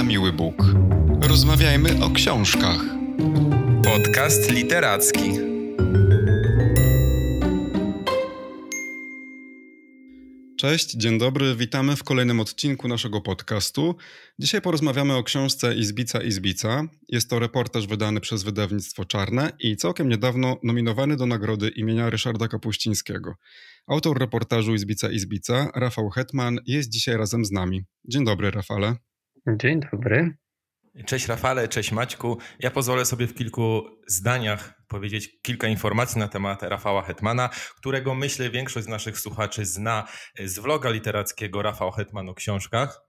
na 0.00 0.04
miły 0.04 0.32
Bóg. 0.32 0.54
Rozmawiajmy 1.22 2.04
o 2.04 2.10
książkach. 2.10 2.80
Podcast 3.84 4.50
literacki. 4.50 5.30
Cześć, 10.58 10.94
dzień 10.96 11.18
dobry, 11.18 11.56
witamy 11.56 11.96
w 11.96 12.04
kolejnym 12.04 12.40
odcinku 12.40 12.88
naszego 12.88 13.20
podcastu. 13.20 13.96
Dzisiaj 14.38 14.62
porozmawiamy 14.62 15.16
o 15.16 15.22
książce 15.22 15.74
Izbica 15.74 16.22
Izbica. 16.22 16.82
Jest 17.08 17.30
to 17.30 17.38
reportaż 17.38 17.86
wydany 17.86 18.20
przez 18.20 18.42
wydawnictwo 18.42 19.04
Czarne 19.04 19.52
i 19.58 19.76
całkiem 19.76 20.08
niedawno 20.08 20.56
nominowany 20.62 21.16
do 21.16 21.26
nagrody 21.26 21.68
imienia 21.68 22.10
Ryszarda 22.10 22.48
Kapuścińskiego. 22.48 23.34
Autor 23.86 24.18
reportażu 24.18 24.74
Izbica 24.74 25.10
Izbica, 25.10 25.70
Rafał 25.74 26.10
Hetman, 26.10 26.58
jest 26.66 26.90
dzisiaj 26.90 27.16
razem 27.16 27.44
z 27.44 27.50
nami. 27.50 27.82
Dzień 28.04 28.24
dobry, 28.24 28.50
Rafale. 28.50 29.09
Dzień 29.56 29.80
dobry. 29.92 30.36
Cześć 31.06 31.26
Rafale, 31.28 31.68
cześć 31.68 31.92
Maćku. 31.92 32.38
Ja 32.58 32.70
pozwolę 32.70 33.04
sobie 33.04 33.26
w 33.26 33.34
kilku 33.34 33.82
zdaniach 34.06 34.82
powiedzieć 34.88 35.40
kilka 35.42 35.68
informacji 35.68 36.18
na 36.18 36.28
temat 36.28 36.62
Rafała 36.62 37.02
Hetmana, 37.02 37.50
którego 37.76 38.14
myślę 38.14 38.50
większość 38.50 38.86
z 38.86 38.88
naszych 38.88 39.18
słuchaczy 39.18 39.66
zna 39.66 40.08
z 40.44 40.58
vloga 40.58 40.90
literackiego 40.90 41.62
Rafał 41.62 41.90
Hetman 41.90 42.28
o 42.28 42.34
książkach. 42.34 43.00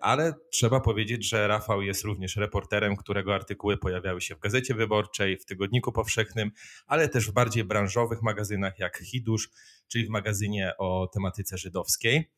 Ale 0.00 0.34
trzeba 0.52 0.80
powiedzieć, 0.80 1.28
że 1.28 1.48
Rafał 1.48 1.82
jest 1.82 2.04
również 2.04 2.36
reporterem, 2.36 2.96
którego 2.96 3.34
artykuły 3.34 3.76
pojawiały 3.78 4.20
się 4.20 4.34
w 4.34 4.38
Gazecie 4.38 4.74
Wyborczej, 4.74 5.38
w 5.38 5.44
Tygodniku 5.44 5.92
Powszechnym, 5.92 6.50
ale 6.86 7.08
też 7.08 7.30
w 7.30 7.32
bardziej 7.32 7.64
branżowych 7.64 8.22
magazynach 8.22 8.78
jak 8.78 8.98
Hidusz, 8.98 9.50
czyli 9.88 10.06
w 10.06 10.10
magazynie 10.10 10.72
o 10.78 11.08
tematyce 11.14 11.58
żydowskiej. 11.58 12.30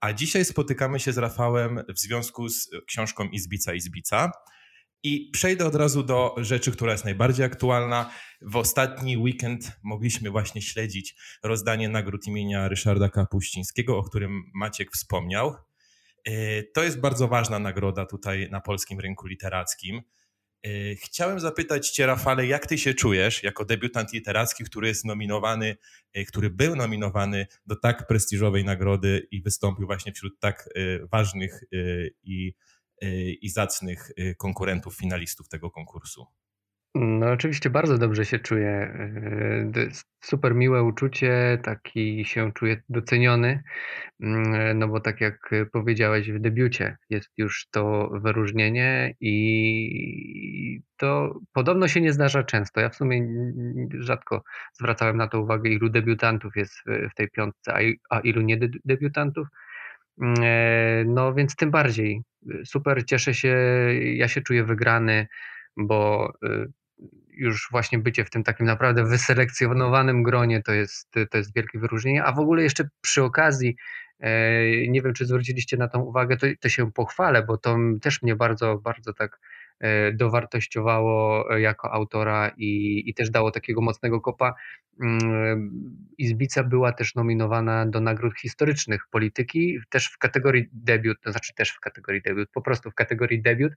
A 0.00 0.12
dzisiaj 0.12 0.44
spotykamy 0.44 1.00
się 1.00 1.12
z 1.12 1.18
Rafałem 1.18 1.80
w 1.88 1.98
związku 1.98 2.48
z 2.48 2.70
książką 2.86 3.28
Izbica 3.28 3.74
Izbica. 3.74 4.32
I 5.02 5.30
przejdę 5.32 5.66
od 5.66 5.74
razu 5.74 6.02
do 6.02 6.34
rzeczy, 6.38 6.72
która 6.72 6.92
jest 6.92 7.04
najbardziej 7.04 7.46
aktualna. 7.46 8.10
W 8.42 8.56
ostatni 8.56 9.16
weekend 9.16 9.72
mogliśmy 9.82 10.30
właśnie 10.30 10.62
śledzić 10.62 11.14
rozdanie 11.42 11.88
nagród 11.88 12.26
imienia 12.26 12.68
Ryszarda 12.68 13.08
Kapuścińskiego, 13.08 13.98
o 13.98 14.02
którym 14.02 14.42
Maciek 14.54 14.92
wspomniał. 14.92 15.54
E, 16.24 16.62
to 16.62 16.82
jest 16.82 17.00
bardzo 17.00 17.28
ważna 17.28 17.58
nagroda 17.58 18.06
tutaj 18.06 18.48
na 18.50 18.60
polskim 18.60 19.00
rynku 19.00 19.26
literackim. 19.26 20.02
E, 20.62 20.94
chciałem 20.94 21.40
zapytać 21.40 21.90
Cię, 21.90 22.06
Rafale, 22.06 22.46
jak 22.46 22.66
Ty 22.66 22.78
się 22.78 22.94
czujesz 22.94 23.42
jako 23.42 23.64
debiutant 23.64 24.12
literacki, 24.12 24.64
który 24.64 24.88
jest 24.88 25.04
nominowany, 25.04 25.76
e, 26.12 26.24
który 26.24 26.50
był 26.50 26.76
nominowany 26.76 27.46
do 27.66 27.76
tak 27.76 28.06
prestiżowej 28.06 28.64
nagrody 28.64 29.28
i 29.30 29.42
wystąpił 29.42 29.86
właśnie 29.86 30.12
wśród 30.12 30.40
tak 30.40 30.68
e, 30.74 31.06
ważnych 31.06 31.64
i, 32.22 32.54
i 33.42 33.50
zacnych 33.50 34.10
konkurentów, 34.38 34.96
finalistów 34.96 35.48
tego 35.48 35.70
konkursu? 35.70 36.26
No 36.94 37.30
oczywiście 37.30 37.70
bardzo 37.70 37.98
dobrze 37.98 38.24
się 38.24 38.38
czuję. 38.38 38.98
Jest 39.76 40.08
super 40.20 40.54
miłe 40.54 40.82
uczucie, 40.82 41.58
taki 41.62 42.24
się 42.24 42.52
czuję 42.52 42.82
doceniony, 42.88 43.62
mm, 44.20 44.78
no 44.78 44.88
bo 44.88 45.00
tak 45.00 45.20
jak 45.20 45.50
powiedziałeś 45.72 46.32
w 46.32 46.38
debiucie, 46.40 46.96
jest 47.10 47.30
już 47.36 47.68
to 47.70 48.10
wyróżnienie 48.12 49.14
i 49.20 50.80
to 50.96 51.40
podobno 51.52 51.88
się 51.88 52.00
nie 52.00 52.12
zdarza 52.12 52.42
często. 52.42 52.80
Ja 52.80 52.88
w 52.88 52.96
sumie 52.96 53.28
rzadko 53.98 54.42
zwracałem 54.72 55.16
na 55.16 55.28
to 55.28 55.40
uwagę, 55.40 55.70
ilu 55.70 55.88
debiutantów 55.90 56.56
jest 56.56 56.74
w 56.86 57.14
tej 57.14 57.30
piątce, 57.30 57.74
a 58.10 58.20
ilu 58.20 58.40
nie 58.40 58.58
debiutantów. 58.84 59.48
Mm, 60.22 60.34
e, 60.42 61.04
no 61.04 61.34
więc 61.34 61.56
tym 61.56 61.70
bardziej 61.70 62.22
super, 62.64 63.04
cieszę 63.04 63.34
się, 63.34 63.56
ja 64.14 64.28
się 64.28 64.40
czuję 64.42 64.64
wygrany, 64.64 65.26
bo 65.76 66.32
y, 66.44 66.66
już 67.32 67.68
właśnie 67.70 67.98
bycie 67.98 68.24
w 68.24 68.30
tym 68.30 68.44
takim 68.44 68.66
naprawdę 68.66 69.04
wyselekcjonowanym 69.04 70.22
gronie 70.22 70.62
to 70.62 70.72
jest, 70.72 71.10
to 71.30 71.38
jest 71.38 71.54
wielkie 71.54 71.78
wyróżnienie. 71.78 72.24
A 72.24 72.32
w 72.32 72.38
ogóle 72.38 72.62
jeszcze 72.62 72.88
przy 73.00 73.22
okazji, 73.22 73.76
e, 74.20 74.88
nie 74.88 75.02
wiem, 75.02 75.12
czy 75.14 75.26
zwróciliście 75.26 75.76
na 75.76 75.88
tą 75.88 76.00
uwagę, 76.00 76.36
to, 76.36 76.46
to 76.60 76.68
się 76.68 76.92
pochwalę, 76.92 77.42
bo 77.42 77.58
to 77.58 77.76
też 78.02 78.22
mnie 78.22 78.36
bardzo, 78.36 78.78
bardzo 78.78 79.12
tak 79.12 79.40
dowartościowało 80.12 81.50
jako 81.56 81.92
autora 81.92 82.50
i, 82.56 83.02
i 83.06 83.14
też 83.14 83.30
dało 83.30 83.50
takiego 83.50 83.80
mocnego 83.80 84.20
kopa. 84.20 84.54
Mm, 85.02 85.70
Izbica 86.18 86.64
była 86.64 86.92
też 86.92 87.14
nominowana 87.14 87.86
do 87.86 88.00
nagród 88.00 88.38
historycznych 88.38 89.02
polityki, 89.10 89.78
też 89.88 90.06
w 90.06 90.18
kategorii 90.18 90.68
debiut, 90.72 91.20
to 91.20 91.30
znaczy 91.30 91.54
też 91.54 91.70
w 91.70 91.80
kategorii 91.80 92.22
debiut, 92.22 92.48
po 92.52 92.62
prostu 92.62 92.90
w 92.90 92.94
kategorii 92.94 93.42
debiut. 93.42 93.72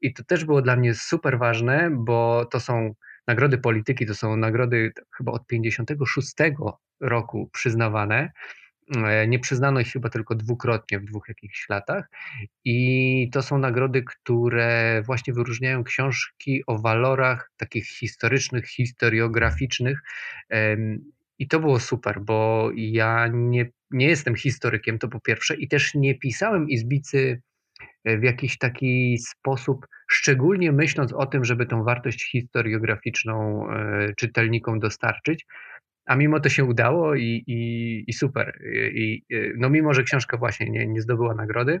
I 0.00 0.14
to 0.14 0.24
też 0.24 0.44
było 0.44 0.62
dla 0.62 0.76
mnie 0.76 0.94
super 0.94 1.38
ważne, 1.38 1.90
bo 1.92 2.44
to 2.44 2.60
są 2.60 2.94
nagrody 3.26 3.58
polityki, 3.58 4.06
to 4.06 4.14
są 4.14 4.36
nagrody 4.36 4.92
chyba 5.16 5.32
od 5.32 5.46
56 5.46 6.34
roku 7.00 7.50
przyznawane. 7.52 8.30
E, 8.96 9.28
nie 9.28 9.38
przyznano 9.38 9.80
ich 9.80 9.92
chyba 9.92 10.08
tylko 10.08 10.34
dwukrotnie 10.34 10.98
w 10.98 11.04
dwóch 11.04 11.28
jakichś 11.28 11.68
latach. 11.68 12.08
I 12.64 13.30
to 13.32 13.42
są 13.42 13.58
nagrody, 13.58 14.02
które 14.02 15.02
właśnie 15.06 15.34
wyróżniają 15.34 15.84
książki 15.84 16.62
o 16.66 16.78
walorach 16.78 17.50
takich 17.56 17.86
historycznych, 17.88 18.66
historiograficznych. 18.66 19.98
I 21.38 21.48
to 21.48 21.60
było 21.60 21.80
super, 21.80 22.20
bo 22.20 22.70
ja 22.74 23.28
nie, 23.32 23.70
nie 23.90 24.06
jestem 24.06 24.36
historykiem, 24.36 24.98
to 24.98 25.08
po 25.08 25.20
pierwsze, 25.20 25.56
i 25.56 25.68
też 25.68 25.94
nie 25.94 26.14
pisałem 26.14 26.68
Izbicy 26.68 27.42
w 28.04 28.22
jakiś 28.22 28.58
taki 28.58 29.18
sposób, 29.18 29.86
szczególnie 30.10 30.72
myśląc 30.72 31.12
o 31.12 31.26
tym, 31.26 31.44
żeby 31.44 31.66
tą 31.66 31.84
wartość 31.84 32.30
historiograficzną 32.30 33.66
e, 33.70 34.14
czytelnikom 34.16 34.78
dostarczyć. 34.78 35.46
A 36.08 36.16
mimo 36.16 36.40
to 36.40 36.48
się 36.48 36.64
udało 36.64 37.14
i, 37.14 37.44
i, 37.46 38.04
i 38.06 38.12
super. 38.12 38.60
I, 38.92 39.22
no 39.56 39.70
mimo, 39.70 39.94
że 39.94 40.02
książka 40.02 40.36
właśnie 40.36 40.70
nie, 40.70 40.86
nie 40.86 41.00
zdobyła 41.00 41.34
nagrody, 41.34 41.80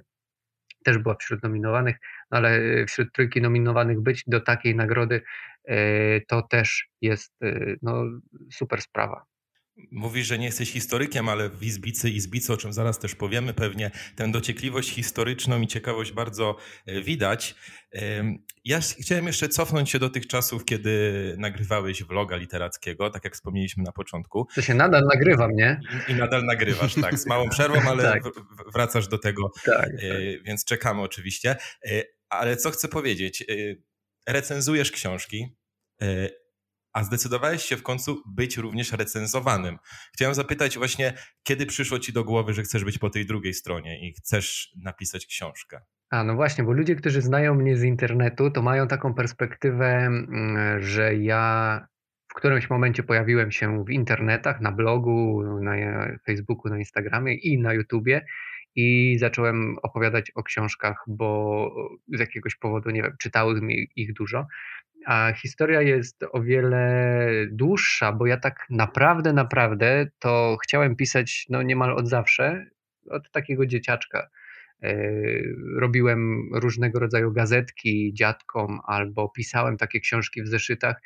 też 0.84 0.98
była 0.98 1.14
wśród 1.14 1.42
nominowanych, 1.42 1.96
no 2.30 2.38
ale 2.38 2.60
wśród 2.86 3.12
trójki 3.12 3.42
nominowanych 3.42 4.00
być 4.00 4.24
do 4.26 4.40
takiej 4.40 4.76
nagrody 4.76 5.22
e, 5.64 6.20
to 6.20 6.42
też 6.42 6.88
jest 7.00 7.34
e, 7.42 7.76
no, 7.82 8.04
super 8.52 8.82
sprawa. 8.82 9.24
Mówisz, 9.90 10.26
że 10.26 10.38
nie 10.38 10.46
jesteś 10.46 10.72
historykiem, 10.72 11.28
ale 11.28 11.48
w 11.48 11.62
Izbicy, 11.62 12.10
Izbicy, 12.10 12.52
o 12.52 12.56
czym 12.56 12.72
zaraz 12.72 12.98
też 12.98 13.14
powiemy 13.14 13.54
pewnie, 13.54 13.90
tę 14.16 14.30
dociekliwość 14.30 14.90
historyczną 14.90 15.60
i 15.60 15.66
ciekawość 15.66 16.12
bardzo 16.12 16.56
e, 16.86 17.02
widać. 17.02 17.54
Ja 18.64 18.80
chciałem 18.80 19.26
jeszcze 19.26 19.48
cofnąć 19.48 19.90
się 19.90 19.98
do 19.98 20.10
tych 20.10 20.26
czasów, 20.26 20.64
kiedy 20.64 21.34
nagrywałeś 21.38 22.04
vloga 22.04 22.36
literackiego, 22.36 23.10
tak 23.10 23.24
jak 23.24 23.34
wspomnieliśmy 23.34 23.82
na 23.82 23.92
początku. 23.92 24.46
To 24.54 24.62
się 24.62 24.74
nadal 24.74 25.04
nagrywam, 25.04 25.50
nie? 25.54 25.80
I, 26.08 26.12
i 26.12 26.14
nadal 26.14 26.44
nagrywasz, 26.44 26.94
tak, 26.94 27.18
z 27.18 27.26
małą 27.26 27.48
przerwą, 27.48 27.80
ale 27.90 28.02
tak. 28.02 28.22
wracasz 28.74 29.08
do 29.08 29.18
tego, 29.18 29.50
tak, 29.64 29.76
tak. 29.76 29.90
więc 30.44 30.64
czekamy 30.64 31.02
oczywiście. 31.02 31.56
E, 31.84 32.02
ale 32.28 32.56
co 32.56 32.70
chcę 32.70 32.88
powiedzieć? 32.88 33.44
Recenzujesz 34.26 34.90
książki, 34.92 35.56
a 36.92 37.04
zdecydowałeś 37.04 37.62
się 37.62 37.76
w 37.76 37.82
końcu 37.82 38.22
być 38.26 38.56
również 38.56 38.92
recenzowanym. 38.92 39.78
Chciałem 40.14 40.34
zapytać 40.34 40.78
właśnie, 40.78 41.12
kiedy 41.42 41.66
przyszło 41.66 41.98
ci 41.98 42.12
do 42.12 42.24
głowy, 42.24 42.54
że 42.54 42.62
chcesz 42.62 42.84
być 42.84 42.98
po 42.98 43.10
tej 43.10 43.26
drugiej 43.26 43.54
stronie 43.54 44.08
i 44.08 44.12
chcesz 44.12 44.72
napisać 44.82 45.26
książkę? 45.26 45.80
A 46.10 46.24
no 46.24 46.34
właśnie, 46.34 46.64
bo 46.64 46.72
ludzie, 46.72 46.96
którzy 46.96 47.22
znają 47.22 47.54
mnie 47.54 47.76
z 47.76 47.82
internetu, 47.82 48.50
to 48.50 48.62
mają 48.62 48.88
taką 48.88 49.14
perspektywę, 49.14 49.86
mm, 49.86 50.82
że 50.82 51.16
ja 51.16 51.86
w 52.28 52.34
którymś 52.34 52.70
momencie 52.70 53.02
pojawiłem 53.02 53.52
się 53.52 53.84
w 53.84 53.90
internetach, 53.90 54.60
na 54.60 54.72
blogu, 54.72 55.42
na 55.62 55.74
Facebooku, 56.26 56.70
na 56.70 56.78
Instagramie 56.78 57.34
i 57.34 57.60
na 57.60 57.74
YouTubie 57.74 58.26
i 58.74 59.16
zacząłem 59.18 59.76
opowiadać 59.82 60.30
o 60.30 60.42
książkach, 60.42 61.04
bo 61.06 61.70
z 62.08 62.20
jakiegoś 62.20 62.56
powodu, 62.56 62.90
nie 62.90 63.02
wiem, 63.02 63.16
czytałem 63.18 63.70
ich 63.70 64.12
dużo. 64.12 64.46
A 65.06 65.32
historia 65.32 65.82
jest 65.82 66.24
o 66.32 66.42
wiele 66.42 67.24
dłuższa, 67.50 68.12
bo 68.12 68.26
ja 68.26 68.36
tak 68.36 68.66
naprawdę, 68.70 69.32
naprawdę 69.32 70.06
to 70.18 70.56
chciałem 70.62 70.96
pisać 70.96 71.46
no 71.48 71.62
niemal 71.62 71.92
od 71.92 72.08
zawsze, 72.08 72.66
od 73.10 73.30
takiego 73.30 73.66
dzieciaczka. 73.66 74.28
E, 74.82 75.12
robiłem 75.76 76.50
różnego 76.54 76.98
rodzaju 76.98 77.32
gazetki 77.32 78.12
dziadkom 78.14 78.80
albo 78.84 79.28
pisałem 79.28 79.76
takie 79.76 80.00
książki 80.00 80.42
w 80.42 80.48
zeszytach 80.48 81.00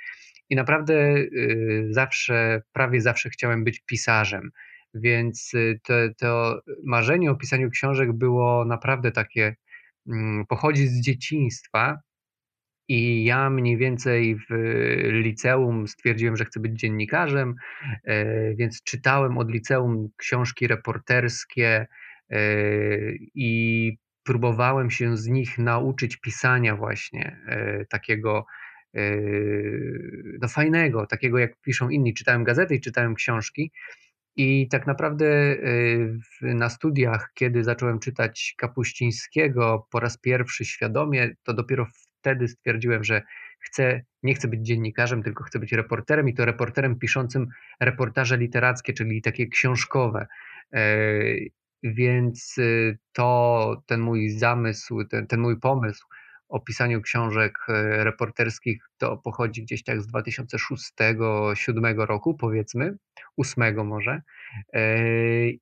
i 0.53 0.56
naprawdę 0.56 0.94
y, 1.17 1.87
zawsze, 1.91 2.62
prawie 2.73 3.00
zawsze 3.00 3.31
chciałem 3.31 3.65
być 3.65 3.81
pisarzem. 3.81 4.50
Więc 4.94 5.55
y, 5.55 5.81
to, 5.85 5.94
to 6.19 6.61
marzenie 6.85 7.31
o 7.31 7.35
pisaniu 7.35 7.71
książek 7.71 8.12
było 8.12 8.65
naprawdę 8.65 9.12
takie, 9.12 9.56
mm, 10.09 10.47
pochodzi 10.47 10.89
z 10.89 11.00
dzieciństwa 11.00 12.00
i 12.88 13.25
ja 13.25 13.50
mniej 13.50 13.76
więcej 13.76 14.37
w 14.37 14.55
liceum 15.11 15.88
stwierdziłem, 15.88 16.37
że 16.37 16.44
chcę 16.44 16.61
być 16.61 16.81
dziennikarzem, 16.81 17.55
e, 18.05 18.55
więc 18.55 18.82
czytałem 18.82 19.38
od 19.38 19.50
liceum 19.50 20.08
książki 20.17 20.67
reporterskie 20.67 21.87
e, 22.31 22.38
i 23.34 23.99
próbowałem 24.25 24.90
się 24.90 25.17
z 25.17 25.26
nich 25.26 25.58
nauczyć 25.58 26.17
pisania 26.17 26.76
właśnie 26.76 27.37
takiego 27.90 28.46
no 30.40 30.49
fajnego, 30.49 31.06
takiego 31.06 31.38
jak 31.38 31.61
piszą 31.61 31.88
inni. 31.88 32.14
Czytałem 32.14 32.44
gazety 32.44 32.75
i 32.75 32.81
czytałem 32.81 33.14
książki 33.14 33.73
i 34.37 34.69
tak 34.69 34.87
naprawdę 34.87 35.56
na 36.43 36.69
studiach, 36.70 37.31
kiedy 37.34 37.64
zacząłem 37.64 37.99
czytać 37.99 38.55
Kapuścińskiego 38.58 39.87
po 39.90 40.00
raz 40.00 40.19
pierwszy 40.19 40.64
świadomie, 40.64 41.31
to 41.43 41.55
dopiero 41.55 41.87
wtedy 42.23 42.49
stwierdziłem, 42.49 43.05
że 43.05 43.23
chcę, 43.61 44.03
nie 44.23 44.35
chcę 44.35 44.49
być 44.49 44.61
dziennikarzem, 44.61 45.23
tylko 45.23 45.45
chcę 45.45 45.59
być 45.59 45.73
reporterem 45.73 46.29
i 46.29 46.35
to 46.35 46.45
reporterem 46.45 46.99
piszącym 46.99 47.49
reportaże 47.81 48.37
literackie, 48.37 48.93
czyli 48.93 49.23
takie 49.23 49.47
książkowe. 49.47 50.27
E, 50.73 50.83
więc 51.83 52.59
y, 52.59 52.99
to 53.13 53.83
ten 53.87 54.01
mój 54.01 54.31
zamysł, 54.31 55.05
ten, 55.05 55.27
ten 55.27 55.41
mój 55.41 55.61
pomysł 55.61 56.07
o 56.49 56.61
pisaniu 56.61 57.03
książek 57.03 57.59
e, 57.69 58.05
reporterskich 58.05 58.89
to 58.99 59.17
pochodzi 59.17 59.63
gdzieś 59.63 59.83
tak 59.83 60.03
z 60.03 60.13
2006-2007 60.13 62.07
roku, 62.07 62.35
powiedzmy, 62.35 62.97
8 63.37 63.87
może. 63.87 64.23
E, 64.73 64.97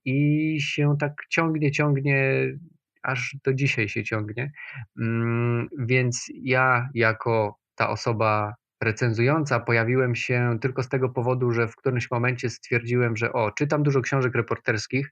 I 0.05 0.59
się 0.61 0.97
tak 1.01 1.13
ciągnie, 1.29 1.71
ciągnie, 1.71 2.35
aż 3.03 3.37
do 3.45 3.55
dzisiaj 3.55 3.89
się 3.89 4.05
ciągnie. 4.05 4.53
Mm, 5.01 5.69
więc 5.79 6.27
ja, 6.35 6.89
jako 6.95 7.59
ta 7.75 7.91
osoba 7.91 8.55
recenzująca, 8.83 9.61
pojawiłem 9.61 10.15
się 10.15 10.59
tylko 10.61 10.83
z 10.83 10.89
tego 10.89 11.09
powodu, 11.09 11.53
że 11.53 11.69
w 11.69 11.77
którymś 11.77 12.11
momencie 12.11 12.51
stwierdziłem, 12.51 13.17
że 13.17 13.33
o, 13.33 13.51
czytam 13.51 13.83
dużo 13.83 14.01
książek 14.01 14.35
reporterskich, 14.35 15.11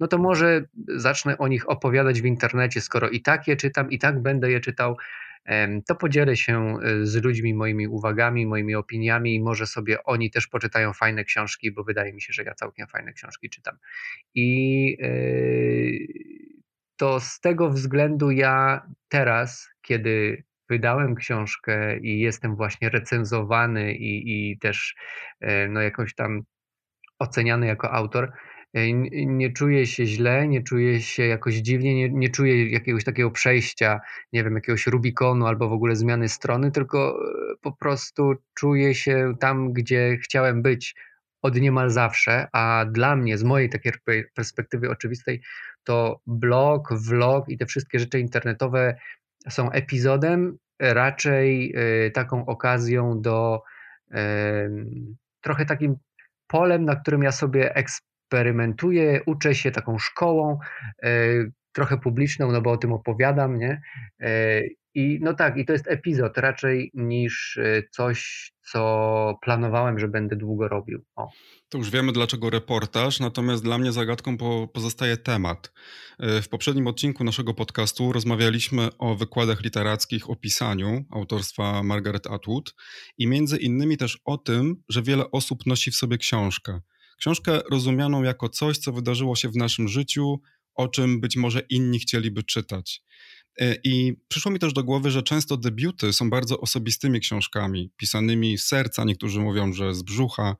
no 0.00 0.06
to 0.06 0.18
może 0.18 0.64
zacznę 0.88 1.38
o 1.38 1.48
nich 1.48 1.70
opowiadać 1.70 2.22
w 2.22 2.24
internecie, 2.24 2.80
skoro 2.80 3.08
i 3.08 3.22
tak 3.22 3.48
je 3.48 3.56
czytam, 3.56 3.90
i 3.90 3.98
tak 3.98 4.22
będę 4.22 4.50
je 4.50 4.60
czytał, 4.60 4.96
to 5.86 5.94
podzielę 5.94 6.36
się 6.36 6.76
e, 6.82 7.06
z 7.06 7.24
ludźmi 7.24 7.54
moimi 7.54 7.88
uwagami, 7.88 8.46
moimi 8.46 8.74
opiniami 8.74 9.34
i 9.34 9.40
może 9.40 9.66
sobie 9.66 10.04
oni 10.04 10.30
też 10.30 10.46
poczytają 10.46 10.92
fajne 10.92 11.24
książki, 11.24 11.72
bo 11.72 11.84
wydaje 11.84 12.12
mi 12.12 12.20
się, 12.20 12.32
że 12.32 12.42
ja 12.42 12.54
całkiem 12.54 12.86
fajne 12.86 13.12
książki 13.12 13.50
czytam. 13.50 13.76
I 14.34 14.96
e, 15.02 15.08
to 17.00 17.20
z 17.20 17.40
tego 17.40 17.70
względu 17.70 18.30
ja 18.30 18.82
teraz, 19.08 19.68
kiedy 19.82 20.44
wydałem 20.68 21.14
książkę 21.14 21.98
i 21.98 22.20
jestem 22.20 22.56
właśnie 22.56 22.88
recenzowany 22.90 23.94
i, 23.94 24.50
i 24.50 24.58
też 24.58 24.94
e, 25.40 25.68
no, 25.68 25.80
jakoś 25.80 26.14
tam 26.14 26.42
oceniany 27.18 27.66
jako 27.66 27.92
autor, 27.92 28.32
E, 28.74 28.92
nie 29.26 29.52
czuję 29.52 29.86
się 29.86 30.06
źle, 30.06 30.48
nie 30.48 30.62
czuję 30.62 31.00
się 31.00 31.26
jakoś 31.26 31.54
dziwnie, 31.54 31.94
nie, 31.94 32.10
nie 32.10 32.28
czuję 32.28 32.70
jakiegoś 32.70 33.04
takiego 33.04 33.30
przejścia, 33.30 34.00
nie 34.32 34.44
wiem, 34.44 34.54
jakiegoś 34.54 34.86
Rubikonu 34.86 35.46
albo 35.46 35.68
w 35.68 35.72
ogóle 35.72 35.96
zmiany 35.96 36.28
strony, 36.28 36.70
tylko 36.70 37.08
e, 37.08 37.56
po 37.60 37.72
prostu 37.72 38.34
czuję 38.54 38.94
się 38.94 39.34
tam, 39.40 39.72
gdzie 39.72 40.16
chciałem 40.22 40.62
być 40.62 40.94
od 41.42 41.56
niemal 41.56 41.90
zawsze, 41.90 42.48
a 42.52 42.84
dla 42.90 43.16
mnie, 43.16 43.38
z 43.38 43.42
mojej 43.42 43.70
takiej 43.70 43.92
perspektywy 44.34 44.90
oczywistej, 44.90 45.42
to 45.84 46.20
blog, 46.26 46.88
vlog 46.92 47.48
i 47.48 47.58
te 47.58 47.66
wszystkie 47.66 47.98
rzeczy 47.98 48.20
internetowe 48.20 48.96
są 49.48 49.70
epizodem, 49.70 50.58
raczej 50.80 51.74
e, 51.76 52.10
taką 52.10 52.46
okazją 52.46 53.20
do 53.20 53.62
trochę 55.40 55.66
takim 55.66 55.96
polem, 56.46 56.84
na 56.84 56.96
którym 56.96 57.22
ja 57.22 57.32
sobie 57.32 57.74
eks 57.74 58.00
eksperymentuję, 58.30 59.20
uczę 59.26 59.54
się 59.54 59.70
taką 59.70 59.98
szkołą, 59.98 60.58
e, 61.02 61.08
trochę 61.80 61.98
publiczną, 61.98 62.52
no 62.52 62.60
bo 62.60 62.70
o 62.70 62.76
tym 62.76 62.92
opowiadam, 62.92 63.58
nie? 63.58 63.82
E, 64.20 64.62
I 64.94 65.18
no 65.22 65.34
tak, 65.34 65.56
i 65.56 65.64
to 65.64 65.72
jest 65.72 65.88
epizod 65.88 66.38
raczej 66.38 66.90
niż 66.94 67.58
e, 67.62 67.82
coś, 67.90 68.50
co 68.62 69.38
planowałem, 69.42 69.98
że 69.98 70.08
będę 70.08 70.36
długo 70.36 70.68
robił. 70.68 71.04
O. 71.16 71.28
To 71.68 71.78
już 71.78 71.90
wiemy 71.90 72.12
dlaczego 72.12 72.50
reportaż, 72.50 73.20
natomiast 73.20 73.64
dla 73.64 73.78
mnie 73.78 73.92
zagadką 73.92 74.36
pozostaje 74.72 75.16
temat. 75.16 75.72
W 76.42 76.48
poprzednim 76.48 76.86
odcinku 76.86 77.24
naszego 77.24 77.54
podcastu 77.54 78.12
rozmawialiśmy 78.12 78.88
o 78.98 79.14
wykładach 79.14 79.62
literackich 79.62 80.30
o 80.30 80.36
pisaniu 80.36 81.04
autorstwa 81.10 81.82
Margaret 81.82 82.26
Atwood 82.26 82.74
i 83.18 83.26
między 83.26 83.56
innymi 83.56 83.96
też 83.96 84.20
o 84.24 84.38
tym, 84.38 84.82
że 84.88 85.02
wiele 85.02 85.30
osób 85.30 85.66
nosi 85.66 85.90
w 85.90 85.96
sobie 85.96 86.18
książkę. 86.18 86.80
Książkę 87.18 87.60
rozumianą 87.70 88.22
jako 88.22 88.48
coś, 88.48 88.78
co 88.78 88.92
wydarzyło 88.92 89.36
się 89.36 89.48
w 89.48 89.56
naszym 89.56 89.88
życiu, 89.88 90.40
o 90.74 90.88
czym 90.88 91.20
być 91.20 91.36
może 91.36 91.60
inni 91.70 91.98
chcieliby 91.98 92.42
czytać. 92.42 93.02
E, 93.60 93.76
I 93.84 94.16
przyszło 94.28 94.52
mi 94.52 94.58
też 94.58 94.72
do 94.72 94.84
głowy, 94.84 95.10
że 95.10 95.22
często 95.22 95.56
debiuty 95.56 96.12
są 96.12 96.30
bardzo 96.30 96.60
osobistymi 96.60 97.20
książkami, 97.20 97.90
pisanymi 97.96 98.58
z 98.58 98.64
serca, 98.64 99.04
niektórzy 99.04 99.40
mówią, 99.40 99.72
że 99.72 99.94
z 99.94 100.02
brzucha. 100.02 100.56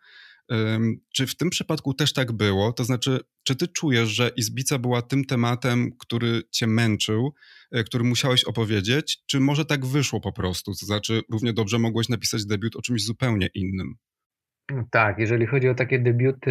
Czy 1.15 1.27
w 1.27 1.37
tym 1.37 1.51
przypadku 1.51 1.95
też 1.95 2.13
tak 2.13 2.33
było? 2.33 2.73
To 2.73 2.85
znaczy, 2.85 3.21
czy 3.43 3.57
ty 3.57 3.69
czujesz, 3.69 4.09
że 4.09 4.31
Izbica 4.37 4.79
była 4.79 5.03
tym 5.03 5.25
tematem, 5.25 5.91
który 5.99 6.43
cię 6.51 6.67
męczył, 6.67 7.35
e, 7.73 7.85
który 7.85 8.05
musiałeś 8.05 8.45
opowiedzieć, 8.45 9.19
czy 9.27 9.41
może 9.41 9.65
tak 9.65 9.87
wyszło 9.87 10.21
po 10.21 10.33
prostu? 10.33 10.73
To 10.81 10.87
znaczy, 10.87 11.23
równie 11.33 11.53
dobrze 11.53 11.79
mogłeś 11.79 12.09
napisać 12.09 12.47
debiut 12.47 12.77
o 12.77 12.83
czymś 12.83 13.05
zupełnie 13.05 13.49
innym? 13.55 13.95
Tak, 14.91 15.19
jeżeli 15.19 15.47
chodzi 15.47 15.69
o 15.69 15.75
takie 15.75 15.99
debiuty 15.99 16.51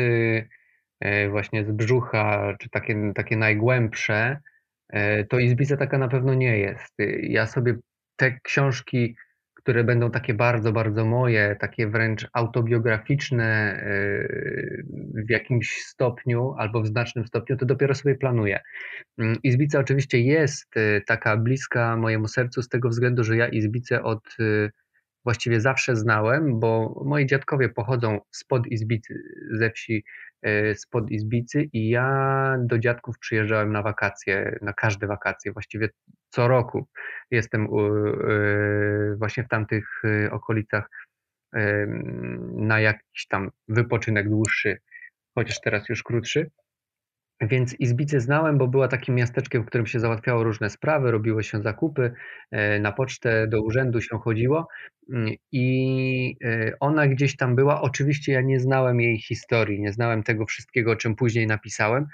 właśnie 1.29 1.65
z 1.65 1.71
brzucha, 1.71 2.55
czy 2.59 2.69
takie, 2.69 3.13
takie 3.15 3.37
najgłębsze, 3.37 4.37
e, 4.89 5.23
to 5.25 5.39
Izbica 5.39 5.77
taka 5.77 5.97
na 5.97 6.07
pewno 6.07 6.33
nie 6.33 6.57
jest. 6.57 6.95
Ja 7.21 7.47
sobie 7.47 7.75
te 8.15 8.39
książki, 8.43 9.15
które 9.53 9.83
będą 9.83 10.11
takie 10.11 10.33
bardzo, 10.33 10.71
bardzo 10.71 11.05
moje, 11.05 11.55
takie 11.59 11.87
wręcz 11.87 12.27
autobiograficzne 12.33 13.45
e, 13.45 13.83
w 15.27 15.29
jakimś 15.29 15.81
stopniu 15.81 16.53
albo 16.57 16.81
w 16.81 16.87
znacznym 16.87 17.27
stopniu, 17.27 17.57
to 17.57 17.65
dopiero 17.65 17.95
sobie 17.95 18.15
planuję. 18.15 18.59
Mm, 19.17 19.37
Izbica 19.43 19.79
oczywiście 19.79 20.21
jest 20.21 20.73
taka 21.07 21.37
bliska 21.37 21.97
mojemu 21.97 22.27
sercu 22.27 22.61
z 22.61 22.69
tego 22.69 22.89
względu, 22.89 23.23
że 23.23 23.37
ja 23.37 23.47
Izbicę 23.47 24.03
od 24.03 24.37
właściwie 25.23 25.61
zawsze 25.61 25.95
znałem, 25.95 26.59
bo 26.59 27.01
moi 27.05 27.25
dziadkowie 27.25 27.69
pochodzą 27.69 28.19
spod 28.31 28.67
Izbicy, 28.67 29.23
ze 29.51 29.71
wsi 29.71 29.95
e, 29.95 30.01
spod 30.75 31.11
Izbicy 31.11 31.69
i 31.73 31.89
ja 31.89 32.55
do 32.59 32.79
dziadków 32.79 33.19
przyjeżdżałem 33.19 33.71
na 33.71 33.81
wakacje, 33.81 34.59
na 34.61 34.73
każde 34.73 35.07
wakacje, 35.07 35.51
właściwie 35.53 35.89
co 36.29 36.47
roku 36.47 36.87
jestem 37.31 37.63
e, 37.63 37.67
właśnie 39.15 39.43
w 39.43 39.47
tamtych 39.47 40.01
e, 40.03 40.31
okolicach 40.31 40.89
na 42.53 42.79
jakiś 42.79 43.27
tam 43.29 43.49
wypoczynek 43.67 44.29
dłuższy, 44.29 44.77
chociaż 45.35 45.61
teraz 45.61 45.89
już 45.89 46.03
krótszy. 46.03 46.51
Więc 47.41 47.79
Izbicę 47.79 48.21
znałem, 48.21 48.57
bo 48.57 48.67
była 48.67 48.87
takim 48.87 49.15
miasteczkiem, 49.15 49.63
w 49.63 49.65
którym 49.65 49.87
się 49.87 49.99
załatwiało 49.99 50.43
różne 50.43 50.69
sprawy, 50.69 51.11
robiło 51.11 51.43
się 51.43 51.61
zakupy, 51.61 52.13
e, 52.51 52.79
na 52.79 52.91
pocztę, 52.91 53.47
do 53.47 53.61
urzędu 53.61 54.01
się 54.01 54.19
chodziło 54.19 54.67
mm, 55.13 55.33
i 55.51 56.35
e, 56.43 56.73
ona 56.79 57.07
gdzieś 57.07 57.35
tam 57.35 57.55
była. 57.55 57.81
Oczywiście 57.81 58.31
ja 58.33 58.41
nie 58.41 58.59
znałem 58.59 59.01
jej 59.01 59.19
historii, 59.19 59.81
nie 59.81 59.93
znałem 59.93 60.23
tego 60.23 60.45
wszystkiego, 60.45 60.91
o 60.91 60.95
czym 60.95 61.15
później 61.15 61.47
napisałem, 61.47 62.07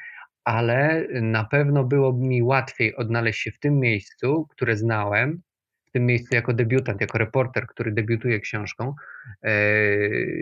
ale 0.43 1.07
na 1.21 1.43
pewno 1.43 1.83
byłoby 1.83 2.27
mi 2.27 2.43
łatwiej 2.43 2.95
odnaleźć 2.95 3.41
się 3.41 3.51
w 3.51 3.59
tym 3.59 3.79
miejscu, 3.79 4.47
które 4.51 4.77
znałem, 4.77 5.41
tym 5.95 6.05
miejscu 6.05 6.35
jako 6.35 6.53
debiutant, 6.53 7.01
jako 7.01 7.17
reporter, 7.17 7.67
który 7.67 7.91
debiutuje 7.91 8.39
książką, 8.39 8.93
e, 9.43 9.51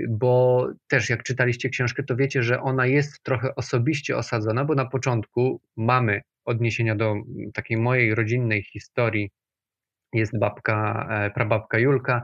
bo 0.09 0.67
też 0.87 1.09
jak 1.09 1.23
czytaliście 1.23 1.69
książkę, 1.69 2.03
to 2.03 2.15
wiecie, 2.15 2.43
że 2.43 2.61
ona 2.61 2.85
jest 2.85 3.23
trochę 3.23 3.55
osobiście 3.55 4.17
osadzona, 4.17 4.65
bo 4.65 4.75
na 4.75 4.85
początku 4.85 5.61
mamy 5.77 6.21
odniesienia 6.45 6.95
do 6.95 7.15
takiej 7.53 7.77
mojej 7.77 8.15
rodzinnej 8.15 8.63
historii. 8.63 9.31
Jest 10.13 10.39
babka, 10.39 11.07
e, 11.11 11.31
prababka 11.31 11.79
Julka, 11.79 12.21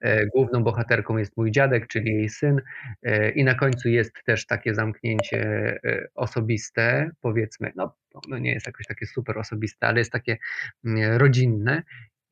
e, 0.00 0.26
Główną 0.26 0.64
bohaterką 0.64 1.16
jest 1.16 1.36
mój 1.36 1.50
dziadek, 1.50 1.86
czyli 1.86 2.14
jej 2.14 2.28
syn, 2.28 2.60
i 3.34 3.44
na 3.44 3.54
końcu 3.54 3.88
jest 3.88 4.12
też 4.26 4.46
takie 4.46 4.74
zamknięcie 4.74 5.80
osobiste, 6.14 7.10
powiedzmy, 7.20 7.72
no, 7.76 7.94
no 8.28 8.38
nie 8.38 8.52
jest 8.52 8.66
jakoś 8.66 8.86
takie 8.86 9.06
super 9.06 9.38
osobiste, 9.38 9.86
ale 9.86 9.98
jest 9.98 10.12
takie 10.12 10.36
mm, 10.84 11.18
rodzinne. 11.18 11.82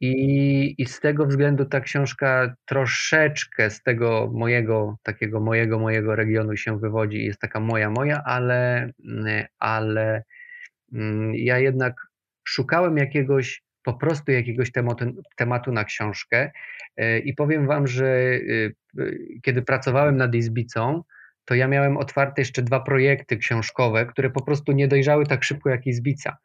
I, 0.01 0.75
I 0.79 0.87
z 0.87 1.01
tego 1.01 1.27
względu 1.27 1.65
ta 1.65 1.81
książka 1.81 2.55
troszeczkę 2.65 3.71
z 3.71 3.83
tego 3.83 4.31
mojego, 4.35 4.99
takiego 5.03 5.41
mojego, 5.41 5.79
mojego 5.79 6.17
regionu 6.17 6.57
się 6.57 6.79
wywodzi. 6.79 7.25
Jest 7.25 7.41
taka 7.41 7.61
moja, 7.61 7.91
moja, 7.91 8.23
ale, 8.25 8.91
ale 9.59 10.23
mm, 10.93 11.35
ja 11.35 11.59
jednak 11.59 12.07
szukałem 12.45 12.97
jakiegoś, 12.97 13.63
po 13.83 13.95
prostu 13.95 14.33
jakiegoś 14.33 14.73
tematu, 14.73 15.05
tematu 15.37 15.73
na 15.73 15.85
książkę 15.85 16.51
e, 16.97 17.19
i 17.19 17.35
powiem 17.35 17.67
wam, 17.67 17.87
że 17.87 18.07
y, 18.07 18.75
kiedy 19.43 19.63
pracowałem 19.63 20.17
nad 20.17 20.35
Izbicą, 20.35 21.03
to 21.45 21.55
ja 21.55 21.69
miałem 21.69 21.97
otwarte 21.97 22.43
jeszcze 22.43 22.63
dwa 22.63 22.81
projekty 22.81 23.37
książkowe, 23.37 24.07
które 24.07 24.31
po 24.31 24.45
prostu 24.45 24.73
nie 24.73 24.89
dojrzały 24.89 25.27
tak 25.27 25.45
szybko 25.45 25.71
jak 25.71 25.87
Izbica. 25.87 26.37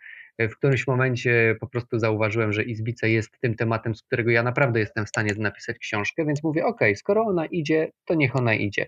W 0.50 0.58
którymś 0.58 0.88
momencie 0.88 1.56
po 1.60 1.68
prostu 1.68 2.00
zauważyłem, 2.00 2.54
że 2.54 2.64
Izbica 2.64 3.08
jest 3.08 3.40
tym 3.40 3.56
tematem, 3.56 3.96
z 3.96 4.04
którego 4.04 4.32
ja 4.32 4.44
naprawdę 4.44 4.80
jestem 4.80 5.06
w 5.06 5.10
stanie 5.10 5.34
napisać 5.38 5.78
książkę, 5.78 6.26
więc 6.26 6.44
mówię, 6.44 6.66
ok, 6.66 6.80
skoro 6.96 7.22
ona 7.22 7.46
idzie, 7.46 7.92
to 8.06 8.14
niech 8.14 8.36
ona 8.36 8.54
idzie. 8.54 8.88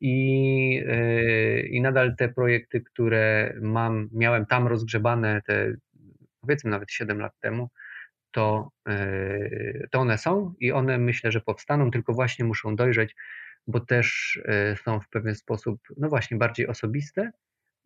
I, 0.00 0.82
I 1.70 1.80
nadal 1.80 2.16
te 2.16 2.28
projekty, 2.28 2.80
które 2.80 3.54
mam, 3.60 4.08
miałem 4.12 4.46
tam 4.46 4.66
rozgrzebane, 4.66 5.42
te 5.46 5.74
powiedzmy 6.40 6.70
nawet 6.70 6.90
7 6.90 7.20
lat 7.20 7.32
temu, 7.40 7.68
to, 8.30 8.70
to 9.90 9.98
one 9.98 10.18
są 10.18 10.54
i 10.60 10.72
one 10.72 10.98
myślę, 10.98 11.32
że 11.32 11.40
powstaną, 11.40 11.90
tylko 11.90 12.12
właśnie 12.12 12.44
muszą 12.44 12.76
dojrzeć 12.76 13.14
bo 13.66 13.80
też 13.80 14.38
e, 14.44 14.76
są 14.76 15.00
w 15.00 15.08
pewien 15.08 15.34
sposób, 15.34 15.80
no 15.96 16.08
właśnie, 16.08 16.36
bardziej 16.36 16.66
osobiste 16.66 17.30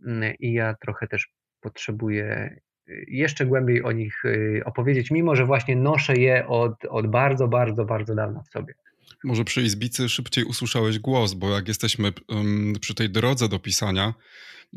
mm, 0.07 0.35
i 0.39 0.53
ja 0.53 0.75
trochę 0.75 1.07
też 1.07 1.33
potrzebuję 1.61 2.25
e, 2.25 2.61
jeszcze 3.09 3.47
głębiej 3.47 3.83
o 3.83 3.93
nich 3.93 4.23
e, 4.25 4.65
opowiedzieć, 4.65 5.11
mimo 5.11 5.37
że 5.37 5.47
właśnie 5.47 5.77
noszę 5.77 6.17
je 6.17 6.47
od, 6.47 6.85
od 6.85 7.07
bardzo, 7.07 7.49
bardzo, 7.49 7.85
bardzo 7.85 8.15
dawna 8.15 8.43
w 8.43 8.49
sobie. 8.49 8.75
Może 9.25 9.45
przy 9.45 9.63
Izbicy 9.63 10.09
szybciej 10.09 10.45
usłyszałeś 10.45 10.99
głos, 10.99 11.35
bo 11.35 11.51
jak 11.51 11.69
jesteśmy 11.69 12.13
przy 12.81 12.95
tej 12.95 13.11
drodze 13.11 13.49
do 13.49 13.59
pisania, 13.59 14.15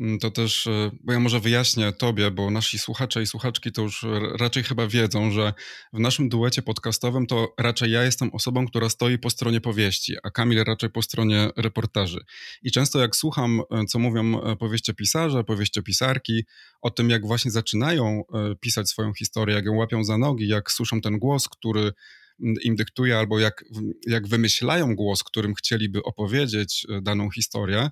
Mm, 0.00 0.18
to 0.18 0.30
też, 0.30 0.66
e, 0.66 0.90
bo 1.00 1.12
ja 1.12 1.20
może 1.20 1.40
wyjaśnię 1.40 1.92
tobie, 1.92 2.30
bo 2.30 2.50
nasi 2.50 2.78
słuchacze 2.78 3.22
i 3.22 3.26
słuchaczki 3.26 3.72
to 3.72 3.82
już 3.82 4.06
raczej 4.40 4.62
chyba 4.62 4.86
wiedzą, 4.86 5.30
że 5.30 5.52
w 5.92 5.98
naszym 5.98 6.28
duecie 6.28 6.62
podcastowym 6.62 7.26
to 7.26 7.54
raczej 7.58 7.90
ja 7.90 8.02
jestem 8.02 8.30
osobą, 8.32 8.66
która 8.66 8.88
stoi 8.88 9.18
po 9.18 9.30
stronie 9.30 9.60
powieści, 9.60 10.16
a 10.22 10.30
Kamil 10.30 10.64
raczej 10.64 10.90
po 10.90 11.02
stronie 11.02 11.50
reportaży. 11.56 12.24
I 12.62 12.70
często 12.70 12.98
jak 12.98 13.16
słucham, 13.16 13.60
e, 13.70 13.84
co 13.84 13.98
mówią 13.98 14.42
e, 14.42 14.56
powieściopisarze, 14.56 15.44
powieściopisarki, 15.44 16.44
o 16.82 16.90
tym 16.90 17.10
jak 17.10 17.26
właśnie 17.26 17.50
zaczynają 17.50 18.22
pisać 18.60 18.88
swoją 18.88 19.14
historię, 19.14 19.54
jak 19.54 19.64
ją 19.64 19.74
łapią 19.74 20.04
za 20.04 20.18
nogi, 20.18 20.48
jak 20.48 20.72
słyszą 20.72 21.00
ten 21.00 21.18
głos, 21.18 21.48
który 21.48 21.92
im 22.38 22.76
dyktuje, 22.76 23.18
albo 23.18 23.38
jak, 23.38 23.64
jak 24.06 24.28
wymyślają 24.28 24.94
głos, 24.94 25.24
którym 25.24 25.54
chcieliby 25.54 26.02
opowiedzieć 26.02 26.86
daną 27.02 27.30
historię, 27.30 27.90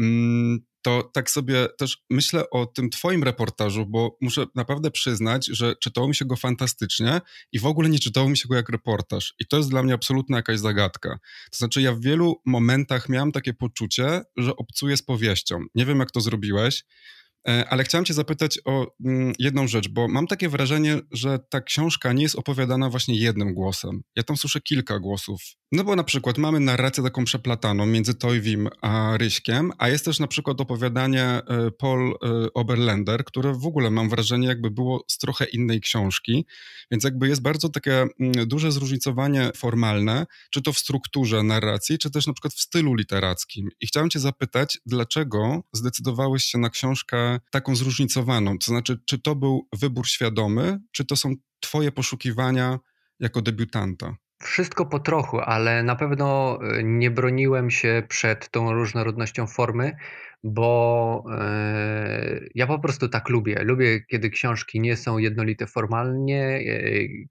mm, 0.00 0.58
to 0.82 1.10
tak 1.14 1.30
sobie 1.30 1.68
też 1.78 1.98
myślę 2.10 2.50
o 2.50 2.66
tym 2.66 2.90
twoim 2.90 3.22
reportażu, 3.24 3.86
bo 3.86 4.16
muszę 4.20 4.46
naprawdę 4.54 4.90
przyznać, 4.90 5.46
że 5.46 5.74
czytało 5.76 6.08
mi 6.08 6.14
się 6.14 6.24
go 6.24 6.36
fantastycznie 6.36 7.20
i 7.52 7.58
w 7.58 7.66
ogóle 7.66 7.88
nie 7.88 7.98
czytało 7.98 8.28
mi 8.28 8.36
się 8.36 8.48
go 8.48 8.54
jak 8.54 8.68
reportaż. 8.68 9.34
I 9.38 9.46
to 9.46 9.56
jest 9.56 9.70
dla 9.70 9.82
mnie 9.82 9.94
absolutna 9.94 10.36
jakaś 10.36 10.58
zagadka. 10.58 11.18
To 11.50 11.58
znaczy 11.58 11.82
ja 11.82 11.92
w 11.92 12.00
wielu 12.00 12.40
momentach 12.44 13.08
miałem 13.08 13.32
takie 13.32 13.54
poczucie, 13.54 14.22
że 14.36 14.56
obcuję 14.56 14.96
z 14.96 15.02
powieścią. 15.02 15.60
Nie 15.74 15.86
wiem 15.86 15.98
jak 15.98 16.10
to 16.10 16.20
zrobiłeś, 16.20 16.84
E, 16.84 17.15
ale 17.46 17.84
chciałem 17.84 18.04
Cię 18.04 18.14
zapytać 18.14 18.58
o 18.64 18.86
mm, 19.04 19.32
jedną 19.38 19.68
rzecz, 19.68 19.88
bo 19.88 20.08
mam 20.08 20.26
takie 20.26 20.48
wrażenie, 20.48 21.00
że 21.12 21.38
ta 21.50 21.60
książka 21.60 22.12
nie 22.12 22.22
jest 22.22 22.34
opowiadana 22.34 22.90
właśnie 22.90 23.16
jednym 23.16 23.54
głosem. 23.54 24.02
Ja 24.16 24.22
tam 24.22 24.36
słyszę 24.36 24.60
kilka 24.60 24.98
głosów. 24.98 25.40
No 25.72 25.84
bo 25.84 25.96
na 25.96 26.04
przykład 26.04 26.38
mamy 26.38 26.60
narrację 26.60 27.04
taką 27.04 27.24
przeplataną 27.24 27.86
między 27.86 28.14
Toywim 28.14 28.68
a 28.80 29.16
Ryśkiem, 29.16 29.72
a 29.78 29.88
jest 29.88 30.04
też 30.04 30.18
na 30.18 30.26
przykład 30.26 30.60
opowiadanie 30.60 31.24
e, 31.24 31.42
Paul 31.78 32.10
e, 32.10 32.46
Oberländer, 32.54 33.24
które 33.24 33.52
w 33.52 33.66
ogóle 33.66 33.90
mam 33.90 34.08
wrażenie 34.08 34.48
jakby 34.48 34.70
było 34.70 35.04
z 35.08 35.18
trochę 35.18 35.44
innej 35.44 35.80
książki, 35.80 36.46
więc 36.90 37.04
jakby 37.04 37.28
jest 37.28 37.42
bardzo 37.42 37.68
takie 37.68 38.06
mm, 38.20 38.48
duże 38.48 38.72
zróżnicowanie 38.72 39.50
formalne, 39.56 40.26
czy 40.50 40.62
to 40.62 40.72
w 40.72 40.78
strukturze 40.78 41.42
narracji, 41.42 41.98
czy 41.98 42.10
też 42.10 42.26
na 42.26 42.32
przykład 42.32 42.54
w 42.54 42.60
stylu 42.60 42.94
literackim. 42.94 43.68
I 43.80 43.86
chciałem 43.86 44.10
Cię 44.10 44.20
zapytać, 44.20 44.78
dlaczego 44.86 45.62
zdecydowałeś 45.72 46.44
się 46.44 46.58
na 46.58 46.70
książkę 46.70 47.35
taką 47.50 47.76
zróżnicowaną? 47.76 48.58
To 48.58 48.66
znaczy, 48.66 49.00
czy 49.06 49.18
to 49.18 49.34
był 49.34 49.68
wybór 49.80 50.08
świadomy, 50.08 50.78
czy 50.92 51.04
to 51.04 51.16
są 51.16 51.34
Twoje 51.60 51.92
poszukiwania 51.92 52.78
jako 53.20 53.42
debiutanta? 53.42 54.16
Wszystko 54.42 54.86
po 54.86 54.98
trochu, 54.98 55.40
ale 55.40 55.82
na 55.82 55.96
pewno 55.96 56.58
e, 56.62 56.82
nie 56.82 57.10
broniłem 57.10 57.70
się 57.70 58.02
przed 58.08 58.50
tą 58.50 58.72
różnorodnością 58.72 59.46
formy, 59.46 59.96
bo 60.44 61.24
e, 61.30 62.40
ja 62.54 62.66
po 62.66 62.78
prostu 62.78 63.08
tak 63.08 63.28
lubię. 63.28 63.62
Lubię, 63.64 64.00
kiedy 64.00 64.30
książki 64.30 64.80
nie 64.80 64.96
są 64.96 65.18
jednolite 65.18 65.66
formalnie, 65.66 66.42
e, 66.42 66.82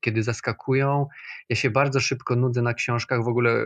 kiedy 0.02 0.24
zaskakują. 0.24 1.08
Ja 1.50 1.56
się 1.56 1.70
bardzo 1.70 2.00
szybko 2.00 2.36
nudzę 2.36 2.62
na 2.62 2.74
książkach. 2.74 3.24
W 3.24 3.28
ogóle 3.28 3.66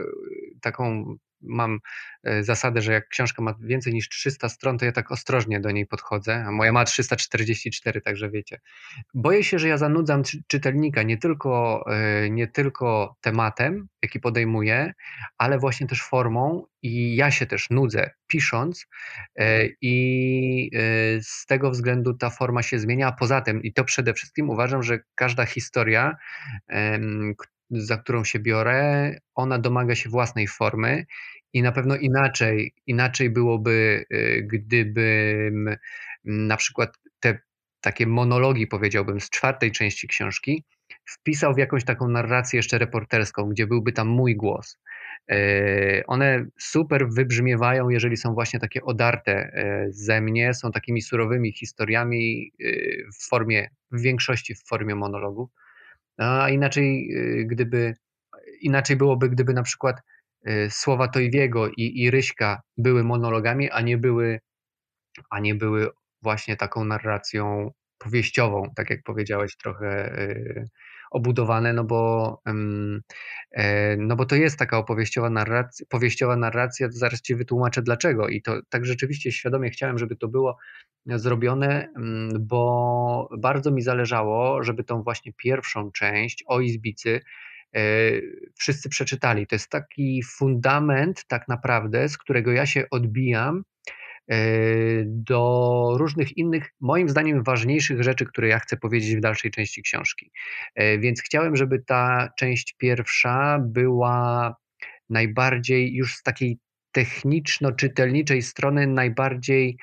taką 0.62 1.16
mam 1.42 1.80
e, 2.24 2.44
zasadę, 2.44 2.82
że 2.82 2.94
jak 2.94 3.08
książka 3.08 3.42
ma 3.42 3.56
więcej 3.62 3.94
niż 3.94 4.10
300 4.10 4.50
stron, 4.50 4.78
to 4.78 4.86
ja 4.86 4.92
tak 4.92 5.12
ostrożnie 5.12 5.60
do 5.60 5.72
niej 5.72 5.88
podchodzę, 5.88 6.44
a 6.48 6.52
moja 6.52 6.72
ma 6.72 6.86
344, 6.86 8.02
także 8.02 8.30
wiecie. 8.30 8.60
Boję 9.14 9.44
się, 9.44 9.60
że 9.60 9.68
ja 9.68 9.78
zanudzam 9.78 10.24
czytelnika 10.48 11.04
nie 11.04 11.18
tylko, 11.18 11.84
e, 11.92 12.30
nie 12.30 12.48
tylko 12.48 13.16
tematem, 13.22 13.88
jaki 14.04 14.20
podejmuję, 14.20 14.94
ale 15.38 15.60
właśnie 15.60 15.88
też 15.88 16.02
formą 16.02 16.66
i 16.82 17.16
ja 17.16 17.32
się 17.32 17.46
też 17.46 17.70
nudzę 17.70 18.12
pisząc 18.28 18.88
e, 19.36 19.66
i 19.82 20.72
z 21.22 21.46
tego 21.46 21.72
względu 21.72 22.14
ta 22.14 22.30
forma 22.30 22.64
się 22.64 22.80
zmienia, 22.80 23.08
a 23.08 23.12
poza 23.12 23.42
tym, 23.42 23.64
i 23.64 23.74
to 23.74 23.84
przede 23.84 24.14
wszystkim 24.14 24.50
uważam, 24.50 24.84
że 24.84 25.00
każda 25.16 25.46
historia, 25.46 26.16
za 27.72 27.98
którą 27.98 28.24
się 28.24 28.40
biorę, 28.40 29.16
ona 29.36 29.60
domaga 29.60 29.96
się 29.96 30.10
własnej 30.10 30.48
formy 30.48 31.06
i 31.54 31.62
na 31.62 31.72
pewno 31.72 31.96
inaczej, 31.96 32.74
inaczej 32.88 33.30
byłoby, 33.30 34.06
y, 34.14 34.48
gdybym 34.52 35.76
na 36.26 36.58
przykład 36.58 36.98
te 37.20 37.40
takie 37.82 38.08
monologi, 38.08 38.68
powiedziałbym, 38.68 39.20
z 39.20 39.30
czwartej 39.30 39.72
części 39.72 40.08
książki, 40.08 40.64
wpisał 41.06 41.54
w 41.54 41.58
jakąś 41.58 41.86
taką 41.86 42.08
narrację 42.08 42.58
jeszcze 42.58 42.78
reporterską, 42.78 43.50
gdzie 43.50 43.68
byłby 43.68 43.92
tam 43.92 44.08
mój 44.08 44.36
głos. 44.36 44.80
Y, 45.32 46.04
one 46.08 46.46
super 46.60 47.10
wybrzmiewają, 47.10 47.90
jeżeli 47.90 48.18
są 48.18 48.34
właśnie 48.34 48.60
takie 48.60 48.84
odarte 48.84 49.52
y, 49.88 49.94
ze 49.94 50.22
mnie, 50.22 50.54
są 50.54 50.72
takimi 50.72 51.02
surowymi 51.02 51.54
historiami 51.54 52.52
w 53.20 53.30
formie, 53.30 53.70
w 53.92 54.02
większości 54.02 54.56
w 54.56 54.64
formie 54.68 54.96
monologów. 54.96 55.50
A 56.20 56.50
inaczej, 56.50 57.10
y, 57.42 57.46
gdyby, 57.46 57.94
inaczej 58.62 58.96
byłoby, 58.96 59.30
gdyby 59.30 59.54
na 59.54 59.64
przykład 59.64 60.02
y, 60.48 60.68
słowa 60.72 61.08
Tojwiego 61.08 61.70
i, 61.70 62.02
i 62.04 62.12
Ryśka 62.12 62.62
były 62.78 63.04
monologami, 63.04 63.72
a 63.72 63.82
nie 63.82 63.98
były, 63.98 64.40
a 65.30 65.40
nie 65.40 65.56
były 65.56 65.90
właśnie 66.22 66.56
taką 66.56 66.86
narracją 66.86 67.72
powieściową, 67.98 68.64
tak 68.76 68.90
jak 68.90 69.00
powiedziałeś, 69.04 69.58
trochę 69.58 70.20
y, 70.20 70.66
obudowane, 71.12 71.74
no 71.74 71.84
bo, 71.84 72.42
e, 73.52 73.98
no 73.98 74.16
bo 74.16 74.26
to 74.26 74.36
jest 74.36 74.60
taka 74.60 74.78
opowieściowa 74.78 75.30
narracja, 75.30 75.86
powieściowa 75.90 76.36
narracja, 76.36 76.88
to 76.88 76.94
zaraz 76.94 77.22
Ci 77.22 77.36
wytłumaczę 77.36 77.82
dlaczego 77.82 78.28
i 78.28 78.42
to 78.42 78.60
tak 78.70 78.86
rzeczywiście 78.86 79.32
świadomie 79.32 79.70
chciałem, 79.70 79.98
żeby 79.98 80.16
to 80.16 80.28
było 80.28 80.58
zrobione, 81.06 81.88
mm, 81.96 82.48
bo 82.48 83.30
bardzo 83.38 83.72
mi 83.72 83.82
zależało, 83.82 84.64
żeby 84.64 84.84
tą 84.84 85.04
właśnie 85.04 85.34
pierwszą 85.34 85.92
część 85.92 86.44
o 86.48 86.60
Izbicy 86.60 87.22
e, 87.76 87.82
wszyscy 88.56 88.90
przeczytali. 88.90 89.48
To 89.48 89.56
jest 89.56 89.70
taki 89.70 90.24
fundament 90.24 91.26
tak 91.28 91.48
naprawdę, 91.48 92.10
z 92.10 92.18
którego 92.18 92.52
ja 92.52 92.66
się 92.66 92.86
odbijam 92.92 93.58
e, 93.58 93.79
do 95.06 95.90
różnych 95.98 96.38
innych, 96.38 96.74
moim 96.80 97.10
zdaniem, 97.10 97.44
ważniejszych 97.44 98.04
rzeczy, 98.04 98.26
które 98.26 98.48
ja 98.48 98.60
chcę 98.60 98.78
powiedzieć 98.78 99.16
w 99.16 99.20
dalszej 99.20 99.52
części 99.52 99.84
książki. 99.84 100.32
E, 100.76 100.98
więc 100.98 101.22
chciałem, 101.22 101.56
żeby 101.56 101.80
ta 101.80 102.30
część 102.38 102.76
pierwsza 102.78 103.60
była 103.62 104.56
najbardziej 105.10 105.96
już 105.96 106.16
z 106.16 106.24
takiej 106.24 106.60
techniczno-czytelniczej 106.92 108.42
strony 108.42 108.88
najbardziej 108.88 109.78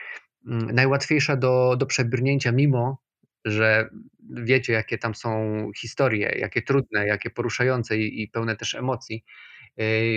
Mm, 0.46 0.74
najłatwiejsza 0.74 1.36
do, 1.36 1.76
do 1.76 1.86
przebrnięcia, 1.86 2.52
mimo 2.52 2.98
że 3.44 3.88
wiecie, 4.30 4.72
jakie 4.72 4.98
tam 4.98 5.14
są 5.14 5.30
historie, 5.76 6.34
jakie 6.38 6.62
trudne, 6.62 7.06
jakie 7.06 7.30
poruszające 7.30 7.98
i, 7.98 8.22
i 8.22 8.28
pełne 8.28 8.56
też 8.56 8.74
emocji. 8.74 9.24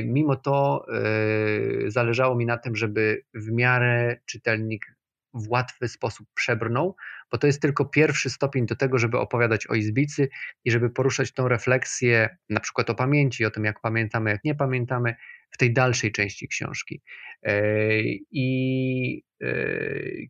Mimo 0.05 0.35
to 0.35 0.85
e, 0.93 1.91
zależało 1.91 2.35
mi 2.35 2.45
na 2.45 2.57
tym, 2.57 2.75
żeby 2.75 3.23
w 3.33 3.51
miarę 3.51 4.17
czytelnik 4.25 4.99
w 5.33 5.49
łatwy 5.49 5.87
sposób 5.87 6.27
przebrnął, 6.33 6.95
bo 7.31 7.37
to 7.37 7.47
jest 7.47 7.61
tylko 7.61 7.85
pierwszy 7.85 8.29
stopień 8.29 8.65
do 8.65 8.75
tego, 8.75 8.97
żeby 8.97 9.17
opowiadać 9.17 9.67
o 9.67 9.75
Izbicy 9.75 10.29
i 10.65 10.71
żeby 10.71 10.89
poruszać 10.89 11.33
tą 11.33 11.47
refleksję, 11.47 12.37
na 12.49 12.59
przykład 12.59 12.89
o 12.89 12.95
pamięci, 12.95 13.45
o 13.45 13.51
tym, 13.51 13.63
jak 13.63 13.81
pamiętamy, 13.81 14.31
jak 14.31 14.43
nie 14.43 14.55
pamiętamy, 14.55 15.15
w 15.51 15.57
tej 15.57 15.73
dalszej 15.73 16.11
części 16.11 16.47
książki. 16.47 17.01
E, 17.43 18.01
I 18.31 19.23
e, 19.41 19.55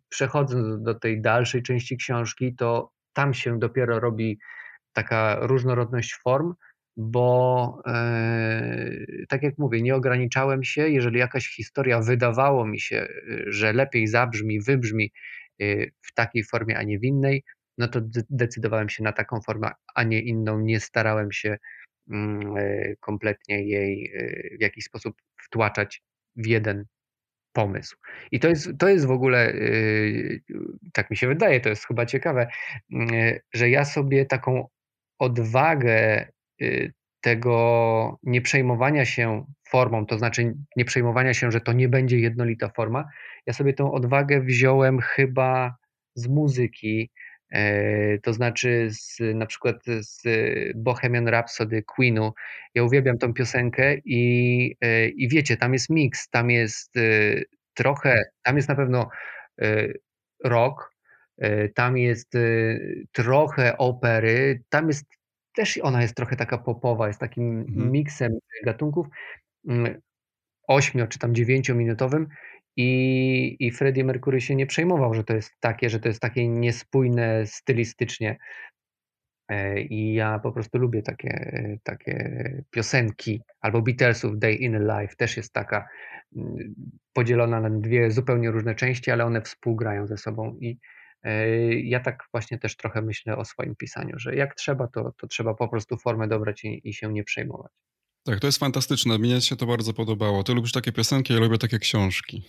przechodząc 0.10 0.84
do 0.84 0.96
tej 0.96 1.22
dalszej 1.22 1.64
części 1.64 1.98
książki, 1.98 2.56
to 2.56 2.92
tam 3.14 3.34
się 3.34 3.60
dopiero 3.60 4.00
robi 4.00 4.40
taka 4.94 5.38
różnorodność 5.42 6.16
form, 6.24 6.54
bo 7.02 7.82
e, 7.88 9.26
tak 9.30 9.44
jak 9.44 9.58
mówię, 9.58 9.82
nie 9.82 9.96
ograniczałem 9.96 10.64
się, 10.64 10.90
jeżeli 10.90 11.20
jakaś 11.20 11.48
historia 11.48 12.02
wydawało 12.02 12.68
mi 12.68 12.80
się, 12.80 13.08
że 13.48 13.74
lepiej 13.74 14.08
zabrzmi, 14.08 14.62
wybrzmi 14.62 15.12
w 16.02 16.14
takiej 16.14 16.44
formie, 16.44 16.78
a 16.78 16.84
nie 16.84 17.00
w 17.00 17.04
innej, 17.04 17.44
no 17.78 17.88
to 17.88 18.00
decydowałem 18.30 18.90
się 18.90 19.04
na 19.04 19.12
taką 19.12 19.42
formę, 19.42 19.72
a 19.96 20.04
nie 20.04 20.22
inną. 20.22 20.60
Nie 20.60 20.80
starałem 20.80 21.32
się 21.32 21.58
mm, 22.12 22.58
e, 22.58 22.96
kompletnie 22.96 23.64
jej 23.64 24.12
e, 24.16 24.58
w 24.58 24.62
jakiś 24.62 24.86
sposób 24.86 25.16
wtłaczać 25.42 26.02
w 26.36 26.48
jeden 26.48 26.86
pomysł. 27.54 27.98
I 28.32 28.40
to 28.40 28.48
jest, 28.48 28.70
to 28.80 28.90
jest 28.90 29.06
w 29.06 29.12
ogóle, 29.12 29.54
tak 30.94 31.10
mi 31.12 31.18
się 31.18 31.28
wydaje, 31.28 31.62
to 31.62 31.70
jest 31.70 31.88
chyba 31.88 32.06
ciekawe, 32.06 32.48
że 33.54 33.70
ja 33.70 33.86
sobie 33.86 34.26
taką 34.26 34.68
odwagę 35.20 36.28
tego 37.22 38.20
nie 38.24 38.42
przejmowania 38.42 39.06
się 39.06 39.46
formą, 39.70 40.06
to 40.06 40.18
znaczy 40.18 40.54
nie 40.76 40.86
przejmowania 40.86 41.34
się, 41.34 41.52
że 41.52 41.62
to 41.62 41.74
nie 41.74 41.90
będzie 41.90 42.20
jednolita 42.20 42.70
forma, 42.70 43.06
ja 43.46 43.54
sobie 43.54 43.74
tą 43.74 43.92
odwagę 43.92 44.42
wziąłem 44.42 45.00
chyba 45.00 45.76
z 46.16 46.28
muzyki, 46.28 47.12
e, 47.52 48.20
to 48.20 48.34
znaczy 48.34 48.88
z, 48.92 49.18
na 49.36 49.46
przykład 49.46 49.76
z 49.86 50.24
Bohemian 50.76 51.28
Rhapsody 51.28 51.84
Queenu. 51.84 52.32
Ja 52.76 52.84
uwielbiam 52.84 53.18
tą 53.18 53.34
piosenkę 53.34 53.96
i, 54.06 54.76
e, 54.82 55.08
i 55.08 55.30
wiecie, 55.30 55.58
tam 55.58 55.74
jest 55.74 55.90
miks, 55.90 56.30
tam 56.30 56.50
jest 56.50 56.98
e, 56.98 57.02
trochę, 57.74 58.24
tam 58.44 58.56
jest 58.56 58.70
na 58.70 58.76
pewno 58.76 59.10
rock, 60.44 60.96
tam 61.76 61.98
jest 61.98 62.34
trochę 63.12 63.78
opery, 63.78 64.62
tam 64.70 64.88
jest 64.88 65.19
też 65.60 65.78
ona 65.78 66.02
jest 66.02 66.16
trochę 66.16 66.36
taka 66.36 66.58
popowa, 66.58 67.08
jest 67.08 67.20
takim 67.20 67.60
mhm. 67.60 67.92
miksem 67.92 68.32
gatunków, 68.66 69.08
mm, 69.68 70.02
ośmio 70.68 71.08
czy 71.08 71.20
tam 71.20 71.36
dziewięciominutowym 71.36 72.28
i, 72.78 73.58
i 73.60 73.72
Freddie 73.72 74.04
Mercury 74.04 74.42
się 74.42 74.56
nie 74.56 74.66
przejmował, 74.66 75.14
że 75.14 75.24
to 75.24 75.34
jest 75.34 75.52
takie, 75.60 75.90
że 75.90 76.00
to 76.00 76.08
jest 76.08 76.22
takie 76.22 76.48
niespójne 76.48 77.46
stylistycznie. 77.46 78.38
E, 79.50 79.82
I 79.82 80.14
ja 80.14 80.40
po 80.40 80.52
prostu 80.52 80.78
lubię 80.78 81.02
takie, 81.02 81.78
takie 81.84 82.44
piosenki. 82.72 83.42
Albo 83.62 83.82
Beatlesów 83.82 84.40
Day 84.40 84.54
in 84.54 84.76
a 84.76 85.02
Life 85.02 85.16
też 85.16 85.38
jest 85.38 85.54
taka 85.54 85.88
mm, 86.36 86.76
podzielona 87.14 87.62
na 87.62 87.70
dwie 87.70 88.12
zupełnie 88.12 88.52
różne 88.52 88.76
części, 88.76 89.12
ale 89.12 89.26
one 89.26 89.42
współgrają 89.42 90.08
ze 90.08 90.18
sobą. 90.18 90.58
I 90.60 90.78
ja 91.84 92.00
tak 92.00 92.24
właśnie 92.32 92.60
też 92.60 92.78
trochę 92.78 93.02
myślę 93.02 93.38
o 93.38 93.46
swoim 93.46 93.76
pisaniu, 93.76 94.20
że 94.20 94.36
jak 94.36 94.56
trzeba, 94.56 94.88
to, 94.88 95.14
to 95.18 95.28
trzeba 95.28 95.54
po 95.54 95.68
prostu 95.68 95.98
formę 95.98 96.28
dobrać 96.28 96.66
i, 96.66 96.90
i 96.90 96.94
się 96.94 97.14
nie 97.14 97.24
przejmować. 97.24 97.72
Tak, 98.24 98.40
to 98.40 98.48
jest 98.48 98.60
fantastyczne. 98.60 99.18
Mnie 99.18 99.42
się 99.42 99.56
to 99.56 99.66
bardzo 99.66 99.94
podobało. 99.94 100.44
Ty 100.44 100.54
lubisz 100.54 100.72
takie 100.72 100.92
piosenki, 100.92 101.34
ja 101.34 101.40
lubię 101.40 101.58
takie 101.58 101.80
książki. 101.80 102.44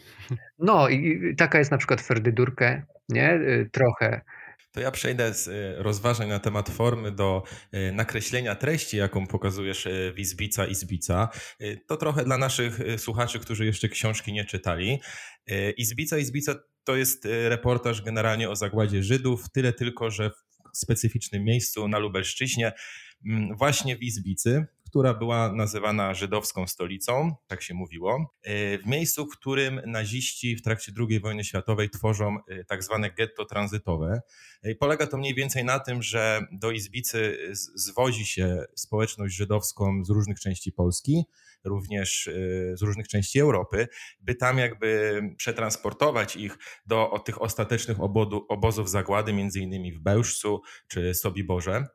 No 0.59 0.89
i 0.89 1.21
taka 1.39 1.59
jest 1.59 1.71
na 1.71 1.79
przykład 1.79 2.01
Ferdydurkę, 2.01 2.83
nie? 3.09 3.35
Y, 3.35 3.71
trochę. 3.73 4.21
To 4.73 4.81
ja 4.81 4.91
przejdę 4.91 5.35
z 5.35 5.49
y, 5.49 5.83
rozważań 5.83 6.29
na 6.29 6.39
temat 6.39 6.69
formy 6.69 7.13
do 7.13 7.43
y, 7.75 7.93
nakreślenia 7.93 8.55
treści, 8.55 8.97
jaką 8.97 9.27
pokazujesz 9.27 9.89
w 10.15 10.19
Izbica 10.19 10.67
Izbica. 10.67 11.29
To 11.87 11.97
trochę 11.97 12.25
dla 12.25 12.39
naszych 12.39 12.79
słuchaczy, 12.97 13.41
którzy 13.41 13.67
jeszcze 13.67 13.89
książki 13.89 14.33
nie 14.33 14.45
czytali. 14.45 15.01
Izbica 15.77 16.19
Izbica 16.19 16.55
to 16.85 16.97
jest 16.97 17.29
reportaż 17.49 18.03
generalnie 18.03 18.51
o 18.51 18.57
zagładzie 18.57 19.03
Żydów, 19.03 19.51
tyle 19.53 19.73
tylko, 19.73 20.11
że 20.11 20.31
w 20.31 20.79
specyficznym 20.79 21.45
miejscu 21.45 21.89
na 21.89 21.99
Lubelszczyźnie, 21.99 22.73
mm, 23.27 23.57
właśnie 23.57 23.97
w 23.97 24.03
Izbicy, 24.03 24.67
która 24.91 25.15
była 25.15 25.53
nazywana 25.53 26.15
żydowską 26.15 26.67
stolicą, 26.67 27.35
tak 27.47 27.63
się 27.63 27.75
mówiło, 27.75 28.35
e, 28.43 28.79
w 28.79 28.87
miejscu, 28.87 29.27
w 29.27 29.31
którym 29.31 29.81
naziści 29.87 30.57
w 30.57 30.63
trakcie 30.63 30.93
II 31.09 31.21
wojny 31.21 31.45
światowej 31.45 31.91
tworzą 31.91 32.37
e, 32.49 32.65
tak 32.65 32.83
zwane 32.83 33.11
getto 33.11 33.45
tranzytowe. 33.45 34.21
E, 34.63 34.75
polega 34.75 35.07
to 35.07 35.19
mniej 35.19 35.35
więcej 35.35 35.65
na 35.65 35.79
tym, 35.79 36.03
że 36.03 36.41
do 36.53 36.71
Izbicy 36.71 37.39
zwozi 37.75 38.27
się 38.27 38.65
społeczność 38.75 39.35
żydowską 39.35 40.05
z 40.05 40.11
różnych 40.11 40.41
części 40.41 40.73
Polski, 40.73 41.25
również 41.65 42.31
z 42.75 42.83
różnych 42.83 43.09
części 43.09 43.41
Europy, 43.41 43.89
by 44.21 44.35
tam 44.35 44.59
jakby 44.59 45.21
przetransportować 45.37 46.37
ich 46.37 46.59
do 46.87 47.23
tych 47.25 47.43
ostatecznych 47.43 48.01
obodu, 48.01 48.47
obozów 48.49 48.91
zagłady, 48.91 49.33
między 49.33 49.61
innymi 49.61 49.93
w 49.93 50.01
Bełżcu 50.01 50.63
czy 50.89 51.15
Sobiborze. 51.15 51.87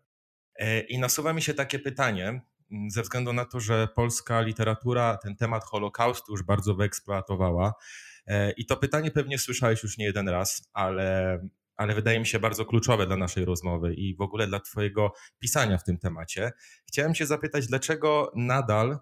I 0.89 0.99
nasuwa 0.99 1.33
mi 1.33 1.41
się 1.41 1.53
takie 1.53 1.79
pytanie, 1.79 2.41
ze 2.89 3.01
względu 3.01 3.33
na 3.33 3.45
to, 3.45 3.59
że 3.59 3.87
polska 3.95 4.41
literatura 4.41 5.17
ten 5.17 5.35
temat 5.35 5.63
Holokaustu 5.63 6.31
już 6.31 6.43
bardzo 6.43 6.75
wyeksploatowała. 6.75 7.73
E, 8.27 8.51
I 8.51 8.65
to 8.65 8.77
pytanie 8.77 9.11
pewnie 9.11 9.37
słyszałeś 9.37 9.83
już 9.83 9.97
nie 9.97 10.05
jeden 10.05 10.29
raz, 10.29 10.69
ale, 10.73 11.39
ale 11.75 11.95
wydaje 11.95 12.19
mi 12.19 12.25
się 12.25 12.39
bardzo 12.39 12.65
kluczowe 12.65 13.07
dla 13.07 13.17
naszej 13.17 13.45
rozmowy 13.45 13.93
i 13.93 14.15
w 14.15 14.21
ogóle 14.21 14.47
dla 14.47 14.59
Twojego 14.59 15.13
pisania 15.39 15.77
w 15.77 15.83
tym 15.83 15.97
temacie. 15.97 16.51
Chciałem 16.87 17.13
Cię 17.13 17.25
zapytać, 17.25 17.67
dlaczego 17.67 18.31
nadal 18.35 18.99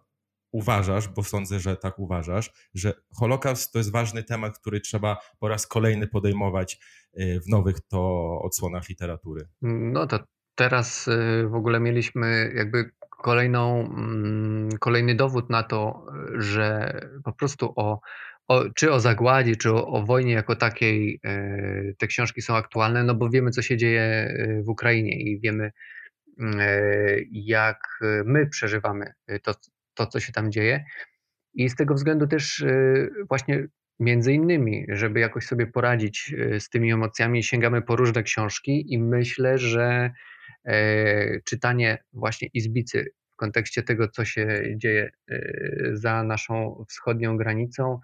uważasz, 0.54 1.08
bo 1.08 1.24
sądzę, 1.24 1.60
że 1.60 1.78
tak 1.78 2.00
uważasz, 2.00 2.52
że 2.74 2.94
Holokaust 3.16 3.72
to 3.72 3.78
jest 3.78 3.92
ważny 3.92 4.24
temat, 4.24 4.60
który 4.60 4.82
trzeba 4.82 5.18
po 5.40 5.48
raz 5.48 5.68
kolejny 5.68 6.08
podejmować 6.08 6.80
e, 7.14 7.40
w 7.40 7.48
nowych 7.48 7.80
to 7.88 8.40
odsłonach 8.42 8.90
literatury? 8.90 9.48
No 9.62 10.08
to 10.08 10.20
teraz 10.56 11.08
e, 11.08 11.48
w 11.48 11.56
ogóle 11.56 11.80
mieliśmy 11.80 12.54
jakby 12.56 12.92
kolejną, 13.24 13.90
mm, 13.98 14.70
kolejny 14.80 15.16
dowód 15.16 15.50
na 15.50 15.64
to, 15.64 16.06
że 16.34 16.94
po 17.24 17.34
prostu 17.34 17.74
o, 17.76 18.00
o 18.48 18.70
czy 18.76 18.92
o 18.92 19.00
zagładzie, 19.00 19.56
czy 19.56 19.72
o, 19.72 19.88
o, 19.88 20.06
wojnie 20.06 20.34
jako 20.34 20.56
takiej 20.56 21.20
e, 21.24 21.94
te 21.98 22.08
książki 22.08 22.42
są 22.42 22.56
aktualne, 22.56 23.04
no 23.04 23.16
bo 23.16 23.30
wiemy, 23.30 23.52
co 23.52 23.62
się 23.62 23.78
dzieje 23.78 24.02
e, 24.02 24.62
w 24.64 24.70
Ukrainie 24.70 25.22
i 25.22 25.40
wiemy, 25.40 25.72
mm, 26.40 26.60
e, 26.60 26.68
jak 27.32 27.80
my 28.26 28.48
przeżywamy 28.48 29.14
to, 29.44 29.54
to, 29.94 30.08
co 30.08 30.20
się 30.20 30.32
tam 30.32 30.52
dzieje. 30.52 30.84
I 31.54 31.70
z 31.70 31.76
tego 31.76 31.94
względu 31.94 32.28
też 32.28 32.66
właśnie 33.30 33.68
między 34.00 34.34
innymi, 34.34 34.86
żeby 34.90 35.20
jakoś 35.20 35.46
sobie 35.46 35.68
poradzić 35.68 36.36
z 36.60 36.70
tymi 36.70 36.92
emocjami, 36.92 37.44
sięgamy 37.44 37.82
po 37.82 37.96
różne 37.96 38.24
książki 38.24 38.94
i 38.94 39.00
myślę, 39.00 39.58
że 39.58 40.12
czytanie 41.46 41.98
właśnie 42.14 42.48
Izbicy 42.54 43.12
w 43.34 43.36
kontekście 43.36 43.84
tego, 43.84 44.08
co 44.08 44.26
się 44.26 44.64
dzieje 44.76 45.12
e, 45.30 45.40
za 45.94 46.24
naszą 46.24 46.86
wschodnią 46.90 47.38
granicą, 47.38 48.00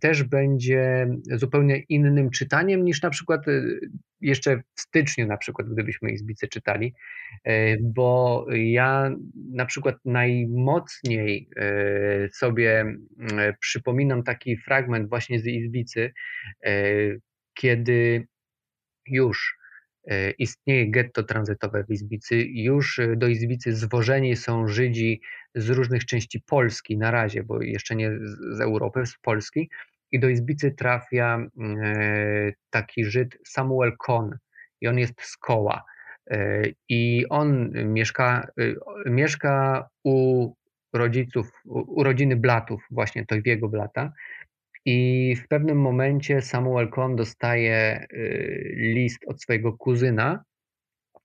też 0.00 0.22
będzie 0.22 1.08
zupełnie 1.32 1.78
innym 1.78 2.30
czytaniem 2.30 2.84
niż 2.84 3.02
na 3.02 3.10
przykład 3.10 3.48
e, 3.48 3.62
jeszcze 4.20 4.56
w 4.74 4.80
styczniu, 4.80 5.26
na 5.26 5.36
przykład, 5.36 5.68
gdybyśmy 5.68 6.10
Izbicy 6.10 6.48
czytali, 6.48 6.94
bo 7.80 8.46
ja 8.50 9.10
na 9.52 9.66
przykład 9.66 9.96
najmocniej 10.04 11.48
sobie 12.32 12.96
przypominam 13.60 14.22
taki 14.22 14.56
fragment 14.56 15.08
właśnie 15.08 15.40
z 15.40 15.46
Izbicy, 15.46 16.12
kiedy 17.54 18.26
już 19.06 19.57
E, 19.57 19.57
istnieje 20.38 20.90
getto 20.90 21.22
tranzytowe 21.22 21.84
w 21.84 21.90
Izbicy. 21.90 22.36
Już 22.42 22.98
e, 22.98 23.16
do 23.16 23.28
Izbicy 23.28 23.72
zwożeni 23.76 24.36
są 24.36 24.68
Żydzi 24.68 25.20
z 25.54 25.70
różnych 25.70 26.04
części 26.04 26.40
Polski 26.40 26.98
na 26.98 27.10
razie, 27.10 27.42
bo 27.42 27.62
jeszcze 27.62 27.96
nie 27.96 28.10
z 28.56 28.60
Europy, 28.60 29.06
z 29.06 29.18
Polski. 29.22 29.70
I 30.12 30.20
do 30.20 30.28
Izbicy 30.28 30.70
trafia 30.70 31.38
e, 31.38 32.52
taki 32.70 33.04
Żyd 33.04 33.38
Samuel 33.46 33.92
Kohn 33.98 34.30
i 34.80 34.88
on 34.88 34.98
jest 34.98 35.14
z 35.20 35.36
Koła. 35.36 35.84
I 36.88 37.26
on 37.30 37.70
mieszka, 37.84 38.48
mieszka 39.06 39.88
u 40.04 40.48
rodziców, 40.92 41.52
u 41.64 42.02
rodziny 42.02 42.36
Blatów, 42.36 42.86
właśnie 42.90 43.26
Tojwiego 43.26 43.68
Blata. 43.68 44.12
I 44.90 45.36
w 45.36 45.48
pewnym 45.48 45.80
momencie 45.80 46.42
Samuel 46.42 46.88
Kohn 46.88 47.16
dostaje 47.16 48.06
y, 48.12 48.74
list 48.76 49.18
od 49.26 49.42
swojego 49.42 49.72
kuzyna, 49.72 50.44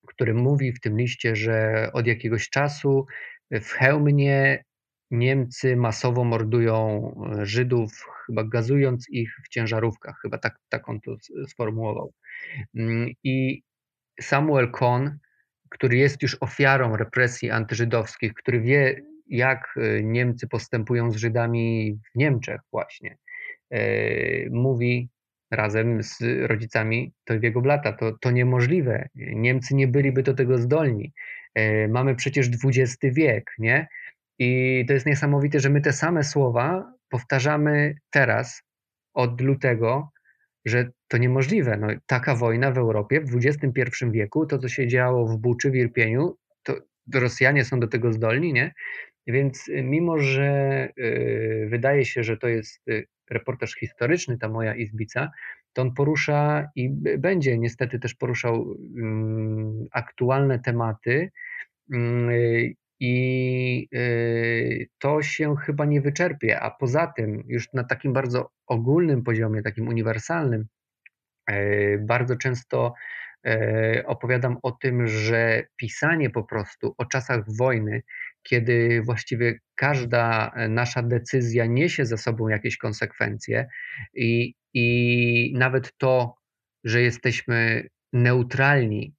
który 0.07 0.33
mówi 0.33 0.71
w 0.73 0.79
tym 0.79 0.97
liście, 0.97 1.35
że 1.35 1.89
od 1.93 2.07
jakiegoś 2.07 2.49
czasu 2.49 3.05
w 3.51 3.69
Chełmnie 3.69 4.63
Niemcy 5.11 5.75
masowo 5.75 6.23
mordują 6.23 7.11
y, 7.41 7.45
Żydów, 7.45 8.05
chyba 8.25 8.43
gazując 8.43 9.09
ich 9.09 9.35
w 9.45 9.49
ciężarówkach, 9.49 10.19
chyba 10.21 10.37
tak, 10.37 10.55
tak 10.69 10.89
on 10.89 11.01
to 11.01 11.15
sformułował. 11.47 12.13
Mm, 12.75 13.09
I 13.23 13.61
Samuel 14.21 14.71
Kohn, 14.71 15.09
który 15.69 15.97
jest 15.97 16.21
już 16.21 16.37
ofiarą 16.39 16.97
represji 16.97 17.51
antyżydowskich, 17.51 18.33
który 18.33 18.61
wie, 18.61 19.01
jak 19.27 19.77
y, 19.77 20.01
Niemcy 20.03 20.47
postępują 20.47 21.11
z 21.11 21.15
Żydami 21.15 21.97
w 22.13 22.17
Niemczech 22.17 22.61
właśnie, 22.71 23.17
mówi 24.51 25.09
razem 25.51 26.03
z 26.03 26.17
rodzicami 26.47 27.13
Toybiego 27.25 27.61
Blata. 27.61 27.93
To, 27.93 28.17
to 28.21 28.31
niemożliwe. 28.31 29.09
Niemcy 29.15 29.75
nie 29.75 29.87
byliby 29.87 30.23
do 30.23 30.33
tego 30.33 30.57
zdolni. 30.57 31.13
E, 31.55 31.87
mamy 31.87 32.15
przecież 32.15 32.49
XX 32.63 32.97
wiek, 33.01 33.51
nie? 33.59 33.87
I 34.39 34.83
to 34.87 34.93
jest 34.93 35.05
niesamowite, 35.05 35.59
że 35.59 35.69
my 35.69 35.81
te 35.81 35.93
same 35.93 36.23
słowa 36.23 36.93
powtarzamy 37.09 37.95
teraz 38.09 38.63
od 39.13 39.41
lutego 39.41 40.13
że 40.65 40.91
to 41.07 41.17
niemożliwe. 41.17 41.77
No, 41.77 41.87
taka 42.05 42.35
wojna 42.35 42.71
w 42.71 42.77
Europie 42.77 43.21
w 43.21 43.35
XXI 43.35 44.05
wieku, 44.11 44.45
to 44.45 44.57
co 44.57 44.69
się 44.69 44.87
działo 44.87 45.27
w 45.27 45.37
Buczy, 45.37 45.71
w 45.71 45.75
Irpieniu, 45.75 46.37
to 46.63 46.75
Rosjanie 47.13 47.65
są 47.65 47.79
do 47.79 47.87
tego 47.87 48.13
zdolni, 48.13 48.53
nie? 48.53 48.73
Więc 49.27 49.67
y, 49.67 49.83
mimo, 49.83 50.19
że 50.19 50.89
y, 50.97 51.67
wydaje 51.69 52.05
się, 52.05 52.23
że 52.23 52.37
to 52.37 52.47
jest 52.47 52.87
y, 52.87 53.07
reportaż 53.29 53.75
historyczny, 53.75 54.37
ta 54.37 54.49
moja 54.49 54.75
izbica, 54.75 55.31
to 55.73 55.81
on 55.81 55.93
porusza 55.93 56.69
i 56.75 56.89
będzie 57.17 57.57
niestety 57.57 57.99
też 57.99 58.15
poruszał 58.15 58.77
mm, 58.97 59.85
aktualne 59.91 60.59
tematy. 60.59 61.31
Mm, 61.93 62.29
I 62.99 63.87
to 64.99 65.21
się 65.21 65.55
chyba 65.55 65.85
nie 65.85 66.01
wyczerpie. 66.01 66.59
A 66.59 66.71
poza 66.71 67.07
tym, 67.07 67.43
już 67.47 67.73
na 67.73 67.83
takim 67.83 68.13
bardzo 68.13 68.51
ogólnym 68.67 69.23
poziomie, 69.23 69.61
takim 69.61 69.87
uniwersalnym, 69.87 70.65
bardzo 71.99 72.35
często 72.35 72.93
opowiadam 74.05 74.57
o 74.61 74.71
tym, 74.71 75.07
że 75.07 75.63
pisanie 75.75 76.29
po 76.29 76.43
prostu 76.43 76.95
o 76.97 77.05
czasach 77.05 77.43
wojny 77.57 78.03
kiedy 78.43 79.01
właściwie 79.05 79.59
każda 79.75 80.51
e, 80.55 80.69
nasza 80.69 81.03
decyzja 81.03 81.65
niesie 81.65 82.05
ze 82.05 82.17
sobą 82.17 82.47
jakieś 82.47 82.77
konsekwencje 82.77 83.67
i, 84.13 84.53
i 84.73 85.53
nawet 85.57 85.97
to, 85.97 86.35
że 86.83 87.01
jesteśmy 87.01 87.87
neutralni 88.13 89.13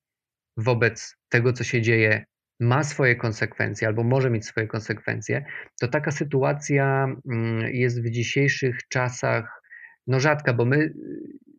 wobec 0.57 1.17
tego, 1.29 1.53
co 1.53 1.65
się 1.65 1.83
dzieje, 1.83 2.25
ma 2.61 2.85
swoje 2.85 3.17
konsekwencje 3.17 3.89
albo 3.89 4.05
może 4.05 4.31
mieć 4.31 4.47
swoje 4.47 4.67
konsekwencje, 4.67 5.45
to 5.81 5.89
taka 5.89 6.11
sytuacja 6.11 7.07
mm, 7.31 7.75
jest 7.75 8.03
w 8.03 8.11
dzisiejszych 8.11 8.79
czasach 8.89 9.63
no 10.07 10.21
rzadka, 10.21 10.55
bo 10.55 10.65
my 10.65 10.77
y, 10.77 10.93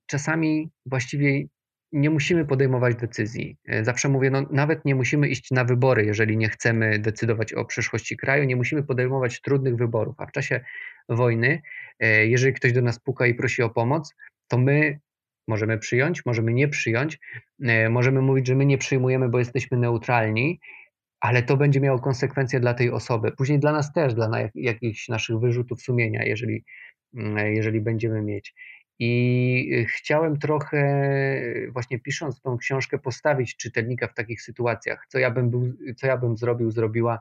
czasami 0.06 0.70
właściwie 0.86 1.44
nie 1.92 2.10
musimy 2.10 2.46
podejmować 2.46 2.96
decyzji. 2.96 3.58
E, 3.66 3.84
zawsze 3.84 4.10
mówię, 4.10 4.30
no, 4.30 4.46
nawet 4.52 4.86
nie 4.86 4.96
musimy 4.96 5.28
iść 5.28 5.52
na 5.52 5.66
wybory, 5.66 6.06
jeżeli 6.06 6.38
nie 6.38 6.50
chcemy 6.50 7.00
decydować 7.00 7.54
o 7.54 7.66
przyszłości 7.66 8.18
kraju, 8.18 8.44
nie 8.44 8.56
musimy 8.56 8.84
podejmować 8.84 9.42
trudnych 9.42 9.76
wyborów. 9.76 10.16
A 10.18 10.26
w 10.26 10.32
czasie 10.32 10.62
wojny, 11.10 11.62
e, 12.00 12.28
jeżeli 12.28 12.54
ktoś 12.54 12.74
do 12.74 12.82
nas 12.82 13.00
puka 13.00 13.28
i 13.28 13.34
prosi 13.34 13.62
o 13.62 13.70
pomoc, 13.70 14.16
to 14.48 14.58
my 14.58 15.00
możemy 15.48 15.78
przyjąć, 15.78 16.26
możemy 16.26 16.54
nie 16.54 16.68
przyjąć, 16.68 17.20
e, 17.64 17.90
możemy 17.90 18.22
mówić, 18.22 18.48
że 18.48 18.56
my 18.56 18.66
nie 18.66 18.78
przyjmujemy, 18.78 19.30
bo 19.30 19.40
jesteśmy 19.40 19.78
neutralni, 19.78 20.60
ale 21.20 21.44
to 21.44 21.58
będzie 21.58 21.82
miało 21.82 22.00
konsekwencje 22.00 22.60
dla 22.60 22.74
tej 22.74 22.92
osoby. 22.92 23.32
Później 23.32 23.60
dla 23.60 23.72
nas 23.72 23.94
też, 23.94 24.14
dla 24.14 24.30
jakichś 24.56 25.08
naszych 25.10 25.40
wyrzutów 25.40 25.82
sumienia, 25.82 26.24
jeżeli, 26.24 26.64
mm, 27.16 27.54
jeżeli 27.54 27.82
będziemy 27.82 28.22
mieć. 28.22 28.54
I 29.00 29.70
y, 29.74 29.86
chciałem 29.86 30.40
trochę, 30.40 30.82
właśnie 31.72 32.00
pisząc 32.00 32.42
tą 32.42 32.58
książkę, 32.58 33.00
postawić 33.00 33.56
czytelnika 33.58 34.08
w 34.08 34.14
takich 34.14 34.42
sytuacjach, 34.42 35.06
co 35.08 35.20
ja 35.20 35.32
bym, 35.32 35.50
był, 35.50 35.74
co 35.98 36.08
ja 36.08 36.18
bym 36.18 36.38
zrobił, 36.38 36.72
zrobiła 36.72 37.20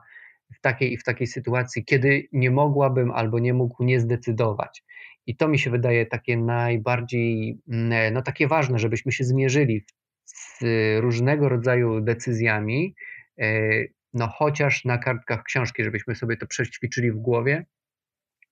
w 0.53 0.61
takiej 0.61 0.93
i 0.93 0.97
w 0.97 1.03
takiej 1.03 1.27
sytuacji, 1.27 1.85
kiedy 1.85 2.27
nie 2.31 2.51
mogłabym 2.51 3.11
albo 3.11 3.39
nie 3.39 3.53
mógł 3.53 3.83
nie 3.83 3.99
zdecydować. 3.99 4.83
I 5.27 5.35
to 5.35 5.47
mi 5.47 5.59
się 5.59 5.69
wydaje 5.69 6.05
takie 6.05 6.37
najbardziej, 6.37 7.59
mm, 7.67 8.13
no 8.13 8.21
takie 8.21 8.47
ważne, 8.47 8.79
żebyśmy 8.79 9.11
się 9.11 9.23
zmierzyli 9.23 9.85
z 10.25 10.59
różnego 10.99 11.49
rodzaju 11.49 12.01
decyzjami, 12.01 12.95
y, 13.41 13.93
no 14.13 14.27
chociaż 14.27 14.85
na 14.85 14.97
kartkach 14.97 15.43
książki, 15.43 15.83
żebyśmy 15.83 16.15
sobie 16.15 16.37
to 16.37 16.47
przećwiczyli 16.47 17.11
w 17.11 17.17
głowie, 17.17 17.65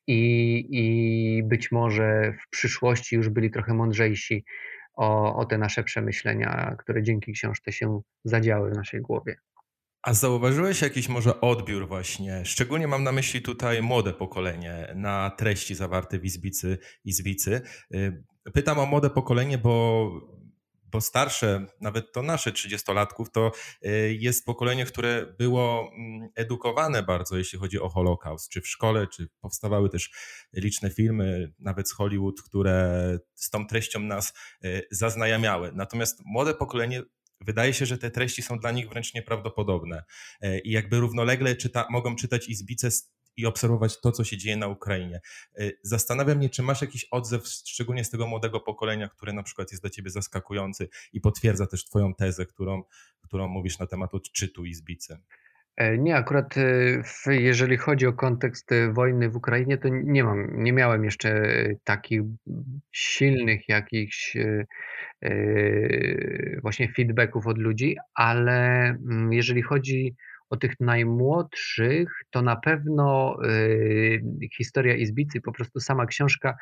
i, 0.07 0.65
i 0.71 1.43
być 1.43 1.71
może 1.71 2.33
w 2.43 2.49
przyszłości 2.49 3.15
już 3.15 3.29
byli 3.29 3.51
trochę 3.51 3.73
mądrzejsi 3.73 4.45
o, 4.93 5.35
o 5.35 5.45
te 5.45 5.57
nasze 5.57 5.83
przemyślenia, 5.83 6.75
które 6.79 7.03
dzięki 7.03 7.33
książce 7.33 7.71
się 7.71 8.01
zadziały 8.23 8.71
w 8.71 8.75
naszej 8.75 9.01
głowie. 9.01 9.35
A 10.01 10.13
zauważyłeś 10.13 10.81
jakiś 10.81 11.09
może 11.09 11.41
odbiór 11.41 11.87
właśnie, 11.87 12.45
szczególnie 12.45 12.87
mam 12.87 13.03
na 13.03 13.11
myśli 13.11 13.41
tutaj 13.41 13.81
młode 13.81 14.13
pokolenie, 14.13 14.93
na 14.95 15.29
treści 15.29 15.75
zawarte 15.75 16.19
w 16.19 16.25
Izbicy, 16.25 16.77
Izbicy. 17.05 17.61
Y, 17.95 18.23
pytam 18.53 18.79
o 18.79 18.85
młode 18.85 19.09
pokolenie, 19.09 19.57
bo 19.57 20.09
bo 20.13 20.42
starsze, 21.01 21.65
nawet 21.81 22.11
to 22.11 22.21
nasze 22.21 22.51
30-latków, 22.51 23.25
to 23.33 23.51
y, 23.85 24.17
jest 24.19 24.45
pokolenie, 24.45 24.85
które 24.85 25.33
było 25.37 25.91
mm, 25.93 26.29
edukowane 26.35 27.03
bardzo, 27.03 27.37
jeśli 27.37 27.59
chodzi 27.59 27.79
o 27.79 27.89
Holokaust, 27.89 28.49
czy 28.49 28.61
w 28.61 28.67
szkole, 28.67 29.07
czy 29.07 29.27
powstawały 29.41 29.89
też 29.89 30.11
liczne 30.53 30.89
filmy, 30.89 31.53
nawet 31.59 31.89
z 31.89 31.93
Hollywood, 31.93 32.41
które 32.41 33.17
z 33.35 33.49
tą 33.49 33.67
treścią 33.67 33.99
nas 33.99 34.33
y, 34.65 34.87
zaznajamiały. 34.91 35.71
Natomiast 35.75 36.19
młode 36.25 36.53
pokolenie 36.53 37.03
Wydaje 37.45 37.73
się, 37.73 37.85
że 37.85 37.97
te 37.97 38.11
treści 38.11 38.41
są 38.41 38.59
dla 38.59 38.71
nich 38.71 38.89
wręcz 38.89 39.13
nieprawdopodobne 39.13 40.03
y, 40.43 40.59
i 40.59 40.71
jakby 40.71 40.99
równolegle 40.99 41.55
czyta, 41.55 41.87
mogą 41.89 42.15
czytać 42.15 42.49
Izbice 42.49 42.89
i 43.37 43.45
obserwować 43.45 44.01
to, 44.01 44.11
co 44.11 44.23
się 44.23 44.37
dzieje 44.37 44.57
na 44.57 44.67
Ukrainie. 44.67 45.21
Y, 45.59 45.79
zastanawiam 45.81 46.43
się, 46.43 46.49
czy 46.49 46.63
masz 46.63 46.81
jakiś 46.81 47.05
odzew, 47.05 47.47
szczególnie 47.47 48.03
z 48.03 48.09
tego 48.09 48.27
młodego 48.27 48.59
pokolenia, 48.59 49.09
które 49.09 49.33
na 49.33 49.43
przykład 49.43 49.71
jest 49.71 49.83
dla 49.83 49.89
ciebie 49.89 50.09
zaskakujący 50.09 50.89
i 51.13 51.21
potwierdza 51.21 51.67
też 51.67 51.85
twoją 51.85 52.13
tezę, 52.15 52.45
którą, 52.45 52.83
którą 53.21 53.47
mówisz 53.47 53.79
na 53.79 53.87
temat 53.87 54.13
odczytu 54.13 54.65
i 54.65 54.73
zbicy. 54.73 55.17
E, 55.77 55.97
nie, 55.97 56.15
akurat 56.15 56.55
e, 56.57 57.35
jeżeli 57.35 57.77
chodzi 57.77 58.07
o 58.07 58.13
kontekst 58.13 58.71
e, 58.71 58.93
wojny 58.93 59.29
w 59.29 59.35
Ukrainie, 59.35 59.77
to 59.77 59.89
nie 59.89 60.23
mam, 60.23 60.63
nie 60.63 60.73
miałem 60.73 61.03
jeszcze 61.03 61.43
takich 61.83 62.21
silnych 62.91 63.69
jakichś 63.69 64.37
właśnie 66.61 66.93
feedbacków 66.95 67.47
od 67.47 67.57
ludzi, 67.57 67.97
ale 68.13 68.85
mm, 68.85 69.33
jeżeli 69.33 69.61
chodzi 69.61 70.15
o 70.53 70.57
tych 70.57 70.79
najmłodszych, 70.79 72.21
to 72.29 72.41
na 72.41 72.55
pewno 72.55 73.37
y, 73.45 74.21
historia 74.57 74.95
Izbicy, 74.95 75.41
po 75.41 75.51
prostu 75.51 75.79
sama 75.79 76.05
książka 76.05 76.55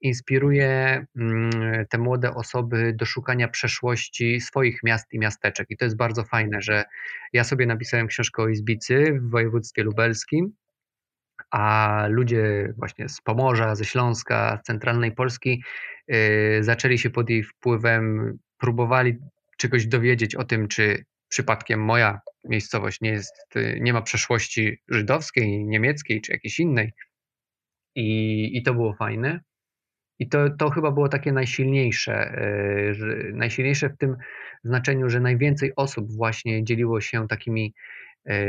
inspiruje 0.00 1.06
mm, 1.16 1.50
te 1.90 1.98
młode 1.98 2.34
osoby 2.34 2.92
do 2.96 3.04
szukania 3.06 3.48
przeszłości 3.48 4.40
swoich 4.40 4.82
miast 4.82 5.12
i 5.12 5.18
miasteczek. 5.18 5.66
I 5.70 5.76
to 5.76 5.84
jest 5.84 5.96
bardzo 5.96 6.24
fajne, 6.24 6.60
że 6.60 6.84
ja 7.32 7.44
sobie 7.44 7.66
napisałem 7.66 8.06
książkę 8.06 8.42
o 8.42 8.48
Izbicy 8.48 9.18
w 9.20 9.30
województwie 9.30 9.82
lubelskim, 9.82 10.52
a 11.50 12.06
ludzie 12.08 12.74
właśnie 12.78 13.08
z 13.08 13.20
Pomorza, 13.20 13.74
ze 13.74 13.84
Śląska, 13.84 14.58
z 14.62 14.66
centralnej 14.66 15.12
Polski 15.12 15.62
y, 16.12 16.58
zaczęli 16.60 16.98
się 16.98 17.10
pod 17.10 17.30
jej 17.30 17.42
wpływem, 17.42 18.38
próbowali 18.58 19.18
czegoś 19.56 19.86
dowiedzieć 19.86 20.34
o 20.34 20.44
tym, 20.44 20.68
czy 20.68 21.04
przypadkiem 21.34 21.80
moja 21.80 22.20
miejscowość 22.44 23.00
nie, 23.00 23.10
jest, 23.10 23.34
nie 23.80 23.92
ma 23.92 24.02
przeszłości 24.02 24.78
żydowskiej, 24.88 25.64
niemieckiej 25.64 26.20
czy 26.20 26.32
jakiejś 26.32 26.60
innej. 26.60 26.92
I, 27.94 28.50
i 28.58 28.62
to 28.62 28.74
było 28.74 28.94
fajne. 28.94 29.40
I 30.18 30.28
to, 30.28 30.50
to 30.58 30.70
chyba 30.70 30.90
było 30.90 31.08
takie 31.08 31.32
najsilniejsze, 31.32 32.36
że, 32.90 33.06
najsilniejsze 33.32 33.88
w 33.88 33.96
tym 33.96 34.16
znaczeniu, 34.64 35.10
że 35.10 35.20
najwięcej 35.20 35.72
osób 35.76 36.12
właśnie 36.16 36.64
dzieliło 36.64 37.00
się 37.00 37.28
takimi 37.28 37.74
e, 38.26 38.46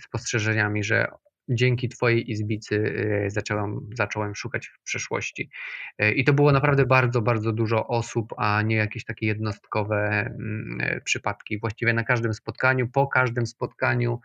spostrzeżeniami, 0.00 0.84
że 0.84 1.06
dzięki 1.54 1.88
Twojej 1.88 2.30
izbicy 2.30 2.94
e, 3.26 3.30
zacząłem, 3.30 3.90
zacząłem 3.94 4.34
szukać 4.34 4.66
w 4.66 4.82
przeszłości. 4.82 5.50
E, 5.98 6.12
I 6.12 6.24
to 6.24 6.32
było 6.32 6.52
naprawdę 6.52 6.86
bardzo, 6.86 7.22
bardzo 7.22 7.52
dużo 7.52 7.86
osób, 7.86 8.34
a 8.36 8.62
nie 8.62 8.76
jakieś 8.76 9.04
takie 9.04 9.26
jednostkowe 9.26 9.96
mm, 10.08 10.78
e, 10.80 11.00
przypadki. 11.00 11.58
Właściwie 11.60 11.92
na 11.92 12.04
każdym 12.04 12.34
spotkaniu, 12.34 12.88
po 12.88 13.06
każdym 13.06 13.46
spotkaniu 13.46 14.20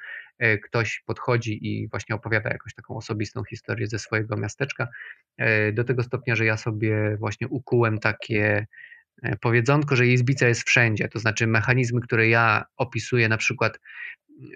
ktoś 0.64 1.04
podchodzi 1.06 1.68
i 1.68 1.88
właśnie 1.88 2.16
opowiada 2.16 2.50
jakąś 2.50 2.74
taką 2.74 2.96
osobistą 2.98 3.44
historię 3.44 3.88
ze 3.88 4.00
swojego 4.00 4.38
miasteczka. 4.38 4.88
Do 5.74 5.84
tego 5.84 6.04
stopnia, 6.04 6.36
że 6.36 6.46
ja 6.46 6.58
sobie 6.58 7.18
właśnie 7.20 7.48
ukułem 7.48 8.00
takie 8.00 8.68
powiedzonko, 9.42 9.96
że 9.96 10.08
izbica 10.08 10.48
jest 10.48 10.64
wszędzie. 10.64 11.08
To 11.08 11.20
znaczy 11.20 11.48
mechanizmy, 11.48 12.02
które 12.02 12.28
ja 12.28 12.66
opisuję 12.78 13.30
na 13.30 13.38
przykład 13.38 13.80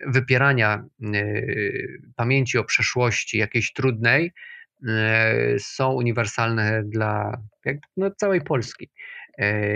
wypierania 0.08 0.86
y, 1.16 2.02
pamięci 2.16 2.58
o 2.58 2.64
przeszłości 2.64 3.38
jakiejś 3.38 3.74
trudnej 3.74 4.32
y, 4.84 4.90
są 5.60 5.94
uniwersalne 5.94 6.84
dla 6.86 7.42
no, 7.98 8.12
całej 8.12 8.42
Polski. 8.42 8.90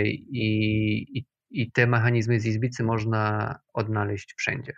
I, 0.03 1.05
i, 1.13 1.25
I 1.51 1.71
te 1.71 1.87
mechanizmy 1.87 2.39
z 2.39 2.45
Izbicy 2.45 2.83
można 2.83 3.55
odnaleźć 3.73 4.33
wszędzie. 4.37 4.73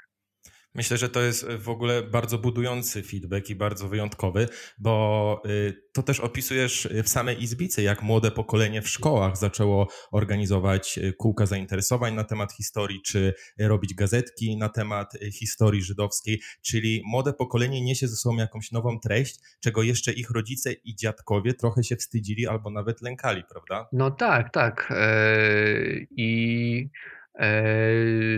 Myślę, 0.75 0.97
że 0.97 1.10
to 1.10 1.21
jest 1.21 1.47
w 1.47 1.69
ogóle 1.69 2.03
bardzo 2.03 2.38
budujący 2.38 3.03
feedback 3.03 3.49
i 3.49 3.56
bardzo 3.56 3.88
wyjątkowy, 3.88 4.47
bo 4.77 5.41
y, 5.45 5.88
to 5.93 6.03
też 6.03 6.19
opisujesz 6.19 6.88
w 7.03 7.10
samej 7.10 7.43
Izbicy, 7.43 7.82
jak 7.82 8.01
młode 8.01 8.32
pokolenie 8.32 8.82
w 8.82 8.89
szkołach 8.89 9.38
zaczęło 9.38 9.88
organizować 10.12 10.97
y, 10.97 11.13
kółka 11.13 11.45
zainteresowań 11.45 12.13
na 12.13 12.23
temat 12.23 12.53
historii, 12.53 13.01
czy 13.01 13.34
robić 13.60 13.93
gazetki 13.93 14.58
na 14.58 14.69
temat 14.69 15.15
y, 15.15 15.32
historii 15.32 15.82
żydowskiej, 15.82 16.41
czyli 16.62 17.01
młode 17.06 17.34
pokolenie 17.34 17.82
niesie 17.82 18.08
ze 18.08 18.15
sobą 18.15 18.36
jakąś 18.36 18.71
nową 18.71 18.99
treść, 18.99 19.39
czego 19.60 19.84
jeszcze 19.84 20.13
ich 20.13 20.30
rodzice 20.30 20.73
i 20.73 20.95
dziadkowie 20.95 21.53
trochę 21.53 21.84
się 21.84 21.95
wstydzili 21.95 22.47
albo 22.47 22.69
nawet 22.69 23.01
lękali, 23.01 23.43
prawda? 23.49 23.88
No 23.93 24.12
tak, 24.12 24.53
tak. 24.53 24.88
E, 24.91 25.75
I 26.12 26.89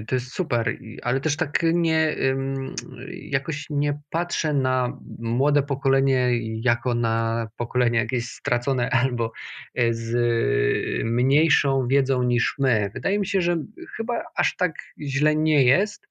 to 0.08 0.16
jest 0.16 0.34
super, 0.34 0.78
ale 1.02 1.20
też 1.20 1.38
tak 1.38 1.64
nie, 1.64 2.16
jakoś 3.10 3.66
nie 3.70 4.00
patrzę 4.10 4.54
na 4.54 5.00
młode 5.20 5.64
pokolenie 5.64 6.30
jako 6.62 6.94
na 6.94 7.48
pokolenie 7.58 8.00
jakieś 8.00 8.26
stracone 8.26 8.90
albo 9.04 9.32
e, 9.76 9.94
z 9.94 10.16
mniejszą 11.06 11.88
wiedzą 11.88 12.24
niż 12.24 12.56
my. 12.60 12.92
Wydaje 12.94 13.20
mi 13.20 13.28
się, 13.28 13.42
że 13.42 13.58
chyba 13.96 14.24
aż 14.36 14.56
tak 14.56 14.74
źle 15.02 15.36
nie 15.36 15.64
jest. 15.64 16.08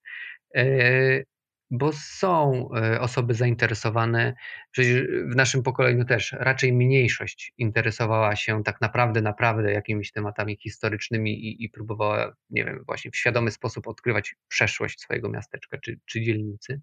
Bo 1.71 1.93
są 1.93 2.69
e, 2.77 3.01
osoby 3.01 3.35
zainteresowane, 3.35 4.35
przecież 4.71 5.03
w 5.33 5.37
naszym 5.37 5.63
pokoleniu 5.63 6.05
też 6.05 6.33
raczej 6.33 6.73
mniejszość 6.73 7.53
interesowała 7.59 8.37
się 8.37 8.63
tak 8.65 8.81
naprawdę, 8.81 9.23
naprawdę 9.23 9.73
jakimiś 9.73 10.13
tematami 10.13 10.57
historycznymi 10.57 11.47
i, 11.47 11.65
i 11.65 11.69
próbowała, 11.69 12.33
nie 12.51 12.65
wiem, 12.65 12.85
właśnie 12.87 13.11
w 13.11 13.17
świadomy 13.17 13.51
sposób 13.51 13.89
odkrywać 13.89 14.37
przeszłość 14.49 15.01
swojego 15.01 15.29
miasteczka 15.29 15.79
czy, 15.79 15.99
czy 16.07 16.23
dzielnicy. 16.23 16.81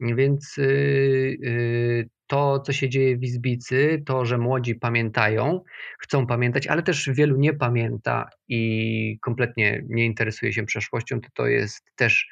Więc 0.00 0.56
yy, 0.56 2.08
to, 2.26 2.60
co 2.60 2.72
się 2.72 2.88
dzieje 2.88 3.16
w 3.16 3.22
Izbicy, 3.22 4.02
to, 4.06 4.24
że 4.24 4.38
młodzi 4.38 4.74
pamiętają, 4.74 5.62
chcą 5.98 6.26
pamiętać, 6.26 6.66
ale 6.66 6.82
też 6.82 7.10
wielu 7.12 7.36
nie 7.36 7.54
pamięta 7.54 8.28
i 8.48 9.18
kompletnie 9.22 9.84
nie 9.88 10.04
interesuje 10.04 10.52
się 10.52 10.66
przeszłością, 10.66 11.20
to 11.20 11.28
to 11.34 11.46
jest 11.46 11.92
też 11.96 12.28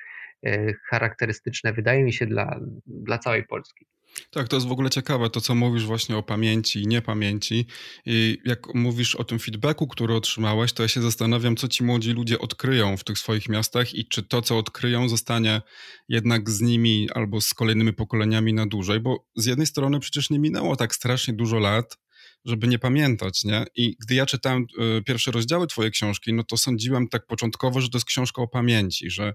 charakterystyczne, 0.91 1.73
wydaje 1.73 2.05
mi 2.05 2.13
się, 2.13 2.27
dla, 2.27 2.61
dla 2.87 3.19
całej 3.19 3.47
Polski. 3.47 3.87
Tak, 4.31 4.49
to 4.49 4.57
jest 4.57 4.69
w 4.69 4.73
ogóle 4.73 4.91
ciekawe, 4.91 5.31
to 5.31 5.41
co 5.41 5.55
mówisz 5.55 5.87
właśnie 5.87 6.17
o 6.17 6.23
pamięci 6.23 6.83
i 6.83 6.87
niepamięci. 6.87 7.67
I 8.07 8.39
jak 8.45 8.75
mówisz 8.75 9.15
o 9.15 9.25
tym 9.25 9.39
feedbacku, 9.39 9.87
który 9.87 10.15
otrzymałeś, 10.15 10.73
to 10.73 10.83
ja 10.83 10.89
się 10.89 11.03
zastanawiam, 11.03 11.57
co 11.57 11.69
ci 11.69 11.85
młodzi 11.85 12.13
ludzie 12.13 12.39
odkryją 12.39 12.97
w 12.97 13.05
tych 13.05 13.19
swoich 13.19 13.49
miastach 13.49 13.95
i 13.95 14.09
czy 14.09 14.23
to, 14.23 14.43
co 14.43 14.59
odkryją, 14.59 15.09
zostanie 15.09 15.63
jednak 16.09 16.51
z 16.51 16.61
nimi 16.61 17.09
albo 17.15 17.41
z 17.41 17.55
kolejnymi 17.55 17.93
pokoleniami 17.93 18.55
na 18.55 18.67
dłużej, 18.67 19.01
bo 19.01 19.27
z 19.37 19.47
jednej 19.47 19.67
strony 19.67 20.01
przecież 20.01 20.31
nie 20.31 20.39
minęło 20.39 20.77
tak 20.77 20.95
strasznie 20.95 21.35
dużo 21.35 21.59
lat, 21.59 21.99
żeby 22.47 22.69
nie 22.69 22.79
pamiętać, 22.79 23.45
nie? 23.45 23.65
I 23.75 23.97
gdy 24.01 24.15
ja 24.15 24.27
czytałem 24.27 24.67
y, 24.99 25.03
pierwsze 25.03 25.31
rozdziały 25.31 25.67
twojej 25.67 25.93
książki, 25.93 26.33
no 26.33 26.45
to 26.45 26.57
sądziłem 26.57 27.09
tak 27.09 27.27
początkowo, 27.27 27.81
że 27.81 27.89
to 27.89 27.99
jest 27.99 28.07
książka 28.07 28.43
o 28.43 28.49
pamięci, 28.49 29.11
że 29.11 29.35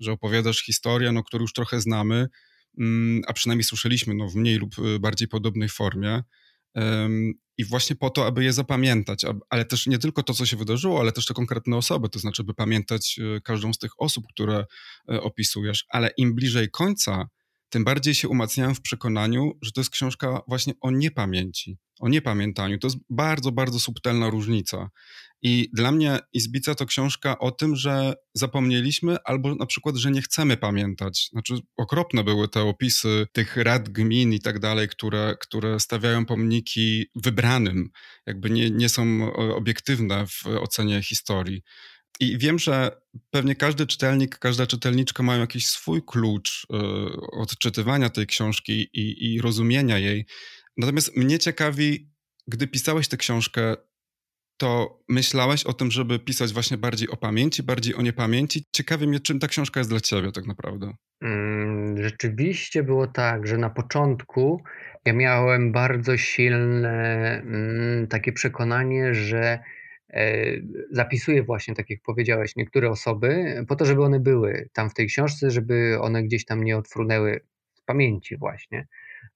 że 0.00 0.12
opowiadasz 0.12 0.62
historię, 0.62 1.12
no, 1.12 1.22
którą 1.22 1.42
już 1.42 1.52
trochę 1.52 1.80
znamy, 1.80 2.28
mm, 2.78 3.22
a 3.26 3.32
przynajmniej 3.32 3.64
słyszeliśmy 3.64 4.14
no, 4.14 4.28
w 4.28 4.34
mniej 4.34 4.56
lub 4.56 4.78
y, 4.78 4.98
bardziej 4.98 5.28
podobnej 5.28 5.68
formie. 5.68 6.22
I 7.56 7.64
właśnie 7.64 7.96
po 7.96 8.10
to, 8.10 8.26
aby 8.26 8.44
je 8.44 8.52
zapamiętać, 8.52 9.24
ale 9.50 9.64
też 9.64 9.86
nie 9.86 9.98
tylko 9.98 10.22
to, 10.22 10.34
co 10.34 10.46
się 10.46 10.56
wydarzyło, 10.56 11.00
ale 11.00 11.12
też 11.12 11.26
te 11.26 11.34
konkretne 11.34 11.76
osoby, 11.76 12.08
to 12.08 12.18
znaczy, 12.18 12.44
by 12.44 12.54
pamiętać 12.54 13.18
y, 13.18 13.40
każdą 13.40 13.72
z 13.72 13.78
tych 13.78 13.90
osób, 13.98 14.24
które 14.32 14.64
opisujesz, 15.06 15.84
ale 15.88 16.10
im 16.16 16.34
bliżej 16.34 16.70
końca, 16.70 17.28
tym 17.68 17.84
bardziej 17.84 18.14
się 18.14 18.28
umacniałem 18.28 18.74
w 18.74 18.80
przekonaniu, 18.80 19.52
że 19.62 19.72
to 19.72 19.80
jest 19.80 19.90
książka 19.90 20.40
właśnie 20.48 20.72
o 20.80 20.90
niepamięci, 20.90 21.78
o 22.00 22.08
niepamiętaniu. 22.08 22.78
To 22.78 22.86
jest 22.86 22.98
bardzo, 23.10 23.52
bardzo 23.52 23.80
subtelna 23.80 24.30
różnica. 24.30 24.90
I 25.42 25.70
dla 25.72 25.92
mnie 25.92 26.18
Izbica 26.32 26.74
to 26.74 26.86
książka 26.86 27.38
o 27.38 27.50
tym, 27.50 27.76
że 27.76 28.14
zapomnieliśmy 28.34 29.16
albo 29.24 29.54
na 29.54 29.66
przykład, 29.66 29.96
że 29.96 30.10
nie 30.10 30.22
chcemy 30.22 30.56
pamiętać. 30.56 31.28
Znaczy 31.32 31.54
okropne 31.76 32.24
były 32.24 32.48
te 32.48 32.62
opisy 32.62 33.26
tych 33.32 33.56
rad 33.56 33.88
gmin 33.88 34.32
i 34.32 34.40
tak 34.40 34.58
dalej, 34.58 34.88
które, 34.88 35.34
które 35.40 35.80
stawiają 35.80 36.26
pomniki 36.26 37.06
wybranym, 37.14 37.88
jakby 38.26 38.50
nie, 38.50 38.70
nie 38.70 38.88
są 38.88 39.32
obiektywne 39.34 40.26
w 40.26 40.46
ocenie 40.46 41.02
historii. 41.02 41.62
I 42.20 42.38
wiem, 42.38 42.58
że 42.58 42.90
pewnie 43.30 43.54
każdy 43.54 43.86
czytelnik, 43.86 44.38
każda 44.38 44.66
czytelniczka 44.66 45.22
mają 45.22 45.40
jakiś 45.40 45.66
swój 45.66 46.02
klucz 46.06 46.66
y, 46.72 46.76
odczytywania 47.32 48.10
tej 48.10 48.26
książki 48.26 48.88
i, 48.92 49.34
i 49.34 49.40
rozumienia 49.40 49.98
jej. 49.98 50.26
Natomiast 50.76 51.16
mnie 51.16 51.38
ciekawi, 51.38 52.10
gdy 52.46 52.66
pisałeś 52.66 53.08
tę 53.08 53.16
książkę, 53.16 53.76
to 54.60 55.00
myślałeś 55.08 55.64
o 55.64 55.72
tym, 55.72 55.90
żeby 55.90 56.18
pisać 56.18 56.52
właśnie 56.52 56.78
bardziej 56.78 57.08
o 57.08 57.16
pamięci, 57.16 57.62
bardziej 57.62 57.94
o 57.94 58.02
niepamięci? 58.02 58.64
Ciekawi 58.72 59.08
mnie, 59.08 59.20
czym 59.20 59.38
ta 59.38 59.48
książka 59.48 59.80
jest 59.80 59.90
dla 59.90 60.00
ciebie 60.00 60.32
tak 60.32 60.46
naprawdę. 60.46 60.92
Mm, 61.22 62.02
rzeczywiście 62.02 62.82
było 62.82 63.06
tak, 63.06 63.46
że 63.46 63.58
na 63.58 63.70
początku 63.70 64.62
ja 65.04 65.12
miałem 65.12 65.72
bardzo 65.72 66.16
silne 66.16 66.92
mm, 67.40 68.06
takie 68.06 68.32
przekonanie, 68.32 69.14
że 69.14 69.58
e, 70.10 70.52
zapisuję 70.90 71.42
właśnie, 71.42 71.74
tak 71.74 71.90
jak 71.90 72.00
powiedziałeś, 72.02 72.56
niektóre 72.56 72.90
osoby 72.90 73.54
po 73.68 73.76
to, 73.76 73.84
żeby 73.84 74.02
one 74.02 74.20
były 74.20 74.68
tam 74.72 74.90
w 74.90 74.94
tej 74.94 75.06
książce, 75.06 75.50
żeby 75.50 75.98
one 76.00 76.22
gdzieś 76.22 76.44
tam 76.44 76.64
nie 76.64 76.76
odfrunęły 76.76 77.40
z 77.74 77.82
pamięci 77.82 78.36
właśnie, 78.36 78.86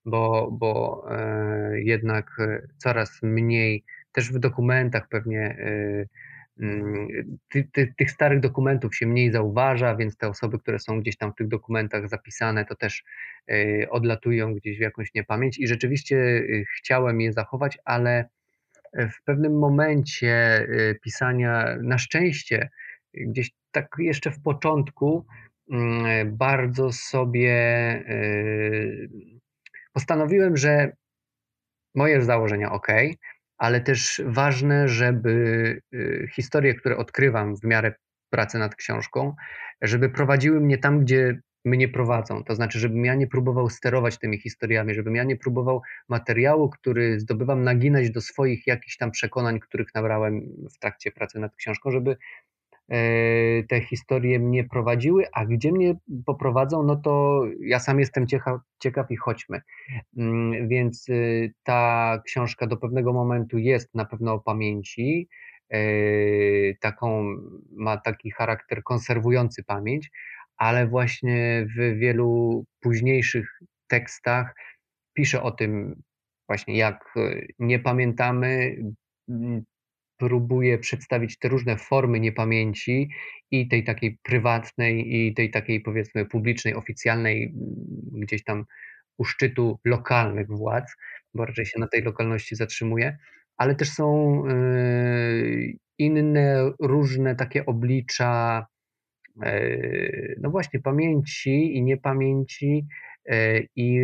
bo, 0.05 0.51
bo 0.53 1.05
e, 1.11 1.81
jednak 1.81 2.37
coraz 2.79 3.23
mniej 3.23 3.85
też 4.13 4.33
w 4.33 4.39
dokumentach 4.39 5.09
pewnie 5.09 5.57
y, 5.59 6.09
mm, 6.61 7.09
ty, 7.49 7.69
ty, 7.73 7.95
tych 7.97 8.11
starych 8.11 8.41
dokumentów 8.41 8.97
się 8.97 9.07
mniej 9.07 9.33
zauważa, 9.33 9.97
więc 9.97 10.17
te 10.17 10.29
osoby, 10.29 10.59
które 10.59 10.79
są 10.79 11.01
gdzieś 11.01 11.17
tam 11.17 11.33
w 11.33 11.37
tych 11.37 11.49
dokumentach 11.49 12.09
zapisane, 12.09 12.65
to 12.65 12.77
też 12.77 13.05
odlatują 13.91 14.55
gdzieś 14.55 14.79
w 14.79 14.81
jakąś 14.81 15.15
niepamięć 15.15 15.59
i 15.59 15.67
rzeczywiście 15.67 16.45
chciałem 16.79 17.21
je 17.21 17.33
zachować, 17.33 17.79
ale 17.85 18.29
w 18.95 19.25
pewnym 19.25 19.59
momencie 19.59 20.67
pisania, 21.03 21.77
na 21.83 21.99
szczęście, 21.99 22.69
gdzieś 23.15 23.51
tak 23.71 23.87
jeszcze 23.99 24.31
w 24.31 24.43
początku, 24.43 25.27
mm, 25.71 26.37
bardzo 26.37 26.93
sobie 26.93 27.55
postanowiłem, 29.93 30.57
że 30.57 30.93
moje 31.95 32.23
założenia 32.23 32.73
ok, 32.73 32.89
ale 33.59 33.81
też 33.81 34.23
ważne, 34.27 34.89
żeby 34.89 35.31
y, 35.95 36.29
historie, 36.35 36.75
które 36.75 36.97
odkrywam 36.97 37.57
w 37.57 37.65
miarę 37.65 37.95
pracy 38.31 38.59
nad 38.59 38.75
książką, 38.75 39.35
żeby 39.83 40.09
prowadziły 40.09 40.61
mnie 40.61 40.79
tam, 40.79 41.01
gdzie 41.01 41.41
mnie 41.65 41.89
prowadzą. 41.89 42.45
To 42.45 42.55
znaczy, 42.55 42.79
żebym 42.79 43.05
ja 43.05 43.15
nie 43.15 43.27
próbował 43.27 43.71
sterować 43.71 44.19
tymi 44.19 44.39
historiami, 44.39 44.95
żebym 44.95 45.17
ja 45.17 45.25
nie 45.25 45.37
próbował 45.37 45.83
materiału, 46.09 46.71
który 46.71 47.21
zdobywam, 47.21 47.63
naginać 47.63 48.11
do 48.11 48.21
swoich 48.21 48.67
jakichś 48.67 48.97
tam 48.97 49.11
przekonań, 49.11 49.61
których 49.61 49.95
nabrałem 49.95 50.41
w 50.75 50.79
trakcie 50.79 51.13
pracy 51.13 51.39
nad 51.39 51.57
książką, 51.57 51.91
żeby 51.91 52.17
E, 52.93 53.63
te 53.63 53.81
historie 53.81 54.39
mnie 54.39 54.65
prowadziły, 54.65 55.25
a 55.33 55.47
gdzie 55.47 55.73
mnie 55.73 55.95
poprowadzą, 56.27 56.83
no 56.83 56.97
to 56.97 57.43
ja 57.61 57.79
sam 57.79 58.01
jestem 58.01 58.27
ciekaw, 58.27 58.61
ciekaw 58.79 59.11
i 59.11 59.17
chodźmy. 59.17 59.61
Mm, 60.17 60.69
więc 60.69 61.09
y, 61.09 61.53
ta 61.63 62.23
książka 62.27 62.67
do 62.67 62.77
pewnego 62.77 63.13
momentu 63.13 63.59
jest 63.59 63.95
na 63.95 64.05
pewno 64.05 64.33
o 64.33 64.41
pamięci, 64.41 65.29
e, 65.71 65.79
taką, 66.81 67.37
ma 67.77 67.97
taki 67.97 68.31
charakter 68.31 68.83
konserwujący 68.83 69.65
pamięć, 69.65 70.11
ale 70.63 70.87
właśnie 70.87 71.67
w 71.77 71.99
wielu 71.99 72.65
późniejszych 72.81 73.61
tekstach 73.89 74.55
piszę 75.15 75.43
o 75.43 75.51
tym 75.51 76.03
właśnie, 76.49 76.77
jak 76.77 77.15
y, 77.17 77.47
nie 77.59 77.79
pamiętamy, 77.79 78.77
próbuje 80.17 80.79
przedstawić 80.79 81.39
te 81.39 81.49
różne 81.49 81.77
formy 81.77 82.21
niepamięci 82.21 83.11
i 83.51 83.69
tej 83.69 83.85
takiej 83.85 84.19
prywatnej, 84.23 85.17
i 85.17 85.35
tej 85.35 85.51
takiej 85.51 85.81
powiedzmy 85.81 86.27
publicznej, 86.27 86.75
oficjalnej, 86.75 87.55
gdzieś 88.13 88.45
tam 88.45 88.65
u 89.19 89.25
szczytu 89.25 89.79
lokalnych 89.85 90.49
władz, 90.49 90.97
bo 91.35 91.47
raczej 91.47 91.67
się 91.67 91.81
na 91.81 91.89
tej 91.89 92.03
lokalności 92.03 92.57
zatrzymuje, 92.57 93.19
ale 93.57 93.75
też 93.75 93.91
są 93.91 94.43
yy, 94.47 95.73
inne, 95.99 96.73
różne 96.81 97.37
takie 97.37 97.67
oblicza, 97.67 98.67
no 100.41 100.51
właśnie, 100.51 100.81
pamięci 100.81 101.77
i 101.77 101.83
niepamięci, 101.83 102.87
i 103.77 104.01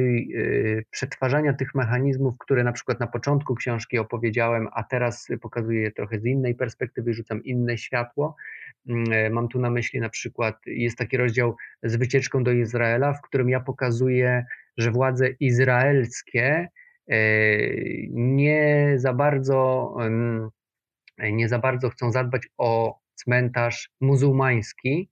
przetwarzania 0.91 1.53
tych 1.53 1.75
mechanizmów, 1.75 2.35
które 2.39 2.65
na 2.65 2.73
przykład 2.73 3.01
na 3.01 3.07
początku 3.07 3.55
książki 3.55 3.99
opowiedziałem, 3.99 4.69
a 4.73 4.83
teraz 4.85 5.29
pokazuję 5.41 5.81
je 5.81 5.91
trochę 5.91 6.21
z 6.21 6.25
innej 6.25 6.55
perspektywy, 6.55 7.15
rzucam 7.15 7.45
inne 7.45 7.79
światło. 7.79 8.37
Mm, 8.89 9.33
mam 9.33 9.49
tu 9.49 9.61
na 9.61 9.71
myśli 9.71 10.01
na 10.01 10.09
przykład, 10.09 10.57
jest 10.67 10.99
taki 10.99 11.17
rozdział 11.17 11.57
z 11.83 11.97
wycieczką 11.97 12.45
do 12.45 12.53
Izraela, 12.53 13.13
w 13.13 13.23
którym 13.23 13.49
ja 13.49 13.61
pokazuję, 13.61 14.45
że 14.77 14.91
władze 14.91 15.29
izraelskie 15.29 16.69
nie 18.11 18.93
za 18.97 19.13
bardzo 19.13 19.95
nie 21.19 21.49
za 21.49 21.59
bardzo 21.59 21.91
chcą 21.91 22.13
zadbać 22.13 22.49
o 22.59 23.01
cmentarz 23.15 23.91
muzułmański. 24.01 25.11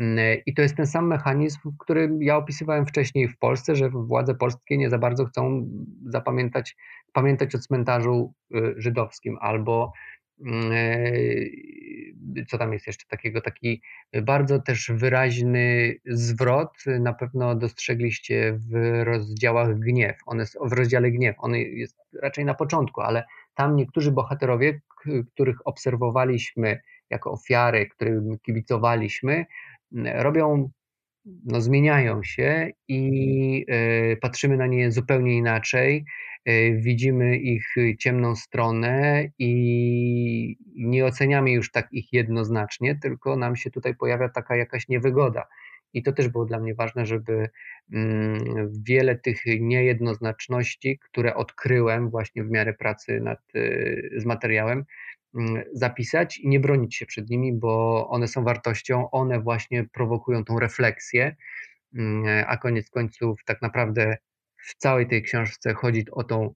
Mm, 0.00 0.38
I 0.46 0.54
to 0.54 0.62
jest 0.62 0.76
ten 0.76 0.86
sam 0.86 1.06
mechanizm, 1.06 1.58
który 1.78 2.10
ja 2.20 2.36
opisywałem 2.36 2.86
wcześniej 2.86 3.28
w 3.28 3.38
Polsce, 3.38 3.76
że 3.76 3.90
władze 3.90 4.34
polskie 4.34 4.78
nie 4.78 4.90
za 4.90 4.98
bardzo 4.98 5.26
chcą 5.26 5.68
zapamiętać, 6.06 6.76
pamiętać 7.12 7.54
o 7.54 7.58
cmentarzu 7.58 8.34
y, 8.54 8.74
żydowskim, 8.76 9.38
albo 9.40 9.92
e, 10.72 11.12
co 12.48 12.58
tam 12.58 12.72
jest 12.72 12.86
jeszcze 12.86 13.06
takiego, 13.08 13.40
taki 13.40 13.82
bardzo 14.22 14.58
też 14.58 14.90
wyraźny 14.94 15.94
zwrot, 16.06 16.72
na 17.00 17.12
pewno 17.12 17.54
dostrzegliście 17.54 18.58
w 18.70 19.02
rozdziałach 19.04 19.78
gniew, 19.78 20.16
one, 20.26 20.44
w 20.64 20.72
rozdziale 20.72 21.10
gniew, 21.10 21.36
on 21.38 21.54
jest 21.54 21.96
raczej 22.22 22.44
na 22.44 22.54
początku, 22.54 23.00
ale 23.00 23.24
tam 23.54 23.76
niektórzy 23.76 24.12
bohaterowie, 24.12 24.80
których 25.34 25.66
obserwowaliśmy 25.66 26.80
jako 27.10 27.32
ofiary, 27.32 27.88
którym 27.88 28.38
kibicowaliśmy, 28.38 29.46
robią, 30.14 30.70
no, 31.24 31.60
zmieniają 31.60 32.22
się 32.22 32.70
i 32.88 33.66
y, 34.12 34.16
patrzymy 34.20 34.56
na 34.56 34.66
nie 34.66 34.92
zupełnie 34.92 35.36
inaczej. 35.36 36.04
Y, 36.48 36.78
widzimy 36.82 37.36
ich 37.36 37.74
ciemną 37.98 38.36
stronę 38.36 39.24
i 39.38 40.56
nie 40.76 41.06
oceniamy 41.06 41.50
już 41.50 41.70
tak 41.70 41.92
ich 41.92 42.12
jednoznacznie, 42.12 42.98
tylko 43.02 43.36
nam 43.36 43.56
się 43.56 43.70
tutaj 43.70 43.94
pojawia 43.94 44.28
taka 44.28 44.56
jakaś 44.56 44.88
niewygoda. 44.88 45.46
I 45.92 46.02
to 46.02 46.12
też 46.12 46.28
było 46.28 46.44
dla 46.44 46.60
mnie 46.60 46.74
ważne, 46.74 47.06
żeby 47.06 47.48
mm, 47.92 48.72
wiele 48.86 49.16
tych 49.16 49.42
niejednoznaczności, 49.60 50.98
które 50.98 51.34
odkryłem 51.34 52.10
właśnie 52.10 52.44
w 52.44 52.50
miarę 52.50 52.74
pracy 52.74 53.20
nad, 53.20 53.38
y, 53.56 54.10
z 54.16 54.24
materiałem, 54.24 54.84
zapisać 55.72 56.38
i 56.38 56.48
nie 56.48 56.60
bronić 56.60 56.96
się 56.96 57.06
przed 57.06 57.30
nimi, 57.30 57.52
bo 57.52 58.08
one 58.08 58.28
są 58.28 58.44
wartością, 58.44 59.10
one 59.10 59.40
właśnie 59.40 59.84
prowokują 59.92 60.44
tą 60.44 60.58
refleksję, 60.58 61.36
mm, 61.94 62.44
a 62.48 62.56
koniec 62.56 62.90
końców 62.90 63.44
tak 63.44 63.62
naprawdę 63.62 64.16
w 64.56 64.74
całej 64.76 65.06
tej 65.08 65.22
książce 65.22 65.74
chodzi 65.74 66.04
o 66.12 66.24
tą 66.24 66.54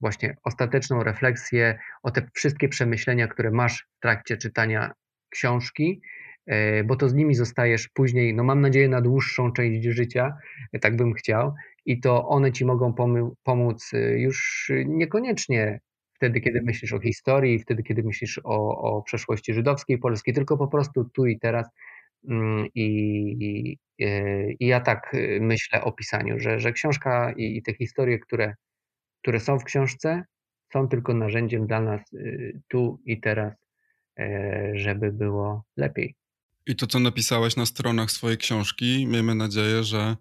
właśnie 0.00 0.36
ostateczną 0.44 1.02
refleksję, 1.02 1.78
o 2.02 2.10
te 2.10 2.28
wszystkie 2.34 2.68
przemyślenia, 2.68 3.28
które 3.28 3.50
masz 3.50 3.86
w 3.96 4.00
trakcie 4.00 4.36
czytania 4.36 4.92
książki, 5.30 6.00
E, 6.46 6.84
bo 6.84 6.96
to 6.96 7.08
z 7.08 7.14
nimi 7.14 7.34
zostajesz 7.34 7.88
później, 7.88 8.34
no 8.34 8.44
mam 8.44 8.60
nadzieję, 8.60 8.88
na 8.88 9.00
dłuższą 9.00 9.52
część 9.52 9.84
życia, 9.84 10.36
e, 10.72 10.78
tak 10.78 10.96
bym 10.96 11.14
chciał, 11.14 11.54
i 11.86 12.00
to 12.00 12.28
one 12.28 12.52
ci 12.52 12.64
mogą 12.64 12.94
pomóc 13.44 13.90
e, 13.94 14.18
już 14.18 14.70
niekoniecznie 14.86 15.80
wtedy, 16.14 16.40
kiedy 16.40 16.62
myślisz 16.62 16.92
o 16.92 17.00
historii, 17.00 17.58
wtedy, 17.58 17.82
kiedy 17.82 18.02
myślisz 18.02 18.40
o, 18.44 18.78
o 18.78 19.02
przeszłości 19.02 19.54
żydowskiej, 19.54 19.98
polskiej, 19.98 20.34
tylko 20.34 20.56
po 20.56 20.68
prostu 20.68 21.04
tu 21.04 21.26
i 21.26 21.38
teraz. 21.38 21.66
Mm, 22.28 22.66
I, 22.74 22.86
i, 23.40 23.78
i 24.60 24.66
ja 24.66 24.80
tak 24.80 25.16
myślę 25.40 25.84
o 25.84 25.92
pisaniu, 25.92 26.40
że, 26.40 26.60
że 26.60 26.72
książka 26.72 27.32
i, 27.36 27.56
i 27.56 27.62
te 27.62 27.74
historie, 27.74 28.18
które, 28.18 28.54
które 29.22 29.40
są 29.40 29.58
w 29.58 29.64
książce, 29.64 30.22
są 30.72 30.88
tylko 30.88 31.14
narzędziem 31.14 31.66
dla 31.66 31.80
nas 31.80 32.00
tu 32.68 33.00
i 33.04 33.20
teraz, 33.20 33.52
żeby 34.74 35.12
było 35.12 35.64
lepiej. 35.76 36.14
I 36.66 36.76
to, 36.76 36.86
co 36.86 37.00
napisałeś 37.00 37.56
na 37.56 37.66
stronach 37.66 38.10
swojej 38.10 38.38
książki, 38.38 39.06
miejmy 39.06 39.34
nadzieję, 39.34 39.82
że 39.82 40.16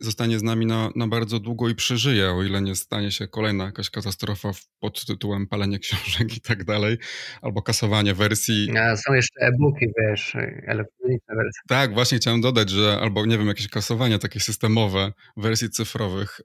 zostanie 0.00 0.38
z 0.38 0.42
nami 0.42 0.66
na, 0.66 0.90
na 0.96 1.08
bardzo 1.08 1.40
długo 1.40 1.68
i 1.68 1.74
przeżyje, 1.74 2.30
o 2.30 2.42
ile 2.42 2.62
nie 2.62 2.74
stanie 2.74 3.10
się 3.10 3.28
kolejna 3.28 3.64
jakaś 3.64 3.90
katastrofa 3.90 4.50
pod 4.80 5.06
tytułem 5.06 5.46
palenie 5.46 5.78
książek 5.78 6.36
i 6.36 6.40
tak 6.40 6.64
dalej, 6.64 6.98
albo 7.42 7.62
kasowanie 7.62 8.14
wersji. 8.14 8.78
A 8.78 8.96
są 8.96 9.14
jeszcze 9.14 9.40
e-booki, 9.40 9.86
wiesz, 9.98 10.36
elektroniczne 10.66 11.34
wersje. 11.34 11.62
Tak, 11.68 11.94
właśnie 11.94 12.18
chciałem 12.18 12.40
dodać, 12.40 12.70
że 12.70 12.98
albo 13.00 13.26
nie 13.26 13.38
wiem, 13.38 13.46
jakieś 13.46 13.68
kasowanie 13.68 14.18
takie 14.18 14.40
systemowe 14.40 15.12
wersji 15.36 15.70
cyfrowych. 15.70 16.40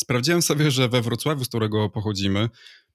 Sprawdziłem 0.00 0.42
sobie, 0.42 0.70
że 0.70 0.88
we 0.88 1.02
Wrocławiu, 1.02 1.44
z 1.44 1.48
którego 1.48 1.90
pochodzimy, 1.90 2.48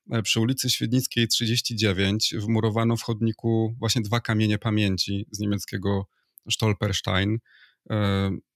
E, 0.10 0.22
przy 0.22 0.40
ulicy 0.40 0.70
Świdnickiej 0.70 1.28
39 1.28 2.36
wmurowano 2.38 2.98
w 2.98 3.02
chodniku 3.02 3.76
właśnie 3.80 4.02
dwa 4.02 4.20
kamienie 4.20 4.58
pamięci 4.58 5.28
z 5.32 5.40
niemieckiego 5.40 6.08
Stolperstein. 6.52 7.38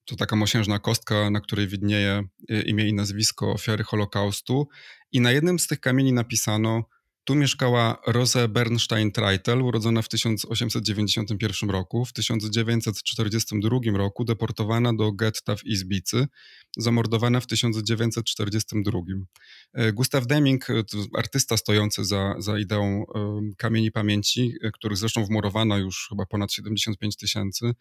To 0.05 0.15
taka 0.15 0.35
mosiężna 0.35 0.79
kostka, 0.79 1.29
na 1.29 1.41
której 1.41 1.67
widnieje 1.67 2.23
e, 2.49 2.61
imię 2.61 2.87
i 2.87 2.93
nazwisko 2.93 3.51
ofiary 3.51 3.83
Holokaustu. 3.83 4.67
I 5.11 5.21
na 5.21 5.31
jednym 5.31 5.59
z 5.59 5.67
tych 5.67 5.79
kamieni 5.79 6.13
napisano 6.13 6.83
tu 7.25 7.35
mieszkała 7.35 8.01
Rose 8.07 8.47
Bernstein-Treitel, 8.47 9.61
urodzona 9.61 10.01
w 10.01 10.09
1891 10.09 11.69
roku. 11.69 12.05
W 12.05 12.13
1942 12.13 13.97
roku 13.97 14.25
deportowana 14.25 14.93
do 14.93 15.11
getta 15.11 15.55
w 15.55 15.65
Izbicy, 15.65 16.27
zamordowana 16.77 17.39
w 17.39 17.47
1942. 17.47 18.99
E, 19.73 19.93
Gustav 19.93 20.27
Deming, 20.27 20.69
e, 20.69 20.73
artysta 21.17 21.57
stojący 21.57 22.05
za, 22.05 22.35
za 22.37 22.59
ideą 22.59 23.05
kamieni 23.57 23.91
pamięci, 23.91 24.53
których 24.73 24.97
zresztą 24.97 25.25
wmurowano 25.25 25.77
już 25.77 26.07
chyba 26.09 26.25
ponad 26.25 26.53
75 26.53 27.15
tysięcy, 27.15 27.73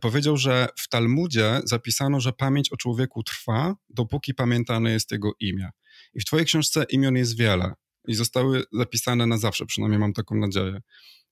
powiedział, 0.00 0.36
że 0.36 0.68
w 0.78 0.88
Talmudzie 0.88 1.60
zapisano, 1.64 2.20
że 2.20 2.32
pamięć 2.32 2.72
o 2.72 2.76
człowieku 2.76 3.22
trwa, 3.22 3.74
dopóki 3.88 4.34
pamiętane 4.34 4.92
jest 4.92 5.12
jego 5.12 5.32
imię. 5.40 5.70
I 6.14 6.20
w 6.20 6.24
Twojej 6.24 6.46
książce 6.46 6.84
imion 6.90 7.16
jest 7.16 7.38
wiele 7.38 7.72
i 8.08 8.14
zostały 8.14 8.62
zapisane 8.72 9.26
na 9.26 9.38
zawsze, 9.38 9.66
przynajmniej 9.66 10.00
mam 10.00 10.12
taką 10.12 10.36
nadzieję. 10.36 10.80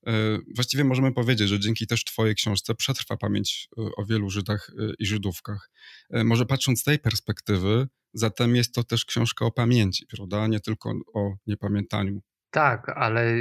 E, 0.06 0.38
właściwie 0.54 0.84
możemy 0.84 1.12
powiedzieć, 1.12 1.48
że 1.48 1.60
dzięki 1.60 1.86
też 1.86 2.04
Twojej 2.04 2.34
książce 2.34 2.74
przetrwa 2.74 3.16
pamięć 3.16 3.68
e, 3.78 3.82
o 3.96 4.04
wielu 4.04 4.30
Żydach 4.30 4.70
e, 4.78 4.92
i 4.98 5.06
Żydówkach. 5.06 5.70
Może 6.10 6.46
patrząc 6.46 6.80
z 6.80 6.84
tej 6.84 6.98
perspektywy, 6.98 7.86
zatem 8.14 8.56
jest 8.56 8.74
to 8.74 8.84
też 8.84 9.04
książka 9.04 9.46
o 9.46 9.52
pamięci, 9.52 10.06
prawda? 10.06 10.46
Nie 10.46 10.60
tylko 10.60 10.92
o 11.14 11.34
niepamiętaniu. 11.46 12.20
Tak, 12.56 12.88
ale 12.88 13.34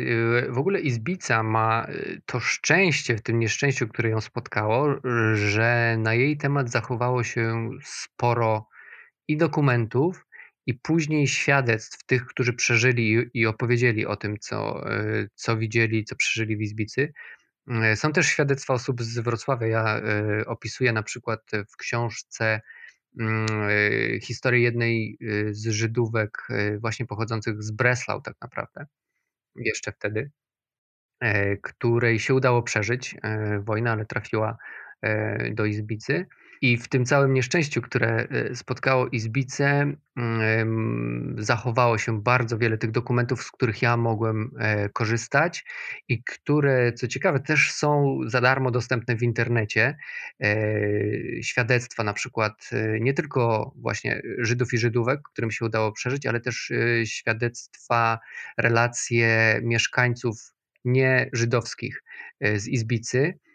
w 0.49 0.57
ogóle 0.57 0.79
Izbica 0.79 1.43
ma 1.43 1.87
to 2.25 2.39
szczęście 2.39 3.17
w 3.17 3.21
tym 3.21 3.39
nieszczęściu, 3.39 3.87
które 3.87 4.09
ją 4.09 4.21
spotkało, 4.21 4.95
że 5.33 5.95
na 5.99 6.13
jej 6.13 6.37
temat 6.37 6.71
zachowało 6.71 7.23
się 7.23 7.69
sporo 7.83 8.67
i 9.27 9.37
dokumentów, 9.37 10.25
i 10.65 10.73
później 10.73 11.27
świadectw 11.27 12.05
tych, 12.05 12.25
którzy 12.25 12.53
przeżyli 12.53 13.29
i 13.33 13.45
opowiedzieli 13.45 14.05
o 14.05 14.15
tym, 14.15 14.39
co, 14.39 14.89
e, 14.91 15.27
co 15.35 15.57
widzieli, 15.57 16.05
co 16.05 16.15
przeżyli 16.15 16.57
w 16.57 16.61
Izbicy. 16.61 17.13
Są 17.95 18.11
też 18.11 18.27
świadectwa 18.27 18.73
osób 18.73 19.03
z 19.03 19.19
Wrocławia. 19.19 19.67
Ja 19.67 20.01
opisuję 20.45 20.93
na 20.93 21.03
przykład 21.03 21.41
w 21.71 21.77
książce 21.77 22.61
mm, 23.19 23.47
historię 24.21 24.61
jednej 24.61 25.17
z 25.51 25.67
Żydówek, 25.67 26.47
właśnie 26.79 27.05
pochodzących 27.05 27.63
z 27.63 27.71
Breslau, 27.71 28.21
tak 28.21 28.35
naprawdę, 28.41 28.85
jeszcze 29.55 29.91
wtedy, 29.91 30.31
której 31.63 32.19
się 32.19 32.33
udało 32.33 32.63
przeżyć 32.63 33.15
wojnę, 33.59 33.91
ale 33.91 34.05
trafiła 34.05 34.57
do 35.51 35.65
Izbicy. 35.65 36.25
I 36.61 36.77
w 36.77 36.87
tym 36.87 37.05
całym 37.05 37.33
nieszczęściu, 37.33 37.81
które 37.81 38.27
e, 38.29 38.55
spotkało 38.55 39.07
Izbicę, 39.07 39.93
mm, 40.17 41.35
zachowało 41.39 41.97
się 41.97 42.21
bardzo 42.21 42.57
wiele 42.57 42.77
tych 42.77 42.91
dokumentów, 42.91 43.43
z 43.43 43.51
których 43.51 43.81
ja 43.81 43.97
mogłem 43.97 44.51
e, 44.59 44.89
korzystać 44.89 45.65
i 46.07 46.23
które, 46.23 46.93
co 46.93 47.07
ciekawe, 47.07 47.39
też 47.39 47.71
są 47.71 48.19
za 48.25 48.41
darmo 48.41 48.71
dostępne 48.71 49.15
w 49.15 49.23
internecie. 49.23 49.97
E, 50.43 50.55
świadectwa 51.43 52.03
na 52.03 52.13
przykład 52.13 52.69
nie 52.99 53.13
tylko 53.13 53.73
właśnie 53.75 54.21
Żydów 54.37 54.73
i 54.73 54.77
Żydówek, 54.77 55.19
którym 55.23 55.51
się 55.51 55.65
udało 55.65 55.91
przeżyć, 55.91 56.25
ale 56.25 56.39
też 56.39 56.71
świadectwa, 57.05 58.19
relacje 58.57 59.59
mieszkańców 59.63 60.53
nie 60.85 61.29
żydowskich 61.33 62.03
z 62.41 62.67
Izbicy 62.67 63.39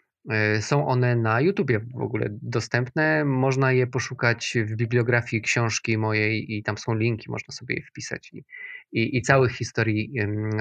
są 0.59 0.87
one 0.87 1.15
na 1.15 1.41
YouTubie 1.41 1.79
w 1.79 2.01
ogóle 2.01 2.29
dostępne. 2.41 3.25
Można 3.25 3.71
je 3.71 3.87
poszukać 3.87 4.57
w 4.65 4.75
bibliografii 4.75 5.41
książki 5.41 5.97
mojej 5.97 6.57
i 6.57 6.63
tam 6.63 6.77
są 6.77 6.95
linki, 6.95 7.31
można 7.31 7.53
sobie 7.53 7.75
je 7.75 7.83
wpisać 7.83 8.33
i, 8.33 8.43
i, 8.91 9.17
i 9.17 9.21
całych 9.21 9.51
historii 9.51 10.13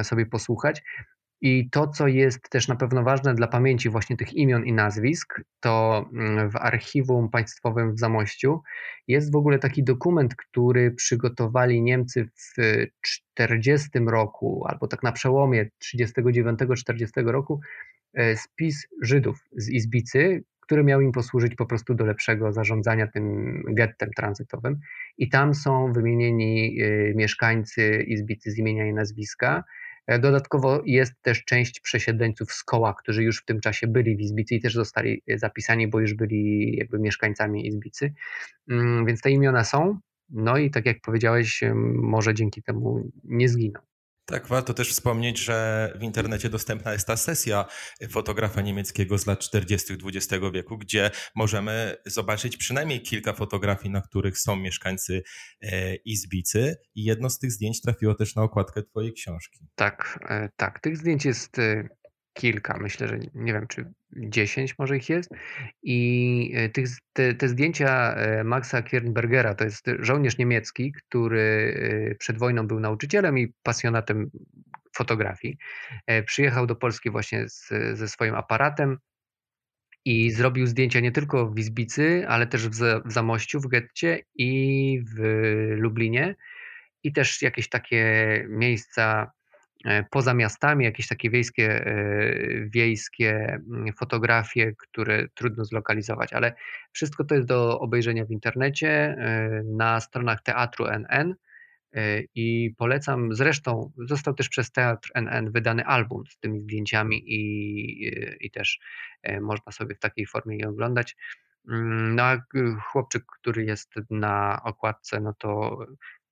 sobie 0.03 0.27
posłuchać. 0.27 0.83
I 1.43 1.71
to, 1.71 1.89
co 1.89 2.09
jest 2.09 2.51
też 2.51 2.69
na 2.69 2.77
pewno 2.77 3.03
ważne 3.03 3.35
dla 3.35 3.47
pamięci 3.47 3.89
właśnie 3.89 4.17
tych 4.17 4.33
imion 4.33 4.65
i 4.65 4.73
nazwisk, 4.73 5.41
to 5.61 6.05
mm, 6.13 6.51
w 6.51 6.57
archiwum 6.57 7.31
państwowym 7.31 7.95
w 7.95 7.99
Zamościu 7.99 8.63
jest 9.09 9.33
w 9.33 9.37
ogóle 9.37 9.59
taki 9.59 9.85
dokument, 9.85 10.37
który 10.37 10.91
przygotowali 10.91 11.83
Niemcy 11.83 12.29
w 12.35 12.55
40 13.01 13.89
roku, 14.07 14.65
albo 14.69 14.89
tak 14.89 15.03
na 15.03 15.13
przełomie 15.13 15.71
39-40 15.97 17.27
roku, 17.27 17.61
e, 17.63 17.90
spis 18.35 18.87
Żydów 19.03 19.49
z 19.53 19.69
Izbicy, 19.69 20.45
który 20.71 20.85
miał 20.85 21.01
im 21.01 21.13
posłużyć 21.13 21.55
po 21.55 21.67
prostu 21.67 21.95
do 21.95 22.05
lepszego 22.05 22.53
zarządzania 22.53 23.07
tym 23.07 23.63
gettem 23.69 24.11
tranzytowym. 24.17 24.81
I 25.19 25.29
tam 25.29 25.55
są 25.55 25.93
wymienieni 25.93 26.81
e, 26.81 27.15
mieszkańcy 27.15 28.05
Izbicy 28.07 28.51
z 28.51 28.59
imienia 28.59 28.87
i 28.87 28.93
nazwiska. 28.93 29.65
E, 30.07 30.19
dodatkowo 30.19 30.83
jest 30.87 31.13
też 31.23 31.45
część 31.45 31.81
przesiedleńców 31.81 32.53
z 32.53 32.65
koła, 32.65 32.95
którzy 32.95 33.23
już 33.23 33.43
w 33.43 33.45
tym 33.45 33.61
czasie 33.61 33.87
byli 33.87 34.17
w 34.17 34.21
Izbicy 34.21 34.55
i 34.55 34.61
też 34.61 34.75
zostali 34.75 35.23
zapisani, 35.35 35.89
bo 35.89 36.01
już 36.01 36.15
byli 36.15 36.77
jakby 36.77 36.99
mieszkańcami 36.99 37.67
Izbicy. 37.67 38.15
Mm, 38.71 39.07
więc 39.07 39.21
te 39.21 39.31
imiona 39.31 39.65
są. 39.65 39.99
No 40.29 40.59
i 40.59 40.71
tak 40.71 40.87
jak 40.87 41.01
powiedziałeś, 41.01 41.61
może 41.95 42.35
dzięki 42.35 42.63
temu 42.63 43.11
nie 43.25 43.49
zginą. 43.49 43.81
Tak, 44.31 44.47
warto 44.47 44.75
też 44.75 44.91
wspomnieć, 44.91 45.39
że 45.39 45.93
w 45.99 46.03
internecie 46.03 46.49
dostępna 46.51 46.93
jest 46.93 47.07
ta 47.07 47.17
sesja 47.17 47.65
fotografa 48.11 48.61
niemieckiego 48.61 49.19
z 49.19 49.27
lat 49.27 49.39
40. 49.39 49.95
XX 50.05 50.45
wieku, 50.53 50.79
gdzie 50.79 51.11
możemy 51.35 51.97
zobaczyć 52.07 52.57
przynajmniej 52.57 53.03
kilka 53.03 53.33
fotografii, 53.33 53.91
na 53.91 54.01
których 54.01 54.39
są 54.39 54.57
mieszkańcy 54.57 55.23
e, 55.63 55.95
Izbicy 55.95 56.77
i 56.95 57.05
jedno 57.05 57.31
z 57.31 57.39
tych 57.39 57.53
zdjęć 57.53 57.81
trafiło 57.81 58.15
też 58.15 58.37
na 58.37 58.43
okładkę 58.43 58.83
twojej 58.83 59.13
książki. 59.13 59.59
Tak, 59.75 60.19
e, 60.29 60.49
tak. 60.57 60.81
Tych 60.81 60.97
zdjęć 60.97 61.25
jest 61.25 61.59
e, 61.59 61.89
kilka, 62.33 62.79
myślę, 62.81 63.09
że 63.09 63.19
nie 63.35 63.53
wiem, 63.53 63.67
czy 63.67 63.93
10 64.13 64.79
może 64.79 64.97
ich 64.97 65.09
jest. 65.09 65.31
I 65.83 66.53
e, 66.55 66.69
tych, 66.69 66.89
te, 67.13 67.35
te 67.35 67.49
zdjęcia 67.49 68.15
e, 68.15 68.45
Maxa 68.45 68.83
Kernbergera 68.83 69.55
to 69.55 69.65
jest 69.65 69.87
żołnierz 69.99 70.39
niemiecki, 70.39 70.93
który 70.93 71.75
e, 72.11 72.15
przed 72.15 72.39
wojną 72.39 72.67
był 72.67 72.81
nauczycielem 72.81 73.39
i 73.39 73.53
pasjonatem 73.63 74.31
fotografii. 74.97 75.57
Przyjechał 76.27 76.67
do 76.67 76.77
Polski 76.77 77.11
właśnie 77.11 77.49
z, 77.49 77.69
ze 77.95 78.09
swoim 78.09 78.35
aparatem 78.35 78.99
i 80.05 80.31
zrobił 80.31 80.67
zdjęcia 80.67 81.01
nie 81.01 81.13
tylko 81.13 81.51
w 81.51 81.59
Izbicy, 81.59 82.25
ale 82.29 82.47
też 82.47 82.69
w, 82.69 83.03
w 83.05 83.13
Zamościu, 83.13 83.61
w 83.61 83.69
getcie 83.69 84.23
i 84.35 85.03
w 85.17 85.21
Lublinie. 85.77 86.37
I 87.03 87.13
też 87.13 87.43
jakieś 87.43 87.69
takie 87.69 88.05
miejsca 88.49 89.31
poza 90.11 90.35
miastami, 90.35 90.85
jakieś 90.85 91.09
takie 91.09 91.31
wiejskie, 91.31 91.87
e, 91.87 92.35
wiejskie 92.67 93.61
mm, 93.71 93.93
fotografie, 93.93 94.73
które 94.79 95.29
trudno 95.35 95.65
zlokalizować, 95.65 96.33
ale 96.33 96.55
wszystko 96.93 97.25
to 97.25 97.35
jest 97.35 97.47
do 97.47 97.81
obejrzenia 97.81 98.25
w 98.25 98.31
internecie, 98.31 98.89
e, 98.89 99.63
na 99.65 100.01
stronach 100.01 100.43
Teatru 100.43 100.87
NN 100.87 101.35
i 102.35 102.75
polecam, 102.79 103.35
zresztą 103.35 103.93
został 103.99 104.35
też 104.35 104.49
przez 104.49 104.73
Teatr 104.73 105.11
NN 105.15 105.51
wydany 105.53 105.85
album 105.85 106.23
z 106.27 106.39
tymi 106.39 106.61
zdjęciami 106.61 107.23
i, 107.27 108.47
i 108.47 108.51
też 108.51 108.81
można 109.41 109.73
sobie 109.73 109.95
w 109.95 109.99
takiej 109.99 110.27
formie 110.27 110.57
je 110.57 110.69
oglądać. 110.69 111.17
Mm, 111.69 112.15
no 112.15 112.23
a 112.23 112.39
chłopczyk, 112.83 113.25
który 113.41 113.65
jest 113.65 113.95
na 114.11 114.61
okładce, 114.65 115.21
no 115.21 115.35
to 115.39 115.79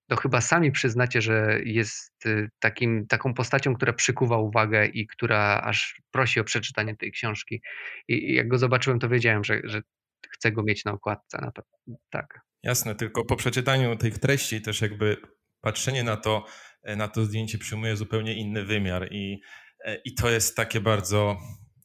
to 0.09 0.15
chyba 0.15 0.41
sami 0.41 0.71
przyznacie, 0.71 1.21
że 1.21 1.59
jest 1.63 2.25
y, 2.25 2.49
takim, 2.59 3.07
taką 3.07 3.33
postacią, 3.33 3.75
która 3.75 3.93
przykuwa 3.93 4.37
uwagę 4.37 4.85
i 4.85 5.07
która 5.07 5.61
aż 5.63 6.01
prosi 6.11 6.39
o 6.39 6.43
przeczytanie 6.43 6.95
tej 6.95 7.11
książki. 7.11 7.61
I 8.07 8.33
jak 8.33 8.47
go 8.47 8.57
zobaczyłem, 8.57 8.99
to 8.99 9.09
wiedziałem, 9.09 9.43
że, 9.43 9.61
że 9.63 9.81
chcę 10.29 10.51
go 10.51 10.63
mieć 10.63 10.85
na 10.85 10.91
okładce. 10.91 11.37
Na 11.41 11.51
to, 11.51 11.61
tak. 12.09 12.39
Jasne, 12.63 12.95
tylko 12.95 13.25
po 13.25 13.35
przeczytaniu 13.35 13.95
tych 13.95 14.17
treści 14.17 14.61
też 14.61 14.81
jakby 14.81 15.17
patrzenie 15.61 16.03
na 16.03 16.17
to, 16.17 16.45
na 16.83 17.07
to 17.07 17.25
zdjęcie 17.25 17.57
przyjmuje 17.57 17.97
zupełnie 17.97 18.33
inny 18.33 18.65
wymiar 18.65 19.07
i, 19.11 19.41
e, 19.85 19.95
i 19.95 20.13
to 20.13 20.29
jest 20.29 20.55
takie 20.55 20.79
bardzo 20.79 21.37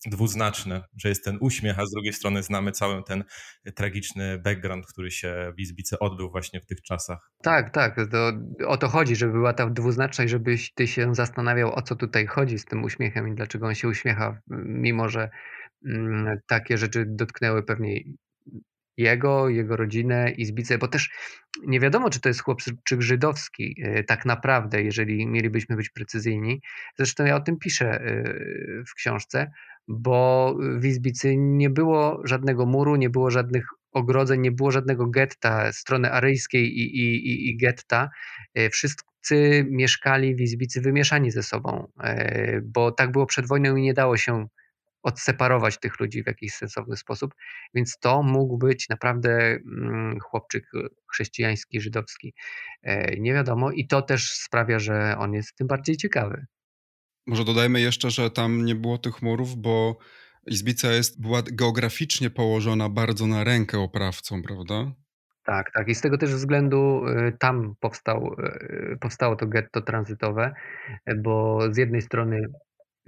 dwuznaczne, 0.06 0.82
że 0.96 1.08
jest 1.08 1.24
ten 1.24 1.38
uśmiech, 1.40 1.78
a 1.78 1.86
z 1.86 1.90
drugiej 1.90 2.12
strony 2.12 2.42
znamy 2.42 2.72
cały 2.72 3.02
ten 3.04 3.24
tragiczny 3.74 4.38
background, 4.38 4.86
który 4.86 5.10
się 5.10 5.52
w 5.56 5.60
Izbice 5.60 5.98
odbył 5.98 6.30
właśnie 6.30 6.60
w 6.60 6.66
tych 6.66 6.82
czasach. 6.82 7.30
Tak, 7.42 7.70
tak. 7.70 7.96
To, 8.10 8.32
o 8.66 8.76
to 8.76 8.88
chodzi, 8.88 9.16
żeby 9.16 9.32
była 9.32 9.52
ta 9.52 9.70
dwuznaczność, 9.70 10.30
żebyś 10.30 10.72
ty 10.74 10.86
się 10.86 11.14
zastanawiał, 11.14 11.74
o 11.74 11.82
co 11.82 11.96
tutaj 11.96 12.26
chodzi 12.26 12.58
z 12.58 12.64
tym 12.64 12.84
uśmiechem 12.84 13.28
i 13.28 13.34
dlaczego 13.34 13.66
on 13.66 13.74
się 13.74 13.88
uśmiecha, 13.88 14.40
mimo 14.66 15.08
że 15.08 15.30
mm, 15.86 16.38
takie 16.46 16.78
rzeczy 16.78 17.04
dotknęły 17.08 17.62
pewnie 17.62 18.00
jego, 18.96 19.48
jego 19.48 19.76
rodzinę, 19.76 20.30
Izbicę, 20.30 20.78
bo 20.78 20.88
też 20.88 21.10
nie 21.66 21.80
wiadomo, 21.80 22.10
czy 22.10 22.20
to 22.20 22.28
jest 22.28 22.42
chłopczyk 22.42 22.74
żydowski 22.98 23.76
e, 23.82 24.04
tak 24.04 24.24
naprawdę, 24.24 24.82
jeżeli 24.82 25.26
mielibyśmy 25.26 25.76
być 25.76 25.90
precyzyjni. 25.90 26.60
Zresztą 26.96 27.24
ja 27.24 27.36
o 27.36 27.40
tym 27.40 27.58
piszę 27.58 27.86
e, 27.86 28.24
w 28.88 28.94
książce, 28.94 29.50
bo 29.88 30.54
w 30.78 30.84
Izbicy 30.84 31.36
nie 31.36 31.70
było 31.70 32.20
żadnego 32.24 32.66
muru, 32.66 32.96
nie 32.96 33.10
było 33.10 33.30
żadnych 33.30 33.66
ogrodzeń, 33.92 34.40
nie 34.40 34.52
było 34.52 34.70
żadnego 34.70 35.06
getta 35.06 35.72
strony 35.72 36.12
aryjskiej 36.12 36.78
i, 36.78 36.98
i, 36.98 37.28
i, 37.28 37.50
i 37.50 37.56
getta. 37.56 38.10
E, 38.54 38.70
wszyscy 38.70 39.66
mieszkali 39.70 40.36
w 40.36 40.40
Izbicy 40.40 40.80
wymieszani 40.80 41.30
ze 41.30 41.42
sobą, 41.42 41.92
e, 42.00 42.60
bo 42.60 42.92
tak 42.92 43.12
było 43.12 43.26
przed 43.26 43.46
wojną 43.46 43.76
i 43.76 43.82
nie 43.82 43.94
dało 43.94 44.16
się 44.16 44.46
odseparować 45.02 45.80
tych 45.80 46.00
ludzi 46.00 46.22
w 46.22 46.26
jakiś 46.26 46.54
sensowny 46.54 46.96
sposób, 46.96 47.34
więc 47.74 47.98
to 47.98 48.22
mógł 48.22 48.58
być 48.58 48.88
naprawdę 48.88 49.30
mm, 49.38 50.20
chłopczyk 50.20 50.70
chrześcijański, 51.12 51.80
żydowski. 51.80 52.34
E, 52.82 53.16
nie 53.16 53.34
wiadomo 53.34 53.70
i 53.70 53.86
to 53.86 54.02
też 54.02 54.30
sprawia, 54.30 54.78
że 54.78 55.16
on 55.18 55.32
jest 55.32 55.56
tym 55.56 55.66
bardziej 55.66 55.96
ciekawy. 55.96 56.46
Może 57.26 57.44
dodajmy 57.44 57.80
jeszcze, 57.80 58.10
że 58.10 58.30
tam 58.30 58.64
nie 58.64 58.74
było 58.74 58.98
tych 58.98 59.22
murów, 59.22 59.56
bo 59.56 59.98
Izbica 60.46 60.92
jest, 60.92 61.20
była 61.20 61.42
geograficznie 61.52 62.30
położona 62.30 62.88
bardzo 62.88 63.26
na 63.26 63.44
rękę 63.44 63.78
oprawcom, 63.78 64.42
prawda? 64.42 64.92
Tak, 65.44 65.70
tak. 65.72 65.88
I 65.88 65.94
z 65.94 66.00
tego 66.00 66.18
też 66.18 66.34
względu 66.34 67.08
y, 67.08 67.36
tam 67.38 67.74
powstał, 67.80 68.36
y, 68.94 68.98
powstało 69.00 69.36
to 69.36 69.46
getto 69.46 69.80
tranzytowe, 69.80 70.54
bo 71.16 71.58
z 71.70 71.76
jednej 71.76 72.02
strony 72.02 72.40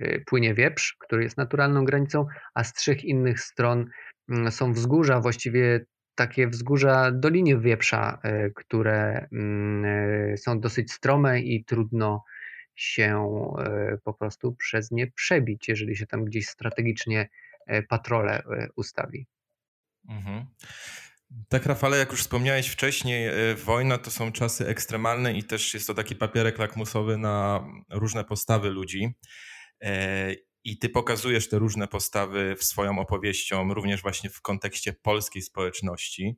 y, 0.00 0.24
płynie 0.26 0.54
wieprz, 0.54 0.96
który 1.00 1.22
jest 1.22 1.36
naturalną 1.36 1.84
granicą, 1.84 2.26
a 2.54 2.64
z 2.64 2.72
trzech 2.72 3.04
innych 3.04 3.40
stron 3.40 3.86
mm, 4.28 4.52
są 4.52 4.72
wzgórza, 4.72 5.20
właściwie 5.20 5.86
takie 6.14 6.48
wzgórza 6.48 7.12
Doliny 7.12 7.60
Wieprza, 7.60 8.18
które 8.54 9.28
mm, 9.32 10.36
są 10.36 10.60
dosyć 10.60 10.92
strome 10.92 11.40
i 11.40 11.64
trudno 11.64 12.24
się 12.76 13.28
e, 13.58 13.98
po 14.04 14.14
prostu 14.14 14.52
przez 14.52 14.90
nie 14.90 15.06
przebić, 15.06 15.68
jeżeli 15.68 15.96
się 15.96 16.06
tam 16.06 16.24
gdzieś 16.24 16.46
strategicznie 16.46 17.28
e, 17.66 17.82
patrole 17.82 18.42
e, 18.44 18.68
ustawi. 18.76 19.26
Mhm. 20.08 20.46
Tak, 21.48 21.66
Rafale, 21.66 21.98
jak 21.98 22.10
już 22.10 22.20
wspomniałeś 22.20 22.68
wcześniej, 22.68 23.30
wojna 23.64 23.98
to 23.98 24.10
są 24.10 24.32
czasy 24.32 24.66
ekstremalne 24.66 25.32
i 25.32 25.44
też 25.44 25.74
jest 25.74 25.86
to 25.86 25.94
taki 25.94 26.16
papierek 26.16 26.58
lakmusowy 26.58 27.18
na 27.18 27.66
różne 27.90 28.24
postawy 28.24 28.70
ludzi. 28.70 29.14
I 30.64 30.78
ty 30.78 30.88
pokazujesz 30.88 31.48
te 31.48 31.58
różne 31.58 31.88
postawy 31.88 32.56
w 32.56 32.64
swoją 32.64 32.98
opowieścią, 32.98 33.74
również 33.74 34.02
właśnie 34.02 34.30
w 34.30 34.40
kontekście 34.40 34.92
polskiej 34.92 35.42
społeczności. 35.42 36.36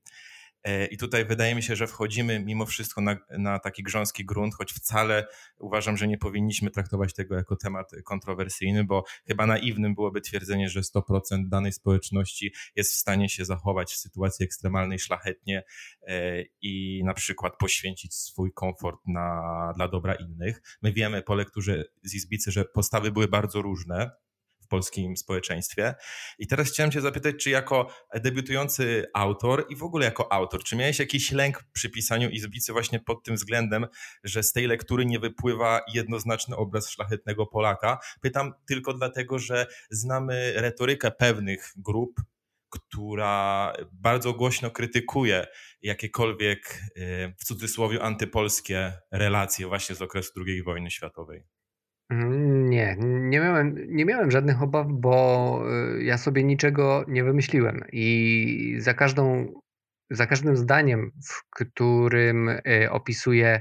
E, 0.69 0.87
I 0.87 0.97
tutaj 0.97 1.25
wydaje 1.25 1.55
mi 1.55 1.63
się, 1.63 1.77
że 1.77 1.87
wchodzimy 1.87 2.41
mimo 2.41 2.67
wszystko 2.67 3.01
na, 3.01 3.17
na, 3.31 3.59
taki 3.59 3.83
grząski 3.83 4.25
grunt, 4.25 4.55
choć 4.55 4.73
wcale 4.73 5.27
uważam, 5.59 5.97
że 5.97 6.09
nie 6.09 6.19
powinniśmy 6.19 6.71
traktować 6.71 7.15
tego 7.15 7.35
jako 7.35 7.57
temat 7.57 7.91
kontrowersyjny, 8.05 8.85
bo 8.85 9.05
chyba 9.27 9.47
naiwnym 9.47 9.95
byłoby 9.95 10.21
twierdzenie, 10.21 10.69
że 10.69 10.81
100% 10.81 11.49
danej 11.49 11.73
społeczności 11.73 12.53
jest 12.77 12.93
w 12.93 12.97
stanie 12.97 13.29
się 13.29 13.45
zachować 13.45 13.93
w 13.93 13.97
sytuacji 13.97 14.45
ekstremalnej 14.45 14.99
szlachetnie 14.99 15.63
e, 16.07 16.43
i 16.61 17.03
na 17.05 17.15
przykład 17.15 17.57
poświęcić 17.59 18.15
swój 18.15 18.53
komfort 18.53 19.01
na, 19.07 19.73
dla 19.77 19.89
dobra 19.89 20.15
innych. 20.15 20.63
My 20.83 20.93
wiemy 20.93 21.23
po 21.23 21.35
lekturze 21.35 21.85
z 22.03 22.15
Izbicy, 22.15 22.51
że 22.53 22.65
postawy 22.65 23.13
były 23.13 23.29
bardzo 23.29 23.63
różne 23.63 24.11
polskim 24.69 25.17
społeczeństwie. 25.17 25.95
I 26.39 26.47
teraz 26.47 26.69
chciałem 26.69 26.93
Cię 26.93 27.01
zapytać, 27.01 27.35
czy 27.37 27.51
jako 27.51 27.91
debiutujący 28.15 29.07
autor 29.15 29.67
i 29.69 29.77
w 29.77 29.83
ogóle 29.83 30.05
jako 30.05 30.33
autor, 30.33 30.65
czy 30.65 30.77
miałeś 30.77 30.99
jakiś 30.99 31.33
lęk 31.33 31.65
przy 31.73 31.91
pisaniu 31.91 32.31
Izbicy 32.31 32.73
właśnie 32.73 33.01
pod 33.01 33.25
tym 33.25 33.35
względem, 33.35 33.87
że 34.25 34.43
z 34.43 34.53
tej 34.53 34.67
lektury 34.67 35.07
nie 35.07 35.19
wypływa 35.19 35.81
jednoznaczny 35.95 36.57
obraz 36.57 36.91
szlachetnego 36.91 37.47
Polaka? 37.47 37.99
Pytam 38.21 38.53
tylko 38.67 38.95
dlatego, 38.95 39.39
że 39.39 39.67
znamy 39.91 40.53
retorykę 40.57 41.11
pewnych 41.11 41.73
grup, 41.77 42.21
która 42.71 43.73
bardzo 43.93 44.33
głośno 44.33 44.71
krytykuje 44.71 45.47
jakiekolwiek 45.83 46.83
y, 46.97 47.35
w 47.39 47.45
cudzysłowie 47.45 48.03
antypolskie 48.03 48.93
relacje 49.11 49.67
właśnie 49.67 49.95
z 49.95 50.03
okresu 50.03 50.33
II 50.47 50.63
wojny 50.63 50.91
światowej. 50.91 51.58
Mm, 52.11 52.71
nie, 52.71 52.97
nie 53.01 53.41
miałem, 53.41 53.75
nie 53.89 54.05
miałem 54.05 54.31
żadnych 54.31 54.63
obaw, 54.63 54.87
bo 54.91 55.63
y, 55.99 56.03
ja 56.05 56.19
sobie 56.19 56.45
niczego 56.45 57.05
nie 57.09 57.25
wymyśliłem 57.25 57.85
i 57.93 58.77
za 58.79 58.95
każdą, 58.95 59.53
za 60.11 60.27
każdym 60.27 60.57
zdaniem, 60.57 61.13
w 61.29 61.51
którym 61.51 62.49
y, 62.49 62.91
opisuję 62.91 63.61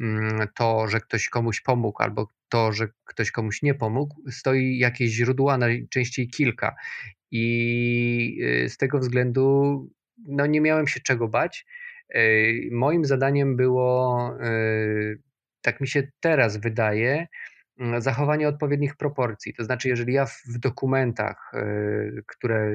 mm, 0.00 0.48
to, 0.54 0.88
że 0.88 1.00
ktoś 1.00 1.28
komuś 1.28 1.60
pomógł, 1.60 2.02
albo 2.02 2.28
to, 2.48 2.72
że 2.72 2.88
ktoś 3.04 3.30
komuś 3.30 3.62
nie 3.62 3.74
pomógł, 3.74 4.30
stoi 4.30 4.78
jakieś 4.78 5.10
źródło, 5.10 5.52
a 5.52 5.58
najczęściej 5.58 6.28
kilka. 6.28 6.74
I 7.30 8.38
y, 8.64 8.68
z 8.68 8.76
tego 8.76 8.98
względu 8.98 9.88
no, 10.26 10.46
nie 10.46 10.60
miałem 10.60 10.86
się 10.86 11.00
czego 11.00 11.28
bać. 11.28 11.66
Moim 12.70 13.04
zadaniem 13.04 13.56
było, 13.56 14.30
tak 15.62 15.80
mi 15.80 15.88
się 15.88 16.02
teraz 16.20 16.56
wydaje, 16.56 17.26
zachowanie 17.98 18.48
odpowiednich 18.48 18.96
proporcji. 18.96 19.54
To 19.54 19.64
znaczy, 19.64 19.88
jeżeli 19.88 20.12
ja 20.12 20.26
w 20.26 20.58
dokumentach, 20.58 21.50
e, 21.54 21.66
które 22.26 22.72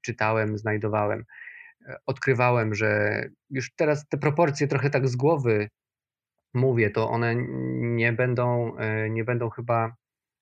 czytałem, 0.00 0.58
znajdowałem, 0.58 1.24
e, 1.86 1.96
odkrywałem, 2.06 2.74
że 2.74 3.22
już 3.50 3.74
teraz 3.74 4.08
te 4.08 4.18
proporcje 4.18 4.68
trochę 4.68 4.90
tak 4.90 5.08
z 5.08 5.16
głowy 5.16 5.68
mówię, 6.54 6.90
to 6.90 7.10
one 7.10 7.34
nie 7.96 8.12
będą, 8.12 8.76
e, 8.76 9.10
nie 9.10 9.24
będą 9.24 9.50
chyba 9.50 9.94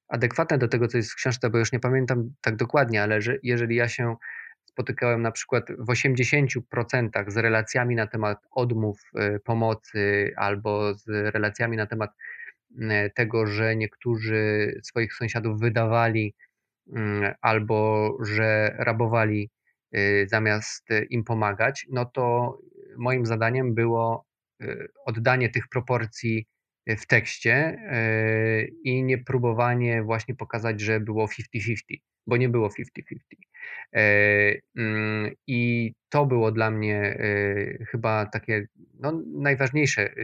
adekwatne 0.08 0.58
do 0.58 0.68
tego, 0.68 0.88
co 0.88 0.96
jest 0.96 1.12
w 1.12 1.14
książce, 1.16 1.50
bo 1.50 1.58
już 1.58 1.72
nie 1.72 1.80
pamiętam 1.80 2.34
tak 2.40 2.56
dokładnie, 2.56 3.02
ale 3.02 3.20
że 3.20 3.36
jeżeli 3.42 3.76
ja 3.76 3.88
się 3.88 4.16
spotykałem 4.64 5.22
na 5.22 5.32
przykład 5.32 5.64
w 5.78 5.90
80% 5.90 7.30
z 7.30 7.36
relacjami 7.36 7.94
na 7.96 8.06
temat 8.06 8.38
odmów 8.50 9.00
pomocy 9.44 10.32
albo 10.36 10.94
z 10.94 11.08
relacjami 11.08 11.76
na 11.76 11.86
temat 11.86 12.10
tego, 13.14 13.46
że 13.46 13.76
niektórzy 13.76 14.74
swoich 14.82 15.14
sąsiadów 15.14 15.60
wydawali 15.60 16.34
mm, 16.92 17.34
albo 17.40 18.16
że 18.24 18.74
rabowali 18.78 19.50
y, 19.96 20.26
zamiast 20.30 20.88
im 21.10 21.24
pomagać, 21.24 21.86
no 21.90 22.04
to 22.04 22.58
moim 22.96 23.26
zadaniem 23.26 23.74
było 23.74 24.26
y, 24.62 24.88
oddanie 25.06 25.48
tych 25.48 25.68
proporcji 25.68 26.46
w 26.86 27.06
tekście 27.06 27.78
y, 27.92 28.72
i 28.84 29.02
nie 29.02 29.18
próbowanie 29.18 30.02
właśnie 30.02 30.34
pokazać, 30.34 30.80
że 30.80 31.00
było 31.00 31.26
50-50, 31.26 31.76
bo 32.26 32.36
nie 32.36 32.48
było 32.48 32.68
50-50. 32.68 32.72
E, 33.92 34.02
mm, 34.76 35.30
I 35.46 35.92
to 36.08 36.26
było 36.26 36.52
dla 36.52 36.70
mnie 36.70 37.18
chyba 37.90 38.26
takie 38.26 38.66
no, 39.00 39.22
najważniejsze 39.26 40.14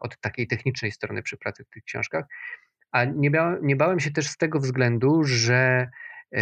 od 0.00 0.20
takiej 0.20 0.46
technicznej 0.46 0.92
strony 0.92 1.22
przy 1.22 1.36
pracy 1.36 1.64
w 1.64 1.70
tych 1.70 1.84
książkach. 1.84 2.24
A 2.92 3.04
nie, 3.04 3.30
nie 3.62 3.76
bałem 3.76 4.00
się 4.00 4.10
też 4.10 4.28
z 4.28 4.36
tego 4.36 4.60
względu, 4.60 5.24
że 5.24 5.88
e, 6.32 6.40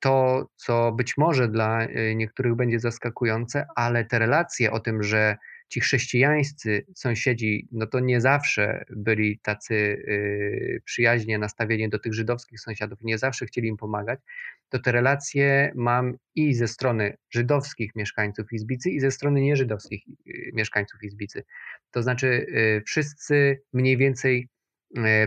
to, 0.00 0.46
co 0.56 0.92
być 0.92 1.16
może 1.16 1.48
dla 1.48 1.82
e, 1.82 2.14
niektórych 2.14 2.54
będzie 2.54 2.80
zaskakujące, 2.80 3.66
ale 3.76 4.04
te 4.04 4.18
relacje 4.18 4.72
o 4.72 4.80
tym, 4.80 5.02
że 5.02 5.36
ci 5.68 5.80
chrześcijańscy 5.80 6.86
sąsiedzi, 6.94 7.68
no 7.72 7.86
to 7.86 8.00
nie 8.00 8.20
zawsze 8.20 8.84
byli 8.90 9.38
tacy 9.38 9.74
y, 9.74 10.82
przyjaźnie 10.84 11.38
nastawieni 11.38 11.88
do 11.88 11.98
tych 11.98 12.14
żydowskich 12.14 12.60
sąsiadów, 12.60 12.98
nie 13.02 13.18
zawsze 13.18 13.46
chcieli 13.46 13.68
im 13.68 13.76
pomagać, 13.76 14.20
to 14.68 14.78
te 14.78 14.92
relacje 14.92 15.72
mam 15.74 16.14
i 16.34 16.54
ze 16.54 16.68
strony 16.68 17.16
żydowskich 17.30 17.94
mieszkańców 17.96 18.52
Izbicy, 18.52 18.90
i 18.90 19.00
ze 19.00 19.10
strony 19.10 19.40
nieżydowskich 19.40 20.02
y, 20.26 20.50
mieszkańców 20.54 21.02
Izbicy. 21.02 21.44
To 21.90 22.02
znaczy, 22.02 22.26
y, 22.26 22.82
wszyscy 22.86 23.62
mniej 23.72 23.96
więcej 23.96 24.48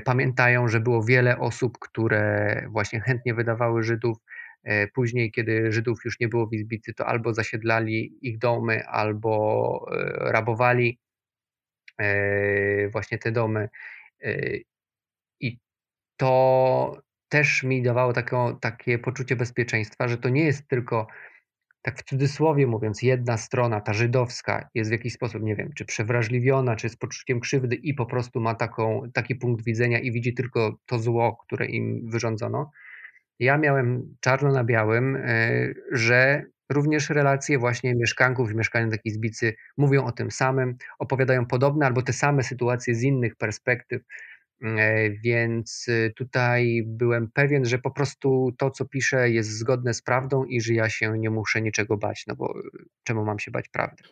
pamiętają, 0.05 0.67
że 0.67 0.79
było 0.79 1.03
wiele 1.03 1.39
osób, 1.39 1.79
które 1.79 2.63
właśnie 2.71 2.99
chętnie 2.99 3.33
wydawały 3.33 3.83
Żydów, 3.83 4.17
później, 4.93 5.31
kiedy 5.31 5.71
Żydów 5.71 5.99
już 6.05 6.19
nie 6.19 6.27
było 6.27 6.47
w 6.47 6.53
Izbicy, 6.53 6.93
to 6.93 7.05
albo 7.05 7.33
zasiedlali 7.33 8.17
ich 8.21 8.37
domy, 8.37 8.85
albo 8.87 9.85
e, 9.91 10.31
rabowali 10.31 10.99
e, 11.97 12.89
właśnie 12.89 13.17
te 13.17 13.31
domy. 13.31 13.69
I 15.39 15.57
to 16.17 17.01
też 17.29 17.63
mi 17.63 17.81
dawało 17.81 18.13
takie, 18.13 18.37
takie 18.61 18.99
poczucie 18.99 19.35
bezpieczeństwa, 19.35 20.07
że 20.07 20.17
to 20.17 20.29
nie 20.29 20.43
jest 20.43 20.67
tylko, 20.67 21.07
tak 21.81 21.99
w 21.99 22.03
cudzysłowie 22.03 22.67
mówiąc, 22.67 23.01
jedna 23.01 23.37
strona, 23.37 23.81
ta 23.81 23.93
żydowska, 23.93 24.69
jest 24.75 24.89
w 24.89 24.93
jakiś 24.93 25.13
sposób, 25.13 25.43
nie 25.43 25.55
wiem, 25.55 25.73
czy 25.75 25.85
przewrażliwiona, 25.85 26.75
czy 26.75 26.89
z 26.89 26.95
poczuciem 26.95 27.39
krzywdy 27.39 27.75
i 27.75 27.93
po 27.93 28.05
prostu 28.05 28.41
ma 28.41 28.55
taką, 28.55 29.01
taki 29.13 29.35
punkt 29.35 29.65
widzenia 29.65 29.99
i 29.99 30.11
widzi 30.11 30.33
tylko 30.33 30.77
to 30.85 30.99
zło, 30.99 31.37
które 31.45 31.65
im 31.65 32.09
wyrządzono 32.09 32.71
ja 33.39 33.57
miałem 33.57 34.15
czarno 34.19 34.51
na 34.51 34.63
białym, 34.63 35.15
e, 35.15 35.73
że 35.91 36.43
również 36.69 37.09
relacje 37.09 37.59
właśnie 37.59 37.95
mieszkanków 37.95 38.51
i 38.51 38.55
mieszkanek 38.55 39.01
Izbicy 39.05 39.55
mówią 39.77 40.05
o 40.05 40.11
tym 40.11 40.31
samym, 40.31 40.75
opowiadają 40.99 41.45
podobne 41.45 41.85
albo 41.85 42.01
te 42.01 42.13
same 42.13 42.43
sytuacje 42.43 42.95
z 42.95 43.03
innych 43.03 43.35
perspektyw. 43.35 44.01
E, 44.63 45.09
więc 45.09 45.85
e, 45.89 46.09
tutaj 46.09 46.83
byłem 46.85 47.31
pewien, 47.31 47.65
że 47.65 47.79
po 47.79 47.91
prostu 47.91 48.51
to, 48.57 48.71
co 48.71 48.85
piszę, 48.85 49.29
jest 49.29 49.57
zgodne 49.57 49.93
z 49.93 50.01
prawdą 50.01 50.45
i 50.45 50.61
że 50.61 50.73
ja 50.73 50.89
się 50.89 51.17
nie 51.17 51.29
muszę 51.29 51.61
niczego 51.61 51.97
bać, 51.97 52.23
no 52.27 52.35
bo 52.35 52.53
czemu 53.03 53.25
mam 53.25 53.39
się 53.39 53.51
bać 53.51 53.69
prawdy? 53.69 54.03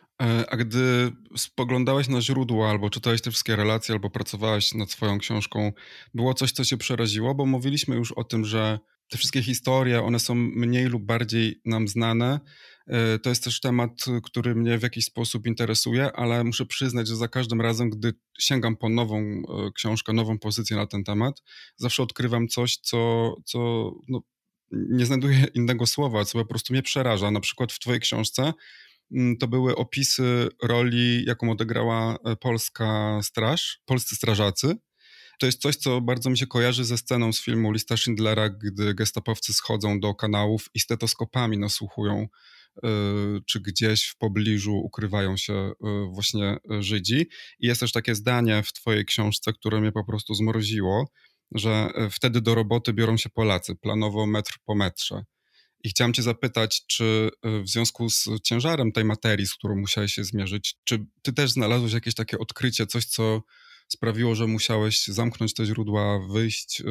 A 0.48 0.56
gdy 0.56 1.10
spoglądałeś 1.36 2.08
na 2.08 2.20
źródła, 2.20 2.70
albo 2.70 2.90
czytałeś 2.90 3.22
te 3.22 3.30
wszystkie 3.30 3.56
relacje, 3.56 3.92
albo 3.92 4.10
pracowałeś 4.10 4.74
nad 4.74 4.90
swoją 4.90 5.18
książką, 5.18 5.72
było 6.14 6.34
coś, 6.34 6.52
co 6.52 6.64
cię 6.64 6.76
przeraziło? 6.76 7.34
Bo 7.34 7.46
mówiliśmy 7.46 7.96
już 7.96 8.12
o 8.12 8.24
tym, 8.24 8.44
że 8.44 8.78
te 9.08 9.18
wszystkie 9.18 9.42
historie, 9.42 10.02
one 10.02 10.18
są 10.18 10.34
mniej 10.34 10.86
lub 10.86 11.02
bardziej 11.02 11.60
nam 11.64 11.88
znane. 11.88 12.40
E, 12.86 13.18
to 13.18 13.30
jest 13.30 13.44
też 13.44 13.60
temat, 13.60 14.04
który 14.22 14.54
mnie 14.54 14.78
w 14.78 14.82
jakiś 14.82 15.04
sposób 15.04 15.46
interesuje, 15.46 16.12
ale 16.12 16.44
muszę 16.44 16.66
przyznać, 16.66 17.08
że 17.08 17.16
za 17.16 17.28
każdym 17.28 17.60
razem, 17.60 17.90
gdy 17.90 18.14
sięgam 18.38 18.76
po 18.76 18.88
nową 18.88 19.18
e, 19.18 19.42
książkę, 19.74 20.12
nową 20.12 20.38
pozycję 20.38 20.76
na 20.76 20.86
ten 20.86 21.04
temat, 21.04 21.42
zawsze 21.76 22.02
odkrywam 22.02 22.48
coś, 22.48 22.76
co, 22.76 23.34
co 23.44 23.92
no, 24.08 24.22
nie 24.70 25.06
znajduję 25.06 25.46
innego 25.54 25.86
słowa, 25.86 26.24
co 26.24 26.38
po 26.38 26.46
prostu 26.46 26.72
mnie 26.72 26.82
przeraża. 26.82 27.30
Na 27.30 27.40
przykład 27.40 27.72
w 27.72 27.78
Twojej 27.78 28.00
książce 28.00 28.52
mm, 29.12 29.36
to 29.36 29.48
były 29.48 29.76
opisy 29.76 30.48
roli, 30.62 31.24
jaką 31.24 31.50
odegrała 31.50 32.16
e, 32.24 32.36
polska 32.36 33.20
straż, 33.22 33.80
polscy 33.86 34.16
strażacy 34.16 34.76
to 35.38 35.46
jest 35.46 35.60
coś, 35.60 35.76
co 35.76 36.00
bardzo 36.00 36.30
mi 36.30 36.38
się 36.38 36.46
kojarzy 36.46 36.84
ze 36.84 36.98
sceną 36.98 37.32
z 37.32 37.40
filmu 37.40 37.72
Lista 37.72 37.96
Schindlera, 37.96 38.48
gdy 38.48 38.94
gestapowcy 38.94 39.52
schodzą 39.52 40.00
do 40.00 40.14
kanałów 40.14 40.70
i 40.74 40.80
stetoskopami 40.80 41.58
nasłuchują, 41.58 42.26
y, 42.76 42.80
czy 43.46 43.60
gdzieś 43.60 44.04
w 44.04 44.16
pobliżu 44.16 44.76
ukrywają 44.76 45.36
się 45.36 45.54
y, 45.54 45.72
właśnie 46.10 46.56
Żydzi. 46.80 47.28
I 47.58 47.66
jest 47.66 47.80
też 47.80 47.92
takie 47.92 48.14
zdanie 48.14 48.62
w 48.62 48.72
twojej 48.72 49.04
książce, 49.04 49.52
które 49.52 49.80
mnie 49.80 49.92
po 49.92 50.04
prostu 50.04 50.34
zmroziło, 50.34 51.10
że 51.54 51.88
wtedy 52.10 52.40
do 52.40 52.54
roboty 52.54 52.92
biorą 52.92 53.16
się 53.16 53.30
Polacy, 53.30 53.74
planowo 53.74 54.26
metr 54.26 54.56
po 54.64 54.74
metrze. 54.74 55.24
I 55.84 55.88
chciałem 55.88 56.12
Cię 56.12 56.22
zapytać, 56.22 56.86
czy 56.86 57.30
w 57.44 57.68
związku 57.68 58.10
z 58.10 58.28
ciężarem 58.44 58.92
tej 58.92 59.04
materii, 59.04 59.46
z 59.46 59.54
którą 59.54 59.76
musiałeś 59.76 60.12
się 60.12 60.24
zmierzyć, 60.24 60.76
czy 60.84 61.06
Ty 61.22 61.32
też 61.32 61.50
znalazłeś 61.50 61.92
jakieś 61.92 62.14
takie 62.14 62.38
odkrycie, 62.38 62.86
coś, 62.86 63.04
co 63.04 63.42
sprawiło, 63.88 64.34
że 64.34 64.46
musiałeś 64.46 65.06
zamknąć 65.06 65.54
te 65.54 65.64
źródła, 65.64 66.18
wyjść, 66.32 66.80
y, 66.80 66.84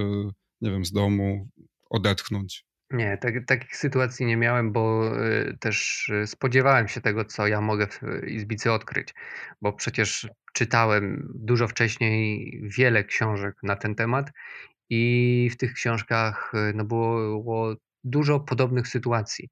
nie 0.62 0.72
wiem, 0.72 0.86
z 0.86 0.92
domu, 0.92 1.50
odetchnąć? 1.90 2.66
Nie, 2.92 3.18
tak, 3.18 3.34
takich 3.48 3.76
sytuacji 3.76 4.26
nie 4.26 4.38
miałem, 4.38 4.72
bo 4.72 5.12
y, 5.28 5.58
też 5.60 6.10
y, 6.10 6.28
spodziewałem 6.28 6.88
się 6.88 7.02
tego, 7.02 7.26
co 7.26 7.48
ja 7.48 7.62
mogę 7.62 7.88
w 7.88 8.28
Izbicy 8.28 8.72
odkryć, 8.72 9.14
bo 9.62 9.74
przecież 9.74 10.28
czytałem 10.54 11.32
dużo 11.36 11.68
wcześniej 11.68 12.52
wiele 12.78 13.04
książek 13.04 13.56
na 13.64 13.76
ten 13.76 13.96
temat 13.96 14.32
i 14.90 15.50
w 15.54 15.58
tych 15.58 15.74
książkach 15.74 16.52
no 16.74 16.86
było, 16.86 17.44
było 17.44 17.76
dużo 18.04 18.40
podobnych 18.40 18.88
sytuacji. 18.88 19.50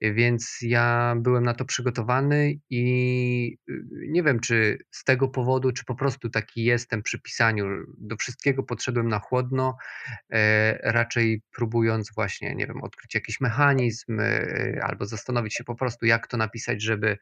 Więc 0.00 0.58
ja 0.62 1.14
byłem 1.16 1.44
na 1.44 1.54
to 1.54 1.64
przygotowany 1.64 2.54
i 2.70 3.58
y, 3.68 3.82
nie 4.08 4.22
wiem, 4.22 4.40
czy 4.40 4.78
z 4.90 5.04
tego 5.04 5.28
powodu, 5.28 5.72
czy 5.72 5.84
po 5.84 5.94
prostu 5.94 6.30
taki 6.30 6.64
jestem 6.64 7.02
przy 7.02 7.20
pisaniu. 7.20 7.66
Do 7.98 8.16
wszystkiego 8.16 8.62
podszedłem 8.62 9.08
na 9.08 9.18
chłodno, 9.18 9.76
e, 10.32 10.92
raczej 10.92 11.42
próbując 11.50 12.14
właśnie, 12.14 12.54
nie 12.54 12.66
wiem, 12.66 12.82
odkryć 12.82 13.14
jakiś 13.14 13.40
mechanizm 13.40 14.20
e, 14.20 14.80
albo 14.82 15.06
zastanowić 15.06 15.54
się 15.54 15.64
po 15.64 15.74
prostu, 15.74 16.06
jak 16.06 16.26
to 16.26 16.36
napisać, 16.36 16.82
żeby 16.82 17.18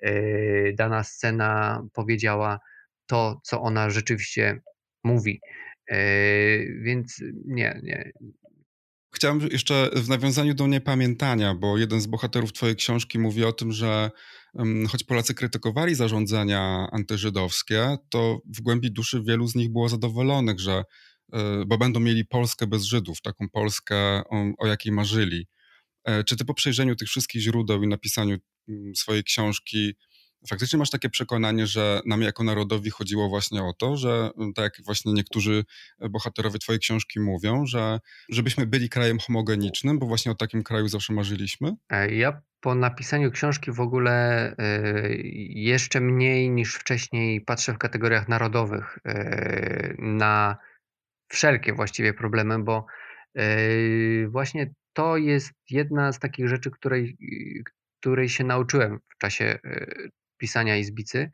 e, 0.00 0.72
dana 0.72 1.04
scena 1.04 1.82
powiedziała 1.92 2.60
to, 3.06 3.40
co 3.44 3.62
ona 3.62 3.90
rzeczywiście 3.90 4.60
mówi. 5.04 5.40
Więc 6.82 7.22
nie, 7.44 7.80
nie, 7.82 8.12
Chciałem 9.16 9.48
jeszcze 9.52 9.90
w 9.92 10.08
nawiązaniu 10.08 10.54
do 10.54 10.66
niepamiętania, 10.66 11.54
bo 11.54 11.78
jeden 11.78 12.00
z 12.00 12.06
bohaterów 12.06 12.52
twojej 12.52 12.76
książki 12.76 13.18
mówi 13.18 13.44
o 13.44 13.52
tym, 13.52 13.72
że 13.72 14.10
choć 14.88 15.04
Polacy 15.04 15.34
krytykowali 15.34 15.94
zarządzania 15.94 16.88
antyżydowskie, 16.92 17.96
to 18.10 18.40
w 18.56 18.60
głębi 18.60 18.92
duszy 18.92 19.22
wielu 19.22 19.48
z 19.48 19.54
nich 19.54 19.72
było 19.72 19.88
zadowolonych, 19.88 20.60
że 20.60 20.84
bo 21.66 21.78
będą 21.78 22.00
mieli 22.00 22.24
Polskę 22.24 22.66
bez 22.66 22.82
Żydów, 22.82 23.20
taką 23.22 23.48
Polskę, 23.52 23.96
o, 24.30 24.52
o 24.58 24.66
jakiej 24.66 24.92
marzyli. 24.92 25.46
Czy 26.26 26.36
ty 26.36 26.44
po 26.44 26.54
przejrzeniu 26.54 26.96
tych 26.96 27.08
wszystkich 27.08 27.42
źródeł 27.42 27.82
i 27.82 27.88
napisaniu 27.88 28.36
mm, 28.68 28.94
swojej 28.94 29.24
książki 29.24 29.94
faktycznie 30.48 30.78
masz 30.78 30.90
takie 30.90 31.10
przekonanie, 31.10 31.66
że 31.66 32.00
nam 32.06 32.22
jako 32.22 32.44
narodowi 32.44 32.90
chodziło 32.90 33.28
właśnie 33.28 33.62
o 33.62 33.72
to, 33.72 33.96
że 33.96 34.30
mm, 34.38 34.52
tak 34.52 34.64
jak 34.64 34.86
właśnie 34.86 35.12
niektórzy 35.12 35.64
bohaterowie 36.10 36.58
twojej 36.58 36.80
książki 36.80 37.20
mówią, 37.20 37.66
że 37.66 38.00
żebyśmy 38.28 38.66
byli 38.66 38.88
krajem 38.88 39.18
homogenicznym, 39.18 39.98
bo 39.98 40.06
właśnie 40.06 40.32
o 40.32 40.34
takim 40.34 40.62
kraju 40.62 40.88
zawsze 40.88 41.12
marzyliśmy? 41.12 41.72
E, 41.90 42.14
ja 42.14 42.42
po 42.60 42.74
napisaniu 42.74 43.30
książki 43.30 43.72
w 43.72 43.80
ogóle 43.80 44.48
e, 44.58 44.82
jeszcze 45.48 46.00
mniej 46.00 46.50
niż 46.50 46.74
wcześniej 46.74 47.40
patrzę 47.40 47.72
w 47.72 47.78
kategoriach 47.78 48.28
narodowych 48.28 48.98
e, 49.04 49.94
na 49.98 50.56
wszelkie 51.28 51.72
właściwie 51.72 52.14
problemy, 52.14 52.58
bo 52.58 52.86
właśnie 54.28 54.74
to 54.92 55.16
jest 55.16 55.52
jedna 55.70 56.12
z 56.12 56.18
takich 56.18 56.48
rzeczy, 56.48 56.70
której, 56.70 57.16
której 58.00 58.28
się 58.28 58.44
nauczyłem 58.44 58.98
w 59.08 59.18
czasie 59.18 59.58
pisania 60.36 60.76
Izbicy, 60.76 61.30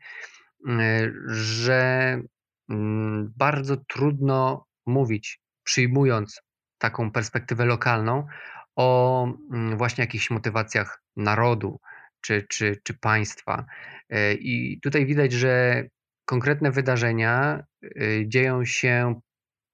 e, 0.67 1.11
że 1.27 2.21
mm, 2.69 3.33
bardzo 3.37 3.77
trudno 3.77 4.65
mówić, 4.85 5.39
przyjmując 5.63 6.41
taką 6.77 7.11
perspektywę 7.11 7.65
lokalną, 7.65 8.27
o 8.75 9.27
mm, 9.51 9.77
właśnie 9.77 10.01
jakichś 10.01 10.29
motywacjach 10.29 11.03
narodu 11.15 11.79
czy, 12.21 12.45
czy, 12.49 12.81
czy 12.83 12.93
państwa. 12.93 13.65
E, 14.09 14.33
I 14.33 14.79
tutaj 14.79 15.05
widać, 15.05 15.31
że 15.31 15.83
konkretne 16.25 16.71
wydarzenia 16.71 17.63
e, 17.83 18.27
dzieją 18.27 18.65
się 18.65 19.21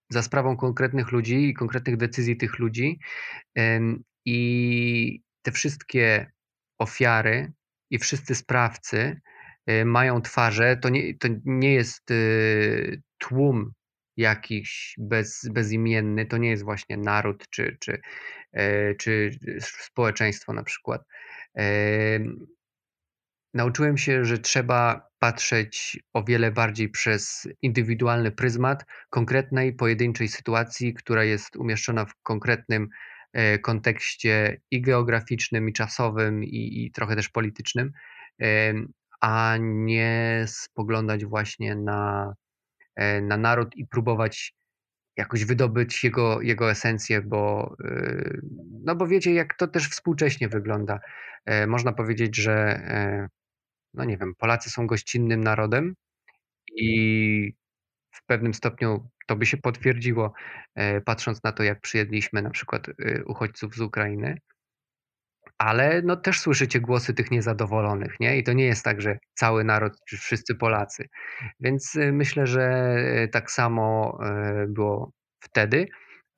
za 0.09 0.21
sprawą 0.21 0.57
konkretnych 0.57 1.11
ludzi 1.11 1.49
i 1.49 1.53
konkretnych 1.53 1.97
decyzji 1.97 2.37
tych 2.37 2.59
ludzi. 2.59 2.99
I 4.25 5.21
te 5.41 5.51
wszystkie 5.51 6.31
ofiary 6.79 7.51
i 7.89 7.99
wszyscy 7.99 8.35
sprawcy 8.35 9.21
y, 9.69 9.85
mają 9.85 10.21
twarze, 10.21 10.77
to 10.77 10.89
nie, 10.89 11.17
to 11.17 11.27
nie 11.45 11.73
jest 11.73 12.11
y, 12.11 13.01
tłum 13.17 13.73
jakiś 14.17 14.95
bez, 14.97 15.49
bezimienny, 15.51 16.25
to 16.25 16.37
nie 16.37 16.49
jest 16.49 16.63
właśnie 16.63 16.97
naród 16.97 17.49
czy, 17.49 17.77
czy, 17.79 18.01
e, 18.51 18.95
czy 18.95 19.31
społeczeństwo 19.59 20.53
na 20.53 20.63
przykład. 20.63 21.01
Nauczyłem 23.53 23.97
się, 23.97 24.25
że 24.25 24.37
trzeba 24.37 25.09
patrzeć 25.19 25.99
o 26.13 26.23
wiele 26.23 26.51
bardziej 26.51 26.89
przez 26.89 27.47
indywidualny 27.61 28.31
pryzmat 28.31 28.85
konkretnej, 29.09 29.73
pojedynczej 29.73 30.27
sytuacji, 30.27 30.93
która 30.93 31.23
jest 31.23 31.55
umieszczona 31.55 32.05
w 32.05 32.13
konkretnym 32.23 32.89
kontekście 33.61 34.61
i 34.71 34.81
geograficznym, 34.81 35.69
i 35.69 35.73
czasowym, 35.73 36.43
i, 36.43 36.85
i 36.85 36.91
trochę 36.91 37.15
też 37.15 37.29
politycznym, 37.29 37.91
a 39.21 39.57
nie 39.59 40.43
spoglądać 40.47 41.25
właśnie 41.25 41.75
na, 41.75 42.33
e, 42.95 43.21
na 43.21 43.37
naród 43.37 43.75
i 43.75 43.87
próbować 43.87 44.53
jakoś 45.17 45.45
wydobyć 45.45 46.03
jego, 46.03 46.41
jego 46.41 46.71
esencję, 46.71 47.21
bo, 47.21 47.75
e, 47.83 48.31
no 48.83 48.95
bo 48.95 49.07
wiecie, 49.07 49.33
jak 49.33 49.53
to 49.57 49.67
też 49.67 49.89
współcześnie 49.89 50.49
wygląda. 50.49 50.99
Można 51.67 51.93
powiedzieć, 51.93 52.35
że 52.35 52.81
no 53.93 54.05
nie 54.05 54.17
wiem, 54.17 54.35
Polacy 54.37 54.69
są 54.69 54.87
gościnnym 54.87 55.43
narodem 55.43 55.95
i 56.75 57.53
w 58.11 58.25
pewnym 58.25 58.53
stopniu 58.53 59.09
to 59.29 59.35
by 59.35 59.45
się 59.45 59.57
potwierdziło, 59.57 60.33
e, 60.75 61.01
patrząc 61.01 61.43
na 61.43 61.51
to, 61.51 61.63
jak 61.63 61.81
przyjedliśmy 61.81 62.41
na 62.41 62.49
przykład 62.49 62.89
y, 62.89 63.23
uchodźców 63.25 63.75
z 63.75 63.81
Ukrainy. 63.81 64.37
Ale 65.57 66.01
no 66.01 66.15
też 66.15 66.39
słyszycie 66.39 66.79
głosy 66.79 67.13
tych 67.13 67.31
niezadowolonych, 67.31 68.19
nie? 68.19 68.37
I 68.37 68.43
to 68.43 68.53
nie 68.53 68.65
jest 68.65 68.83
tak, 68.83 69.01
że 69.01 69.17
cały 69.33 69.63
naród, 69.63 69.93
czy 70.07 70.17
wszyscy 70.17 70.55
Polacy. 70.55 71.09
Więc 71.59 71.95
y, 71.95 72.11
myślę, 72.11 72.47
że 72.47 72.63
e, 72.63 73.27
tak 73.27 73.51
samo 73.51 74.17
e, 74.23 74.65
było 74.67 75.11
wtedy. 75.39 75.87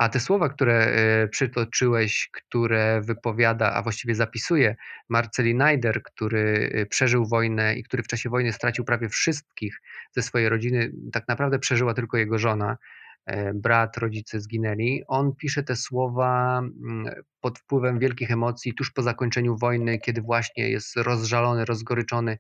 A 0.02 0.10
te 0.10 0.20
słowa, 0.20 0.50
które 0.50 0.86
e, 0.86 1.28
przytoczyłeś, 1.28 2.30
które 2.34 3.02
wypowiada, 3.02 3.74
a 3.74 3.82
właściwie 3.82 4.16
zapisuje 4.16 4.76
Marceli 5.10 5.56
Najder, 5.56 6.04
który 6.04 6.72
e, 6.74 6.86
przeżył 6.86 7.26
wojnę 7.26 7.76
i 7.76 7.84
który 7.84 8.04
w 8.04 8.08
czasie 8.08 8.30
wojny 8.30 8.54
stracił 8.54 8.86
prawie 8.86 9.10
wszystkich 9.10 9.82
ze 10.12 10.22
swojej 10.22 10.50
rodziny, 10.50 10.92
tak 11.14 11.28
naprawdę 11.28 11.60
przeżyła 11.60 11.94
tylko 11.94 12.18
jego 12.18 12.38
żona, 12.38 12.78
e, 13.26 13.54
brat, 13.54 13.98
rodzice 13.98 14.40
zginęli. 14.40 15.04
On 15.08 15.36
pisze 15.36 15.64
te 15.64 15.76
słowa 15.76 16.60
mm, 16.60 17.14
pod 17.42 17.60
wpływem 17.60 18.00
wielkich 18.00 18.32
emocji, 18.32 18.74
tuż 18.74 18.92
po 18.92 19.02
zakończeniu 19.02 19.58
wojny, 19.58 20.00
kiedy 20.00 20.22
właśnie 20.22 20.70
jest 20.70 20.98
rozżalony, 20.98 21.66
rozgoryczony 21.66 22.38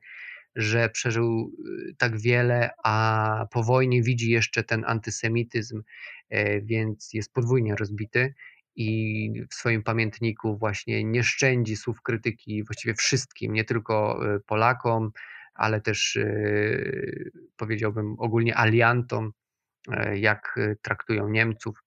że 0.56 0.90
przeżył 0.90 1.52
y, 1.90 1.96
tak 1.98 2.20
wiele, 2.20 2.70
a 2.84 3.46
po 3.52 3.64
wojnie 3.64 4.04
widzi 4.04 4.32
jeszcze 4.32 4.64
ten 4.64 4.84
antysemityzm, 4.88 5.84
e, 6.30 6.62
więc 6.62 7.14
jest 7.14 7.34
podwójnie 7.34 7.76
rozbity 7.76 8.34
i 8.76 9.34
w 9.50 9.54
swoim 9.54 9.84
pamiętniku 9.84 10.58
właśnie 10.58 11.04
nie 11.04 11.24
szczędzi 11.24 11.76
słów 11.76 12.02
krytyki 12.02 12.64
właściwie 12.64 12.94
wszystkim, 12.94 13.54
nie 13.54 13.64
tylko 13.64 14.26
e, 14.36 14.40
Polakom, 14.40 15.12
ale 15.54 15.82
też 15.82 16.18
e, 16.18 16.26
powiedziałbym 17.58 18.16
ogólnie 18.20 18.58
aliantom, 18.58 19.32
jak 20.14 20.60
traktują 20.82 21.30
Niemców. 21.30 21.84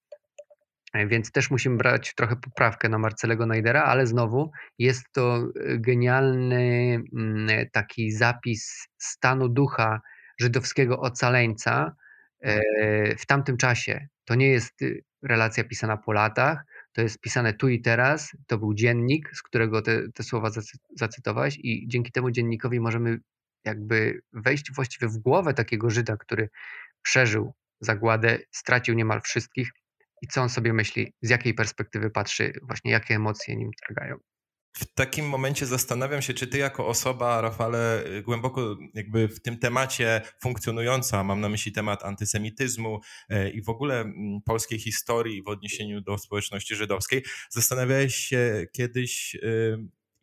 Więc 1.07 1.31
też 1.31 1.51
musimy 1.51 1.77
brać 1.77 2.13
trochę 2.15 2.35
poprawkę 2.35 2.89
na 2.89 2.97
Marcelego 2.97 3.45
Najdera, 3.45 3.83
ale 3.83 4.07
znowu 4.07 4.51
jest 4.79 5.05
to 5.11 5.37
e, 5.37 5.77
genialny 5.77 7.01
mm, 7.13 7.67
taki 7.71 8.11
zapis 8.11 8.87
stanu 8.97 9.49
ducha 9.49 10.01
żydowskiego 10.39 10.99
ocaleńca 10.99 11.95
e, 12.41 13.15
w 13.15 13.25
tamtym 13.25 13.57
czasie. 13.57 14.07
To 14.25 14.35
nie 14.35 14.47
jest 14.47 14.81
y, 14.81 15.03
relacja 15.23 15.63
pisana 15.63 15.97
po 15.97 16.13
latach, 16.13 16.65
to 16.93 17.01
jest 17.01 17.19
pisane 17.19 17.53
tu 17.53 17.69
i 17.69 17.81
teraz. 17.81 18.31
To 18.47 18.57
był 18.57 18.73
dziennik, 18.73 19.29
z 19.33 19.41
którego 19.41 19.81
te, 19.81 20.11
te 20.11 20.23
słowa 20.23 20.49
zacytowałeś, 20.95 21.57
i 21.63 21.87
dzięki 21.87 22.11
temu 22.11 22.31
dziennikowi 22.31 22.79
możemy 22.79 23.19
jakby 23.65 24.21
wejść 24.33 24.71
właściwie 24.71 25.07
w 25.07 25.17
głowę 25.17 25.53
takiego 25.53 25.89
Żyda, 25.89 26.17
który 26.17 26.49
przeżył 27.01 27.53
zagładę, 27.79 28.39
stracił 28.51 28.95
niemal 28.95 29.21
wszystkich 29.21 29.71
i 30.25 30.27
co 30.27 30.41
on 30.41 30.49
sobie 30.49 30.73
myśli, 30.73 31.13
z 31.21 31.29
jakiej 31.29 31.53
perspektywy 31.53 32.09
patrzy, 32.09 32.53
właśnie 32.63 32.91
jakie 32.91 33.15
emocje 33.15 33.55
nim 33.55 33.71
targają. 33.87 34.15
W 34.77 34.93
takim 34.93 35.29
momencie 35.29 35.65
zastanawiam 35.65 36.21
się, 36.21 36.33
czy 36.33 36.47
ty 36.47 36.57
jako 36.57 36.87
osoba, 36.87 37.41
Rafale, 37.41 38.03
głęboko 38.23 38.77
jakby 38.93 39.27
w 39.27 39.41
tym 39.41 39.59
temacie 39.59 40.21
funkcjonująca, 40.41 41.23
mam 41.23 41.41
na 41.41 41.49
myśli 41.49 41.71
temat 41.71 42.03
antysemityzmu 42.03 42.99
e, 43.29 43.49
i 43.49 43.61
w 43.61 43.69
ogóle 43.69 44.01
mm, 44.01 44.41
polskiej 44.45 44.79
historii 44.79 45.43
w 45.43 45.47
odniesieniu 45.47 46.01
do 46.01 46.17
społeczności 46.17 46.75
żydowskiej, 46.75 47.23
zastanawiałeś 47.49 48.15
się 48.15 48.65
kiedyś, 48.73 49.37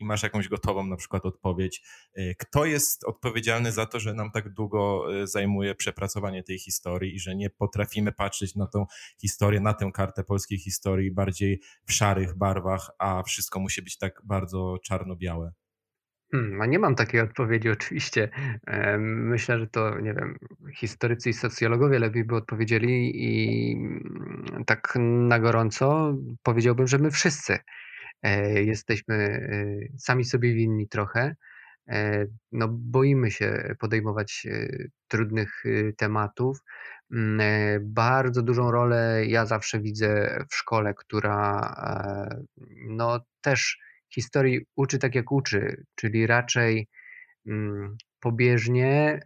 i 0.03 0.05
masz 0.05 0.23
jakąś 0.23 0.49
gotową 0.49 0.87
na 0.87 0.97
przykład 0.97 1.27
odpowiedź, 1.27 1.83
y, 2.19 2.35
kto 2.39 2.65
jest 2.65 3.05
odpowiedzialny 3.05 3.73
za 3.73 3.87
to, 3.87 4.01
że 4.01 4.15
nam 4.15 4.31
tak 4.31 4.49
długo 4.49 5.07
y, 5.23 5.27
zajmuje 5.27 5.75
przepracowanie 5.75 6.43
tej 6.43 6.59
historii 6.59 7.15
i 7.15 7.21
że 7.21 7.37
nie 7.37 7.51
potrafimy 7.51 8.13
patrzeć 8.13 8.57
na 8.57 8.67
tą 8.67 8.87
historię, 9.21 9.61
na 9.61 9.75
tę 9.75 9.91
kartę 9.95 10.25
polskiej 10.25 10.59
historii 10.59 11.13
bardziej 11.13 11.61
w 11.87 11.93
szarych 11.93 12.39
barwach, 12.39 12.91
a 12.99 13.23
wszystko 13.23 13.61
musi 13.61 13.83
być 13.83 13.99
tak 13.99 14.23
bardzo 14.25 14.79
czarno-białe? 14.85 15.53
Hmm, 16.33 16.57
no 16.57 16.67
nie 16.67 16.79
mam 16.79 16.95
takiej 16.95 17.21
odpowiedzi 17.21 17.71
oczywiście. 17.79 18.29
Myślę, 18.99 19.59
że 19.59 19.67
to, 19.67 20.01
nie 20.01 20.15
wiem, 20.15 20.37
historycy 20.75 21.31
i 21.31 21.33
socjologowie 21.33 21.99
lepiej 21.99 22.25
by 22.25 22.37
odpowiedzieli 22.37 23.13
i 23.15 23.73
mm, 23.77 24.65
tak 24.67 24.93
na 25.29 25.39
gorąco 25.39 26.15
powiedziałbym, 26.43 26.87
że 26.87 26.99
my 26.99 27.11
wszyscy. 27.11 27.59
E, 28.23 28.62
jesteśmy 28.62 29.14
e, 29.14 29.99
sami 29.99 30.25
sobie 30.25 30.55
winni 30.55 30.89
trochę. 30.89 31.37
E, 31.89 32.27
no, 32.53 32.68
boimy 32.68 33.31
się 33.31 33.75
podejmować 33.79 34.47
trudnych 35.09 35.62
tematów. 35.97 36.59
Mm, 37.12 37.41
bardzo 37.83 38.43
dużą 38.43 38.70
rolę 38.70 39.27
ja 39.27 39.47
zawsze 39.47 39.81
widzę 39.81 40.39
w 40.51 40.55
szkole, 40.55 40.95
która 40.95 41.75
no, 42.89 43.20
też 43.41 43.79
historii 44.14 44.66
uczy 44.77 44.99
tak 44.99 45.14
jak 45.14 45.33
uczy, 45.33 45.85
czyli 45.95 46.27
raczej 46.27 46.89
mm, 47.47 47.97
pobieżnie, 48.20 49.20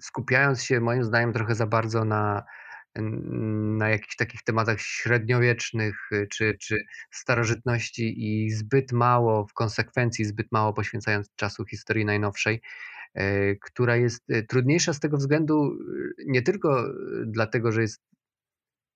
skupiając 0.00 0.62
się 0.62 0.80
moim 0.80 1.04
zdaniem 1.04 1.32
trochę 1.32 1.54
za 1.54 1.66
bardzo 1.66 2.04
na 2.04 2.44
na 2.94 3.88
jakichś 3.88 4.16
takich 4.16 4.42
tematach 4.42 4.80
średniowiecznych 4.80 6.12
y, 6.12 6.26
czy, 6.30 6.56
czy 6.60 6.84
starożytności 7.10 8.14
i 8.26 8.50
zbyt 8.50 8.92
mało, 8.92 9.46
w 9.46 9.52
konsekwencji 9.52 10.24
zbyt 10.24 10.52
mało 10.52 10.72
poświęcając 10.72 11.34
czasu 11.36 11.64
historii 11.64 12.04
najnowszej, 12.04 12.60
e, 13.14 13.54
która 13.56 13.96
jest 13.96 14.30
y, 14.30 14.42
trudniejsza 14.42 14.92
z 14.92 15.00
tego 15.00 15.16
względu 15.16 15.72
y, 15.72 16.24
nie 16.26 16.42
tylko 16.42 16.84
dlatego, 17.26 17.72
że 17.72 17.82
jest 17.82 18.02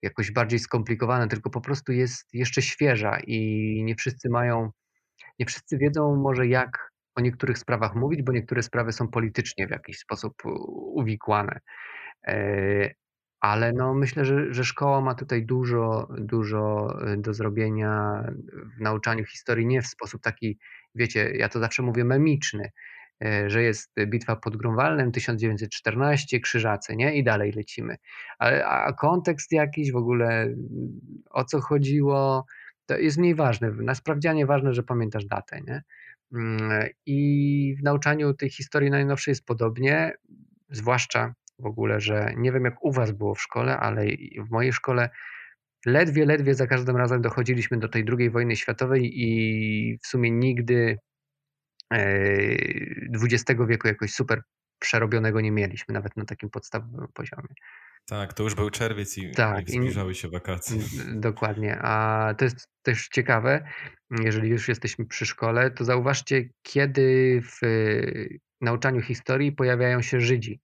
jakoś 0.03 0.30
bardziej 0.30 0.59
skomplikowana, 0.59 1.26
tylko 1.26 1.51
po 1.51 1.61
prostu 1.61 1.92
jest 1.92 2.34
jeszcze 2.34 2.62
świeża 2.62 3.18
i 3.26 3.82
nie 3.84 3.97
wszyscy 3.97 4.30
mają, 4.30 4.70
nie 5.38 5.47
wszyscy 5.47 5.78
wiedzą 5.78 6.16
może 6.16 6.47
jak 6.47 6.90
o 7.16 7.20
niektórych 7.20 7.59
sprawach 7.59 7.95
mówić, 7.95 8.22
bo 8.22 8.32
niektóre 8.32 8.62
sprawy 8.62 8.92
są 8.92 9.09
politycznie 9.09 9.66
w 9.66 9.70
jakiś 9.70 9.99
sposób 9.99 10.34
uwikłane. 10.95 11.61
Ale 13.45 13.72
no 13.72 13.95
myślę, 13.95 14.24
że, 14.24 14.55
że 14.55 14.64
szkoła 14.64 15.01
ma 15.01 15.14
tutaj 15.14 15.47
dużo, 15.47 16.09
dużo 16.18 16.95
e, 17.07 17.16
do 17.16 17.34
zrobienia 17.34 18.24
w 18.76 18.80
nauczaniu 18.80 19.24
historii, 19.24 19.66
nie 19.66 19.82
w 19.82 19.86
sposób 19.86 20.22
taki, 20.22 20.59
wiecie, 20.95 21.30
ja 21.36 21.49
to 21.49 21.61
zawsze 21.61 21.82
mówię 21.82 22.05
memiczny, 22.05 22.70
e, 23.24 23.51
że 23.51 23.62
jest 23.62 23.92
bitwa 24.07 24.36
pod 24.36 24.57
Grunwaldem 24.57 25.12
1914, 25.12 26.40
Krzyżacy, 26.40 26.97
nie? 26.97 27.14
I 27.16 27.24
dalej 27.24 27.53
lecimy. 27.53 27.97
A, 28.38 28.47
a 28.62 28.92
kontekst 28.92 29.53
jakiś 29.53 29.92
w 29.92 29.97
ogóle, 29.97 30.55
o 31.30 31.45
co 31.45 31.61
chodziło, 31.61 32.47
to 32.86 32.99
jest 32.99 33.18
mniej 33.18 33.34
ważne. 33.34 33.70
Na 33.70 33.95
sprawdzianie 33.95 34.47
ważne, 34.47 34.74
że 34.74 34.82
pamiętasz 34.82 35.24
datę, 35.24 35.61
nie? 35.61 35.82
Mm, 36.34 36.88
I 37.07 37.76
w 37.80 37.82
nauczaniu 37.82 38.34
tej 38.34 38.51
historii 38.51 38.90
najnowszej 38.90 39.32
jest 39.32 39.47
podobnie, 39.47 40.12
zwłaszcza 40.70 41.34
w 41.59 41.66
ogóle, 41.66 42.00
że 42.00 42.34
nie 42.36 42.52
wiem 42.52 42.64
jak 42.64 42.84
u 42.84 42.92
was 42.92 43.12
było 43.12 43.34
w 43.34 43.40
szkole, 43.40 43.78
ale 43.78 44.07
w 44.38 44.50
mojej 44.50 44.72
szkole 44.72 45.11
ledwie, 45.86 46.26
ledwie 46.26 46.55
za 46.55 46.66
każdym 46.66 46.96
razem 46.96 47.22
dochodziliśmy 47.22 47.78
do 47.78 47.88
tej 47.88 48.05
II 48.18 48.30
wojny 48.30 48.57
światowej 48.57 49.12
i 49.14 49.98
w 50.02 50.07
sumie 50.07 50.30
nigdy 50.30 50.98
XX 53.22 53.61
e, 53.61 53.66
wieku 53.66 53.88
jakoś 53.88 54.12
super 54.12 54.42
przerobionego 54.78 55.40
nie 55.40 55.52
mieliśmy, 55.52 55.94
nawet 55.94 56.16
na 56.16 56.24
takim 56.24 56.50
podstawowym 56.50 57.09
poziomie. 57.14 57.55
Tak, 58.07 58.32
to 58.32 58.42
już 58.42 58.55
był 58.55 58.70
czerwiec 58.70 59.18
i, 59.18 59.30
tak, 59.30 59.68
i 59.68 59.72
zbliżały 59.72 60.14
się 60.14 60.28
wakacje. 60.28 60.80
Dokładnie, 61.14 61.78
a 61.82 62.34
to 62.38 62.44
jest 62.44 62.68
też 62.82 63.09
ciekawe, 63.09 63.68
jeżeli 64.11 64.48
już 64.48 64.68
jesteśmy 64.68 65.07
przy 65.07 65.26
szkole, 65.26 65.70
to 65.70 65.84
zauważcie, 65.84 66.48
kiedy 66.62 67.40
w 67.42 67.66
nauczaniu 68.61 69.00
historii 69.00 69.52
pojawiają 69.52 70.02
się 70.02 70.20
Żydzi. 70.20 70.61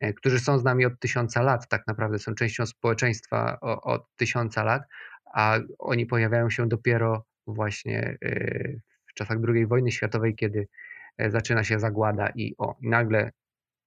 E, 0.00 0.12
którzy 0.12 0.40
są 0.40 0.58
z 0.58 0.64
nami 0.64 0.86
od 0.86 1.00
tysiąca 1.00 1.42
lat, 1.42 1.68
tak 1.68 1.86
naprawdę 1.86 2.18
są 2.18 2.34
częścią 2.34 2.66
społeczeństwa 2.66 3.60
od 3.60 4.16
tysiąca 4.16 4.64
lat, 4.64 4.82
a 5.34 5.58
oni 5.78 6.06
pojawiają 6.06 6.50
się 6.50 6.68
dopiero 6.68 7.24
właśnie 7.46 8.18
e, 8.22 8.72
w 9.06 9.14
czasach 9.14 9.38
II 9.48 9.66
wojny 9.66 9.92
światowej, 9.92 10.34
kiedy 10.34 10.68
e, 11.18 11.30
zaczyna 11.30 11.64
się 11.64 11.80
zagłada 11.80 12.28
i 12.34 12.54
o, 12.58 12.76
nagle 12.82 13.30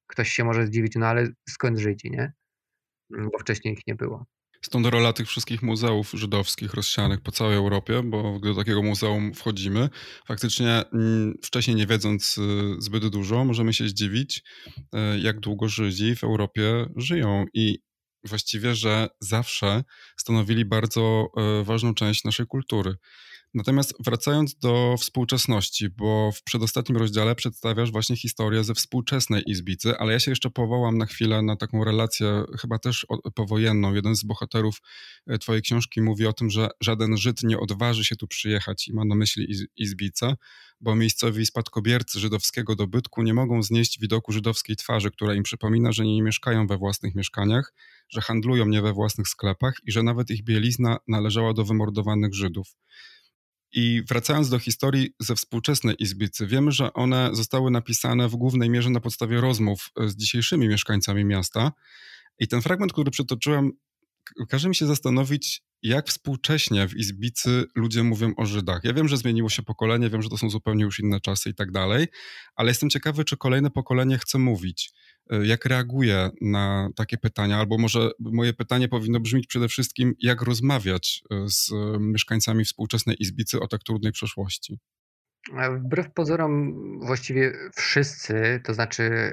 ktoś 0.08 0.30
się 0.30 0.44
może 0.44 0.66
zdziwić, 0.66 0.96
no 0.96 1.08
ale 1.08 1.28
skąd 1.50 1.78
Żydzi, 1.78 2.12
nie? 2.12 2.34
Bo 3.10 3.40
wcześniej 3.40 3.74
ich 3.74 3.88
nie 3.88 3.96
było. 3.96 4.26
Stąd 4.62 4.86
rola 4.86 5.14
tych 5.14 5.28
wszystkich 5.28 5.62
muzeów 5.62 6.12
żydowskich 6.14 6.74
rozsianych 6.74 7.22
po 7.22 7.32
całej 7.32 7.58
Europie, 7.58 8.04
bo 8.04 8.40
gdy 8.40 8.50
do 8.50 8.56
takiego 8.56 8.84
muzeum 8.84 9.34
wchodzimy, 9.34 9.90
faktycznie 10.28 10.84
mm, 10.94 11.34
wcześniej 11.44 11.76
nie 11.76 11.88
wiedząc 11.88 12.38
y, 12.38 12.42
zbyt 12.80 13.08
dużo, 13.08 13.46
możemy 13.46 13.74
się 13.74 13.88
zdziwić, 13.88 14.44
y, 14.78 15.20
jak 15.20 15.40
długo 15.40 15.70
Żydzi 15.70 16.16
w 16.16 16.24
Europie 16.24 16.86
żyją 16.96 17.46
i 17.54 17.80
właściwie, 18.24 18.76
że 18.76 19.08
zawsze 19.20 19.84
stanowili 20.18 20.66
bardzo 20.66 21.28
y, 21.62 21.64
ważną 21.64 21.94
część 21.94 22.24
naszej 22.24 22.46
kultury. 22.46 22.96
Natomiast 23.54 23.94
wracając 24.00 24.56
do 24.56 24.96
współczesności, 25.00 25.90
bo 25.90 26.32
w 26.32 26.44
przedostatnim 26.44 26.98
rozdziale 26.98 27.36
przedstawiasz 27.36 27.92
właśnie 27.92 28.16
historię 28.16 28.64
ze 28.64 28.74
współczesnej 28.74 29.44
Izbicy, 29.48 29.98
ale 29.98 30.14
ja 30.14 30.20
się 30.20 30.32
jeszcze 30.32 30.50
powołam 30.50 30.98
na 30.98 31.06
chwilę 31.06 31.42
na 31.42 31.56
taką 31.56 31.84
relację, 31.84 32.44
chyba 32.62 32.80
też 32.80 33.06
powojenną. 33.36 33.94
Jeden 33.94 34.16
z 34.16 34.24
bohaterów 34.24 34.82
e, 35.28 35.38
twojej 35.38 35.62
książki 35.62 36.02
mówi 36.02 36.26
o 36.26 36.34
tym, 36.34 36.50
że 36.50 36.70
żaden 36.82 37.18
Żyd 37.18 37.44
nie 37.44 37.60
odważy 37.60 38.06
się 38.06 38.16
tu 38.16 38.28
przyjechać 38.28 38.88
i 38.88 38.94
ma 38.94 39.06
na 39.06 39.16
myśli 39.16 39.68
Izbicę, 39.78 40.36
bo 40.82 40.96
miejscowi 40.96 41.46
spadkobiercy 41.46 42.20
żydowskiego 42.20 42.76
dobytku 42.76 43.24
nie 43.24 43.34
mogą 43.34 43.64
znieść 43.64 44.00
widoku 44.00 44.32
żydowskiej 44.32 44.76
twarzy, 44.76 45.12
która 45.12 45.34
im 45.34 45.44
przypomina, 45.44 45.92
że 45.92 46.06
nie 46.06 46.22
mieszkają 46.22 46.68
we 46.68 46.78
własnych 46.78 47.16
mieszkaniach, 47.16 47.74
że 48.10 48.22
handlują 48.22 48.66
nie 48.66 48.82
we 48.82 48.94
własnych 48.94 49.28
sklepach 49.28 49.74
i 49.84 49.92
że 49.92 50.04
nawet 50.04 50.30
ich 50.30 50.44
bielizna 50.44 50.98
należała 51.08 51.54
do 51.54 51.66
wymordowanych 51.66 52.34
Żydów. 52.34 52.76
I 53.72 54.04
wracając 54.08 54.50
do 54.50 54.60
historii 54.60 55.14
ze 55.20 55.36
współczesnej 55.36 55.96
Izbicy, 56.00 56.48
wiemy, 56.48 56.72
że 56.72 56.94
one 56.94 57.30
zostały 57.34 57.72
napisane 57.72 58.30
w 58.30 58.36
głównej 58.36 58.70
mierze 58.70 58.90
na 58.90 59.00
podstawie 59.00 59.42
rozmów 59.42 59.90
z 60.08 60.16
dzisiejszymi 60.16 60.68
mieszkańcami 60.68 61.26
miasta. 61.26 61.72
I 62.40 62.48
ten 62.48 62.62
fragment, 62.62 62.94
który 62.94 63.12
przytoczyłem, 63.12 63.72
każe 64.50 64.70
mi 64.70 64.76
się 64.76 64.86
zastanowić, 64.86 65.64
jak 65.84 66.08
współcześnie 66.08 66.88
w 66.88 66.96
Izbicy 66.96 67.66
ludzie 67.76 68.04
mówią 68.04 68.34
o 68.38 68.46
Żydach. 68.46 68.84
Ja 68.84 68.94
wiem, 68.94 69.08
że 69.08 69.18
zmieniło 69.18 69.50
się 69.50 69.64
pokolenie, 69.64 70.10
wiem, 70.10 70.22
że 70.22 70.30
to 70.30 70.38
są 70.38 70.50
zupełnie 70.50 70.84
już 70.84 71.00
inne 71.00 71.20
czasy 71.20 71.50
i 71.50 71.54
tak 71.54 71.72
dalej, 71.72 72.08
ale 72.56 72.70
jestem 72.70 72.90
ciekawy, 72.90 73.26
czy 73.26 73.38
kolejne 73.38 73.70
pokolenie 73.70 74.18
chce 74.18 74.40
mówić. 74.40 74.92
E, 75.30 75.46
jak 75.46 75.66
reaguje 75.66 76.30
na 76.42 76.90
takie 76.96 77.18
pytania, 77.18 77.58
albo 77.58 77.78
może 77.78 78.12
moje 78.20 78.54
pytanie 78.54 78.88
powinno 78.88 79.20
brzmieć 79.20 79.48
przede 79.48 79.68
wszystkim, 79.68 80.14
jak 80.20 80.42
rozmawiać 80.42 81.24
e, 81.32 81.50
z 81.50 81.72
mieszkańcami 82.00 82.66
współczesnej 82.66 83.16
Izbicy 83.20 83.60
o 83.60 83.68
tak 83.68 83.84
trudnej 83.84 84.12
przeszłości. 84.12 84.80
Wbrew 85.86 86.14
pozorom, 86.14 86.74
właściwie 87.00 87.54
wszyscy, 87.76 88.62
to 88.64 88.74
znaczy 88.74 89.32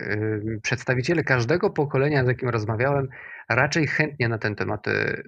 przedstawiciele 0.62 1.24
każdego 1.24 1.70
pokolenia, 1.70 2.24
z 2.24 2.28
jakim 2.28 2.49
rozmawiałem, 2.49 3.09
raczej 3.49 3.86
chętnie 3.86 4.28
na 4.28 4.38
ten 4.38 4.55
temat 4.55 4.84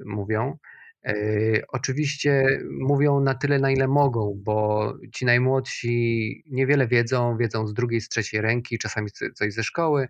mówią. 0.07 0.59
Yy, 1.05 1.63
oczywiście 1.69 2.61
mówią 2.81 3.21
na 3.21 3.35
tyle, 3.35 3.59
na 3.59 3.71
ile 3.71 3.89
mogą, 3.89 4.41
bo 4.45 4.95
ci 5.13 5.25
najmłodsi 5.25 6.43
niewiele 6.47 6.89
wiedzą, 6.89 7.37
wiedzą 7.37 7.67
z 7.67 7.75
drugiej, 7.75 8.01
z 8.01 8.09
trzeciej 8.09 8.41
ręki, 8.41 8.79
czasami 8.79 9.11
coś 9.11 9.53
ze 9.53 9.65
szkoły, 9.65 10.09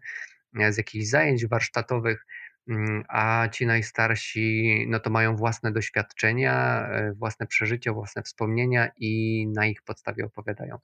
z 0.71 0.77
jakichś 0.77 1.07
zajęć 1.07 1.47
warsztatowych, 1.47 2.27
mm, 2.69 3.05
a 3.09 3.49
ci 3.53 3.67
najstarsi 3.67 4.87
no 4.89 4.99
to 5.01 5.11
mają 5.11 5.37
własne 5.37 5.73
doświadczenia, 5.73 6.87
e, 6.91 7.13
własne 7.13 7.47
przeżycia, 7.47 7.93
własne 7.93 8.23
wspomnienia 8.23 8.91
i 8.97 9.47
na 9.55 9.67
ich 9.67 9.83
podstawie 9.83 10.25
opowiadają. 10.25 10.79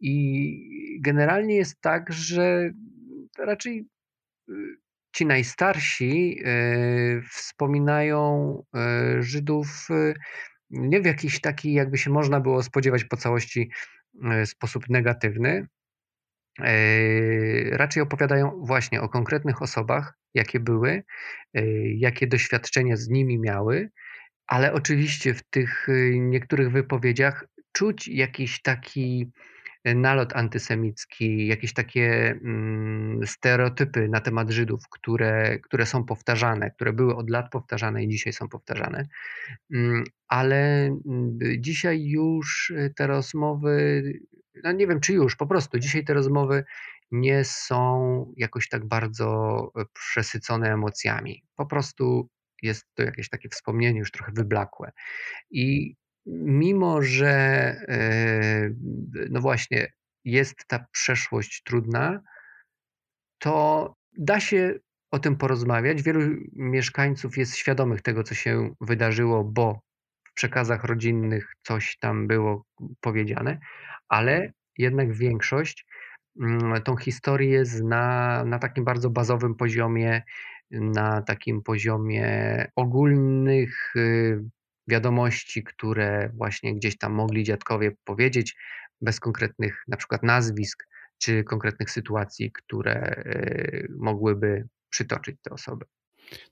I 0.00 1.00
generalnie 1.00 1.56
jest 1.56 1.80
tak, 1.80 2.12
że 2.12 2.70
raczej 3.38 3.86
y, 4.48 4.54
ci 5.14 5.26
najstarsi 5.26 6.40
e, 6.44 7.22
wspominają 7.30 8.62
e, 8.74 9.22
Żydów 9.22 9.88
nie 10.70 11.00
w 11.00 11.06
jakiś 11.06 11.40
taki, 11.40 11.72
jakby 11.72 11.98
się 11.98 12.10
można 12.10 12.40
było 12.40 12.62
spodziewać 12.62 13.04
po 13.04 13.16
całości, 13.16 13.70
sposób 14.44 14.84
negatywny, 14.88 15.66
raczej 17.70 18.02
opowiadają 18.02 18.60
właśnie 18.66 19.00
o 19.00 19.08
konkretnych 19.08 19.62
osobach, 19.62 20.18
jakie 20.34 20.60
były, 20.60 21.02
jakie 21.94 22.26
doświadczenia 22.26 22.96
z 22.96 23.08
nimi 23.08 23.38
miały, 23.38 23.90
ale 24.46 24.72
oczywiście 24.72 25.34
w 25.34 25.42
tych 25.42 25.86
niektórych 26.12 26.70
wypowiedziach 26.70 27.44
czuć 27.72 28.08
jakiś 28.08 28.62
taki 28.62 29.30
nalot 29.84 30.32
antysemicki, 30.36 31.46
jakieś 31.46 31.72
takie 31.72 32.38
mm, 32.44 33.26
stereotypy 33.26 34.08
na 34.08 34.20
temat 34.20 34.50
Żydów, 34.50 34.88
które, 34.90 35.58
które 35.58 35.86
są 35.86 36.04
powtarzane, 36.04 36.70
które 36.70 36.92
były 36.92 37.16
od 37.16 37.30
lat 37.30 37.50
powtarzane 37.50 38.04
i 38.04 38.08
dzisiaj 38.08 38.32
są 38.32 38.48
powtarzane. 38.48 39.08
Mm, 39.74 40.04
ale 40.28 40.86
mm, 40.86 41.38
dzisiaj 41.58 42.04
już 42.06 42.72
te 42.96 43.06
rozmowy 43.06 44.02
no 44.62 44.72
nie 44.72 44.86
wiem 44.86 45.00
czy 45.00 45.12
już, 45.12 45.36
po 45.36 45.46
prostu 45.46 45.78
dzisiaj 45.78 46.04
te 46.04 46.14
rozmowy 46.14 46.64
nie 47.10 47.44
są 47.44 48.32
jakoś 48.36 48.68
tak 48.68 48.84
bardzo 48.88 49.60
e, 49.76 49.84
przesycone 49.92 50.72
emocjami. 50.72 51.42
Po 51.56 51.66
prostu 51.66 52.28
jest 52.62 52.86
to 52.94 53.02
jakieś 53.02 53.28
takie 53.28 53.48
wspomnienie 53.48 53.98
już 53.98 54.10
trochę 54.10 54.32
wyblakłe. 54.32 54.92
I 55.50 55.94
mimo, 56.26 57.02
że 57.02 57.30
e, 57.88 58.70
no 59.30 59.40
właśnie 59.40 59.92
jest 60.24 60.66
ta 60.66 60.86
przeszłość 60.92 61.62
trudna, 61.62 62.20
to 63.38 63.94
da 64.18 64.40
się 64.40 64.74
o 65.10 65.18
tym 65.18 65.36
porozmawiać. 65.36 66.02
Wielu 66.02 66.20
mieszkańców 66.52 67.36
jest 67.36 67.56
świadomych 67.56 68.02
tego, 68.02 68.22
co 68.22 68.34
się 68.34 68.74
wydarzyło, 68.80 69.44
bo 69.44 69.80
w 70.30 70.34
przekazach 70.34 70.84
rodzinnych 70.84 71.52
coś 71.62 71.98
tam 71.98 72.26
było 72.26 72.64
powiedziane, 73.00 73.58
ale 74.08 74.52
jednak 74.78 75.12
większość 75.12 75.86
mm, 76.40 76.82
tą 76.82 76.96
historię 76.96 77.64
zna 77.64 78.44
na 78.44 78.58
takim 78.58 78.84
bardzo 78.84 79.10
bazowym 79.10 79.54
poziomie, 79.54 80.22
na 80.70 81.22
takim 81.22 81.62
poziomie 81.62 82.66
ogólnych 82.76 83.96
y, 83.96 84.44
wiadomości, 84.88 85.64
które 85.64 86.30
właśnie 86.34 86.74
gdzieś 86.74 86.98
tam 86.98 87.12
mogli 87.12 87.44
dziadkowie 87.44 87.92
powiedzieć, 88.04 88.56
bez 89.00 89.20
konkretnych 89.20 89.82
na 89.88 89.96
przykład 89.96 90.22
nazwisk 90.22 90.86
czy 91.18 91.44
konkretnych 91.44 91.90
sytuacji, 91.90 92.52
które 92.52 93.24
y, 93.26 93.88
mogłyby 93.98 94.68
przytoczyć 94.90 95.36
te 95.42 95.50
osoby. 95.50 95.84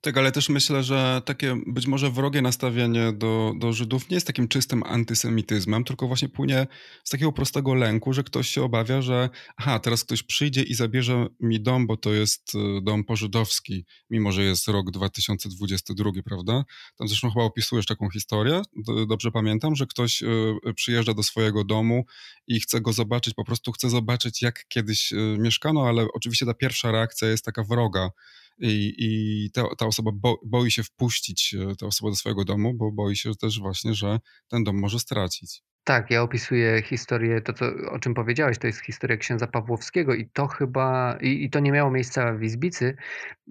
Tak, 0.01 0.17
ale 0.17 0.33
też 0.33 0.49
myślę, 0.49 0.83
że 0.83 1.23
takie 1.25 1.57
być 1.67 1.87
może 1.87 2.11
wrogie 2.11 2.43
nastawienie 2.43 3.13
do, 3.13 3.53
do 3.59 3.73
Żydów 3.73 4.11
nie 4.11 4.15
jest 4.15 4.27
takim 4.27 4.49
czystym 4.49 4.83
antysemityzmem, 4.83 5.85
tylko 5.85 6.07
właśnie 6.07 6.29
płynie 6.29 6.67
z 7.05 7.11
takiego 7.11 7.33
prostego 7.33 7.75
lęku, 7.75 8.13
że 8.13 8.25
ktoś 8.25 8.49
się 8.49 8.63
obawia, 8.63 9.03
że 9.03 9.31
aha, 9.57 9.79
teraz 9.79 10.05
ktoś 10.05 10.23
przyjdzie 10.23 10.63
i 10.63 10.75
zabierze 10.75 11.27
mi 11.41 11.61
dom, 11.61 11.87
bo 11.87 11.97
to 11.97 12.13
jest 12.13 12.55
y, 12.55 12.59
dom 12.83 13.05
pożydowski, 13.05 13.85
mimo 14.11 14.33
że 14.33 14.43
jest 14.43 14.69
rok 14.69 14.91
2022, 14.91 16.11
prawda? 16.25 16.65
Tam 16.97 17.09
zresztą 17.09 17.31
chyba 17.31 17.45
opisujesz 17.45 17.87
taką 17.87 18.11
historię, 18.11 18.63
dobrze 19.09 19.31
pamiętam, 19.31 19.75
że 19.77 19.87
ktoś 19.87 20.23
y, 20.23 20.75
przyjeżdża 20.77 21.15
do 21.15 21.23
swojego 21.23 21.65
domu 21.65 22.05
i 22.47 22.61
chce 22.61 22.81
go 22.81 22.93
zobaczyć, 22.93 23.35
po 23.35 23.45
prostu 23.45 23.73
chce 23.73 23.91
zobaczyć, 23.91 24.43
jak 24.43 24.69
kiedyś 24.69 25.13
y, 25.13 25.37
mieszkano, 25.39 25.89
ale 25.89 26.07
oczywiście 26.15 26.47
ta 26.47 26.55
pierwsza 26.55 26.93
reakcja 26.93 27.29
jest 27.29 27.45
taka 27.45 27.65
wroga, 27.65 28.11
i, 28.59 28.95
i 28.99 29.51
ta, 29.51 29.63
ta 29.79 29.87
osoba 29.87 30.11
bo, 30.15 30.41
boi 30.47 30.71
się 30.71 30.83
wpuścić 30.83 31.55
e, 31.55 31.77
tę 31.77 31.87
osobę 31.87 32.11
do 32.11 32.17
swojego 32.17 32.45
domu, 32.45 32.75
bo 32.75 32.93
boi 32.93 33.17
się 33.17 33.35
też 33.35 33.61
właśnie, 33.61 33.95
że 33.95 34.19
ten 34.49 34.65
dom 34.65 34.81
może 34.81 34.99
stracić. 34.99 35.63
Tak, 35.85 36.11
ja 36.11 36.23
opisuję 36.23 36.83
historię, 36.83 37.41
to 37.41 37.53
co, 37.53 37.67
o 37.91 37.99
czym 37.99 38.15
powiedziałeś, 38.15 38.59
to 38.59 38.67
jest 38.67 38.81
historia 38.81 39.17
księdza 39.17 39.47
Pawłowskiego 39.47 40.15
i 40.15 40.31
to 40.33 40.47
chyba, 40.47 41.19
i, 41.21 41.45
i 41.45 41.51
to 41.51 41.61
nie 41.61 41.73
miało 41.73 41.91
miejsca 41.91 42.33
w 42.33 42.43
Izbicy, 42.43 42.97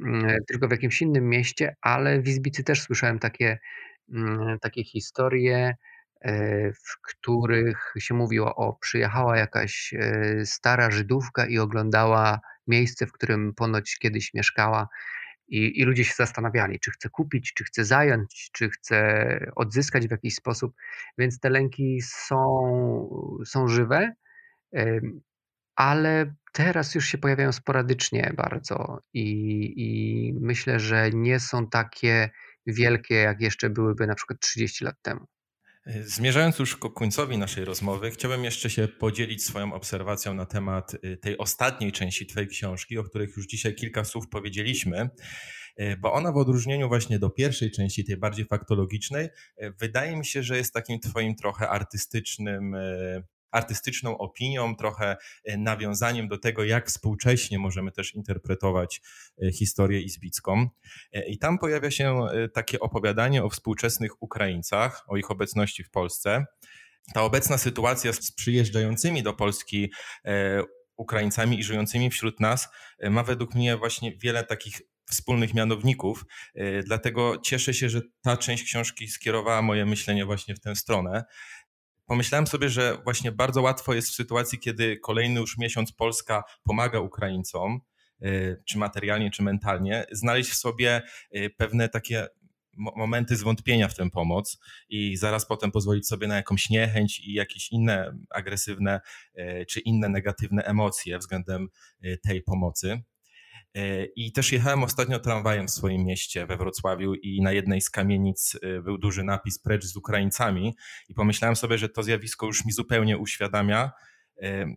mm, 0.01 0.37
tylko 0.47 0.67
w 0.67 0.71
jakimś 0.71 1.01
innym 1.01 1.29
mieście, 1.29 1.75
ale 1.81 2.21
w 2.21 2.27
Izbicy 2.27 2.63
też 2.63 2.81
słyszałem 2.81 3.19
takie, 3.19 3.59
mm, 4.13 4.59
takie 4.59 4.83
historie, 4.83 5.75
e, 6.21 6.71
w 6.73 7.01
których 7.01 7.93
się 7.99 8.13
mówiło 8.13 8.55
o 8.55 8.73
przyjechała 8.73 9.37
jakaś 9.37 9.93
e, 9.93 10.45
stara 10.45 10.91
Żydówka 10.91 11.45
i 11.45 11.59
oglądała 11.59 12.39
miejsce, 12.71 13.07
w 13.07 13.11
którym 13.11 13.53
ponoć 13.55 13.97
kiedyś 13.99 14.33
mieszkała. 14.33 14.87
I, 15.47 15.79
I 15.79 15.83
ludzie 15.83 16.05
się 16.05 16.13
zastanawiali, 16.17 16.79
czy 16.79 16.91
chce 16.91 17.09
kupić, 17.09 17.53
czy 17.53 17.63
chce 17.63 17.85
zająć, 17.85 18.49
czy 18.53 18.69
chce 18.69 18.97
odzyskać 19.55 20.07
w 20.07 20.11
jakiś 20.11 20.35
sposób. 20.35 20.75
Więc 21.17 21.39
te 21.39 21.49
lęki 21.49 22.01
są, 22.01 22.39
są 23.45 23.67
żywe, 23.67 24.13
ale 25.75 26.33
teraz 26.53 26.95
już 26.95 27.07
się 27.07 27.17
pojawiają 27.17 27.51
sporadycznie 27.51 28.33
bardzo 28.37 28.99
i, 29.13 29.27
i 29.77 30.33
myślę, 30.33 30.79
że 30.79 31.09
nie 31.13 31.39
są 31.39 31.67
takie 31.67 32.29
wielkie, 32.67 33.15
jak 33.15 33.41
jeszcze 33.41 33.69
byłyby 33.69 34.07
na 34.07 34.15
przykład 34.15 34.39
30 34.39 34.85
lat 34.85 34.95
temu. 35.01 35.27
Zmierzając 35.85 36.59
już 36.59 36.75
ku 36.75 36.89
końcowi 36.89 37.37
naszej 37.37 37.65
rozmowy, 37.65 38.11
chciałbym 38.11 38.43
jeszcze 38.43 38.69
się 38.69 38.87
podzielić 38.87 39.45
swoją 39.45 39.73
obserwacją 39.73 40.33
na 40.33 40.45
temat 40.45 40.93
y, 40.93 41.17
tej 41.17 41.37
ostatniej 41.37 41.91
części 41.91 42.25
Twojej 42.25 42.49
książki, 42.49 42.97
o 42.97 43.03
których 43.03 43.37
już 43.37 43.47
dzisiaj 43.47 43.75
kilka 43.75 44.03
słów 44.03 44.29
powiedzieliśmy, 44.29 45.09
y, 45.79 45.97
bo 45.97 46.13
ona 46.13 46.31
w 46.31 46.37
odróżnieniu 46.37 46.87
właśnie 46.87 47.19
do 47.19 47.29
pierwszej 47.29 47.71
części, 47.71 48.05
tej 48.05 48.17
bardziej 48.17 48.45
faktologicznej, 48.45 49.29
wydaje 49.79 50.17
mi 50.17 50.25
się, 50.25 50.43
że 50.43 50.57
jest 50.57 50.73
takim 50.73 50.99
Twoim 50.99 51.35
trochę 51.35 51.69
artystycznym 51.69 52.75
artystyczną 53.51 54.17
opinią, 54.17 54.75
trochę 54.75 55.17
e, 55.43 55.57
nawiązaniem 55.57 56.27
do 56.27 56.37
tego, 56.37 56.63
jak 56.63 56.87
współcześnie 56.87 57.59
możemy 57.59 57.91
też 57.91 58.15
interpretować 58.15 59.01
e, 59.43 59.51
historię 59.51 60.01
izbicką. 60.01 60.69
E, 61.13 61.29
I 61.29 61.37
tam 61.37 61.59
pojawia 61.59 61.91
się 61.91 62.27
takie 62.53 62.79
opowiadanie 62.79 63.43
o 63.43 63.49
współczesnych 63.49 64.23
Ukraińcach, 64.23 65.03
o 65.07 65.17
ich 65.17 65.31
obecności 65.31 65.83
w 65.83 65.89
Polsce. 65.89 66.45
Ta 67.13 67.23
obecna 67.23 67.57
sytuacja 67.57 68.13
z 68.13 68.31
przyjeżdżającymi 68.31 69.23
do 69.23 69.33
Polski 69.33 69.91
Ukraińcami 70.97 71.59
i 71.59 71.63
żyjącymi 71.63 72.09
wśród 72.09 72.39
nas 72.39 72.69
ma 73.09 73.23
według 73.23 73.55
mnie 73.55 73.77
właśnie 73.77 74.17
wiele 74.17 74.43
takich 74.43 74.81
wspólnych 75.09 75.53
mianowników. 75.53 76.25
Dlatego 76.85 77.37
cieszę 77.43 77.73
się, 77.73 77.89
że 77.89 78.01
ta 78.21 78.37
część 78.37 78.63
książki 78.63 79.07
skierowała 79.07 79.61
moje 79.61 79.85
myślenie 79.85 80.25
właśnie 80.25 80.55
w 80.55 80.59
tę 80.59 80.75
stronę 80.75 81.23
pomyślałem 82.11 82.47
sobie, 82.47 82.69
że 82.69 82.97
właśnie 83.03 83.31
bardzo 83.31 83.61
łatwo 83.61 83.93
jest 83.93 84.09
w 84.09 84.15
sytuacji, 84.15 84.59
kiedy 84.59 84.97
kolejny 84.97 85.39
już 85.39 85.57
miesiąc 85.57 85.91
Polska 85.91 86.43
pomaga 86.63 86.99
Ukraińcom, 86.99 87.81
y, 88.25 88.63
czy 88.65 88.77
materialnie, 88.77 89.31
czy 89.31 89.43
mentalnie, 89.43 90.05
znaleźć 90.11 90.49
w 90.49 90.55
sobie 90.55 91.01
y, 91.35 91.49
pewne 91.57 91.89
takie 91.89 92.27
momenty 92.77 93.35
zwątpienia 93.35 93.87
w 93.87 93.95
tę 93.95 94.09
pomoc 94.09 94.59
i 94.89 95.17
zaraz 95.17 95.45
potem 95.45 95.71
pozwolić 95.71 96.07
sobie 96.07 96.27
na 96.27 96.35
jakąś 96.35 96.69
niechęć 96.69 97.19
i 97.19 97.33
jakieś 97.33 97.71
inne 97.71 98.17
agresywne 98.29 99.01
y, 99.39 99.65
czy 99.69 99.79
inne 99.79 100.09
negatywne 100.09 100.63
emocje 100.63 101.17
względem 101.17 101.67
tej 102.23 102.41
pomocy. 102.41 103.03
E, 103.75 104.05
I 104.05 104.31
też 104.31 104.51
jechałem 104.51 104.83
ostatnio 104.83 105.19
tramwajem 105.19 105.67
w 105.67 105.71
swoim 105.71 106.05
mieście 106.05 106.45
we 106.45 106.57
Wrocławiu 106.57 107.13
i 107.13 107.41
na 107.41 107.51
jednej 107.51 107.81
z 107.81 107.89
kamienic 107.89 108.57
e, 108.61 108.81
był 108.81 108.97
duży 108.97 109.23
napis 109.23 109.59
precz 109.59 109.85
z 109.85 109.95
Ukraińcami. 109.95 110.75
I 111.09 111.13
pomyślałem 111.13 111.55
sobie, 111.55 111.77
że 111.77 111.89
to 111.89 112.03
zjawisko 112.03 112.45
już 112.45 112.65
mi 112.65 112.71
zupełnie 112.71 113.17
uświadamia, 113.17 113.91
e, 114.41 114.75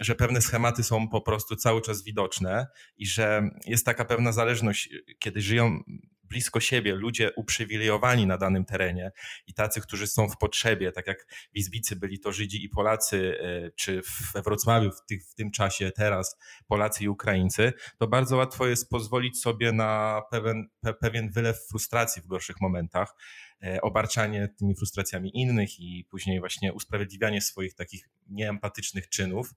że 0.00 0.14
pewne 0.14 0.42
schematy 0.42 0.82
są 0.82 1.08
po 1.08 1.20
prostu 1.20 1.56
cały 1.56 1.82
czas 1.82 2.04
widoczne 2.04 2.66
i 2.96 3.06
że 3.06 3.50
jest 3.66 3.86
taka 3.86 4.04
pewna 4.04 4.32
zależność, 4.32 4.88
kiedy 5.18 5.40
żyją 5.40 5.80
blisko 6.24 6.60
siebie 6.60 6.94
ludzie 6.94 7.32
uprzywilejowani 7.36 8.26
na 8.26 8.38
danym 8.38 8.64
terenie 8.64 9.12
i 9.46 9.54
tacy, 9.54 9.80
którzy 9.80 10.06
są 10.06 10.28
w 10.28 10.38
potrzebie, 10.38 10.92
tak 10.92 11.06
jak 11.06 11.26
w 11.52 11.56
Izbicy 11.56 11.96
byli 11.96 12.20
to 12.20 12.32
Żydzi 12.32 12.64
i 12.64 12.68
Polacy, 12.68 13.38
e, 13.40 13.70
czy 13.70 14.02
we 14.34 14.42
Wrocławiu 14.42 14.90
w, 14.90 15.06
tych, 15.06 15.26
w 15.26 15.34
tym 15.34 15.50
czasie 15.50 15.90
teraz 15.90 16.36
Polacy 16.66 17.04
i 17.04 17.08
Ukraińcy, 17.08 17.72
to 17.98 18.06
bardzo 18.06 18.36
łatwo 18.36 18.66
jest 18.66 18.90
pozwolić 18.90 19.40
sobie 19.40 19.72
na 19.72 20.22
pewien, 20.30 20.68
pe, 20.80 20.94
pewien 20.94 21.30
wylew 21.30 21.66
frustracji 21.68 22.22
w 22.22 22.26
gorszych 22.26 22.60
momentach, 22.60 23.14
e, 23.62 23.80
obarczanie 23.80 24.48
tymi 24.58 24.76
frustracjami 24.76 25.30
innych 25.34 25.80
i 25.80 26.06
później 26.10 26.40
właśnie 26.40 26.72
usprawiedliwianie 26.72 27.40
swoich 27.40 27.74
takich 27.74 28.08
nieempatycznych 28.26 29.08
czynów. 29.08 29.50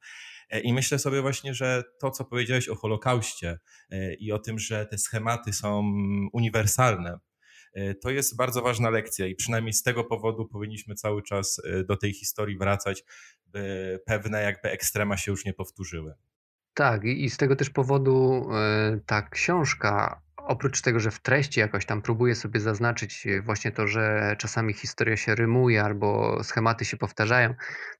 E, 0.49 0.59
I 0.59 0.73
myślę 0.73 0.99
sobie 0.99 1.21
właśnie, 1.21 1.53
że 1.53 1.83
to, 1.99 2.11
co 2.11 2.25
powiedziałeś 2.25 2.69
o 2.69 2.75
Holokauście 2.75 3.59
e, 3.89 4.13
i 4.13 4.31
o 4.31 4.39
tym, 4.39 4.59
że 4.59 4.85
te 4.85 4.97
schematy 4.97 5.53
są 5.53 5.93
uniwersalne, 6.33 7.19
e, 7.73 7.95
to 7.95 8.09
jest 8.09 8.37
bardzo 8.37 8.61
ważna 8.61 8.89
lekcja 8.89 9.27
i 9.27 9.35
przynajmniej 9.35 9.73
z 9.73 9.83
tego 9.83 10.03
powodu 10.03 10.47
powinniśmy 10.47 10.95
cały 10.95 11.23
czas 11.23 11.61
do 11.87 11.97
tej 11.97 12.13
historii 12.13 12.57
wracać, 12.57 13.03
by 13.45 13.99
pewne 14.05 14.43
jakby 14.43 14.69
ekstrema 14.69 15.17
się 15.17 15.31
już 15.31 15.45
nie 15.45 15.53
powtórzyły. 15.53 16.13
Tak, 16.73 17.03
i 17.03 17.29
z 17.29 17.37
tego 17.37 17.55
też 17.55 17.69
powodu 17.69 18.47
ta 19.05 19.21
książka 19.21 20.21
oprócz 20.47 20.81
tego, 20.81 20.99
że 20.99 21.11
w 21.11 21.19
treści 21.19 21.59
jakoś 21.59 21.85
tam 21.85 22.01
próbuję 22.01 22.35
sobie 22.35 22.59
zaznaczyć 22.59 23.27
e, 23.27 23.41
właśnie 23.41 23.71
to, 23.71 23.87
że 23.87 24.35
czasami 24.39 24.73
historia 24.73 25.17
się 25.17 25.35
rymuje 25.35 25.83
albo 25.83 26.39
schematy 26.43 26.85
się 26.85 26.97
powtarzają, 26.97 27.53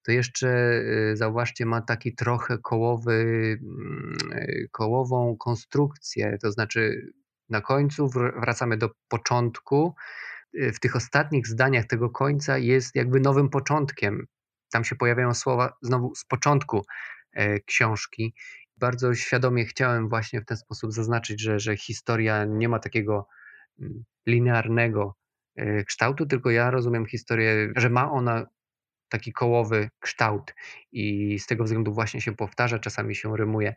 to 0.04 0.12
jeszcze 0.12 0.50
e, 0.50 1.16
zauważcie, 1.16 1.66
ma 1.66 1.82
taki 1.82 2.16
trochę 2.16 2.58
kołowy, 2.58 3.14
mm, 3.62 4.18
e, 4.32 4.68
kołową 4.72 5.36
konstrukcję, 5.39 6.38
to 6.41 6.52
znaczy 6.52 7.12
na 7.50 7.62
końcu 7.62 8.10
wracamy 8.41 8.78
do 8.78 8.89
początku. 9.08 9.95
W 10.54 10.80
tych 10.80 10.95
ostatnich 10.95 11.48
zdaniach 11.48 11.86
tego 11.86 12.10
końca 12.10 12.58
jest 12.58 12.95
jakby 12.95 13.20
nowym 13.20 13.50
początkiem. 13.50 14.28
Tam 14.72 14.84
się 14.84 14.95
pojawiają 14.95 15.34
słowa 15.34 15.74
znowu 15.82 16.16
z 16.16 16.26
początku 16.26 16.86
książki 17.66 18.34
bardzo 18.78 19.15
świadomie 19.15 19.65
chciałem 19.65 20.09
właśnie 20.09 20.41
w 20.41 20.45
ten 20.45 20.57
sposób 20.57 20.91
zaznaczyć, 20.91 21.41
że, 21.41 21.59
że 21.59 21.78
historia 21.78 22.45
nie 22.45 22.69
ma 22.69 22.80
takiego 22.80 23.28
mm, 23.80 24.03
linearnego 24.28 25.15
e, 25.55 25.84
kształtu, 25.84 26.25
tylko 26.25 26.51
ja 26.51 26.71
rozumiem 26.71 27.05
historię, 27.05 27.71
że 27.75 27.89
ma 27.89 28.11
ona 28.11 28.45
taki 29.09 29.34
kołowy 29.34 29.89
kształt 29.99 30.53
i 30.91 31.39
z 31.39 31.45
tego 31.45 31.63
względu 31.63 31.93
właśnie 31.93 32.21
się 32.21 32.36
powtarza, 32.36 32.80
czasami 32.80 33.15
się 33.15 33.38
rymuje 33.38 33.75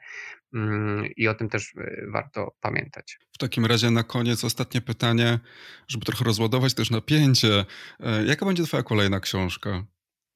mm, 0.55 1.07
i 1.17 1.29
o 1.29 1.35
tym 1.35 1.49
też 1.49 1.75
e, 1.77 2.07
warto 2.13 2.55
pamiętać. 2.61 3.19
W 3.33 3.39
takim 3.39 3.67
razie 3.67 3.91
na 3.91 4.03
koniec 4.03 4.45
ostatnie 4.45 4.81
pytanie, 4.81 5.39
żeby 5.89 6.07
trochę 6.07 6.25
rozładować 6.25 6.75
też 6.75 6.91
napięcie. 6.91 7.65
E, 8.01 8.25
jaka 8.25 8.47
będzie 8.47 8.65
twoja 8.65 8.83
kolejna 8.83 9.21
książka? 9.21 9.85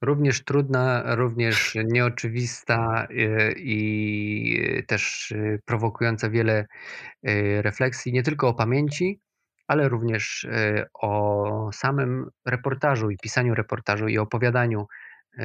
Również 0.04 0.44
trudna, 0.44 1.14
również 1.14 1.76
nieoczywista 1.84 3.06
y, 3.10 3.54
i 3.58 4.82
też 4.86 5.30
y, 5.30 5.60
prowokująca 5.64 6.30
wiele 6.30 6.66
y, 7.28 7.62
refleksji, 7.62 8.12
nie 8.12 8.22
tylko 8.22 8.48
o 8.48 8.54
pamięci, 8.54 9.20
ale 9.66 9.88
również 9.88 10.46
o 11.02 11.70
samym 11.72 12.30
reportażu 12.46 13.10
i 13.10 13.16
pisaniu 13.16 13.54
reportażu 13.54 14.08
i 14.08 14.18
opowiadaniu 14.18 14.86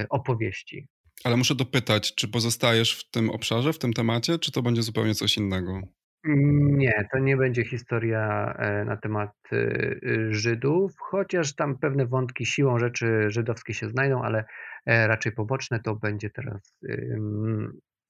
opowieści. 0.09 0.87
Ale 1.23 1.37
muszę 1.37 1.55
dopytać, 1.55 2.15
czy 2.15 2.27
pozostajesz 2.27 2.99
w 2.99 3.11
tym 3.11 3.29
obszarze, 3.29 3.73
w 3.73 3.79
tym 3.79 3.93
temacie, 3.93 4.39
czy 4.39 4.51
to 4.51 4.61
będzie 4.61 4.83
zupełnie 4.83 5.15
coś 5.15 5.37
innego? 5.37 5.81
Nie, 6.23 7.07
to 7.11 7.19
nie 7.19 7.37
będzie 7.37 7.65
historia 7.65 8.53
e, 8.53 8.85
na 8.85 8.97
temat 8.97 9.31
y, 9.53 9.55
y, 10.03 10.33
Żydów, 10.33 10.95
chociaż 10.99 11.55
tam 11.55 11.77
pewne 11.77 12.05
wątki 12.05 12.45
siłą 12.45 12.79
rzeczy 12.79 13.25
żydowskie 13.27 13.73
się 13.73 13.89
znajdą, 13.89 14.23
ale 14.23 14.45
e, 14.85 15.07
raczej 15.07 15.31
poboczne. 15.31 15.79
To 15.79 15.95
będzie 15.95 16.29
teraz 16.29 16.77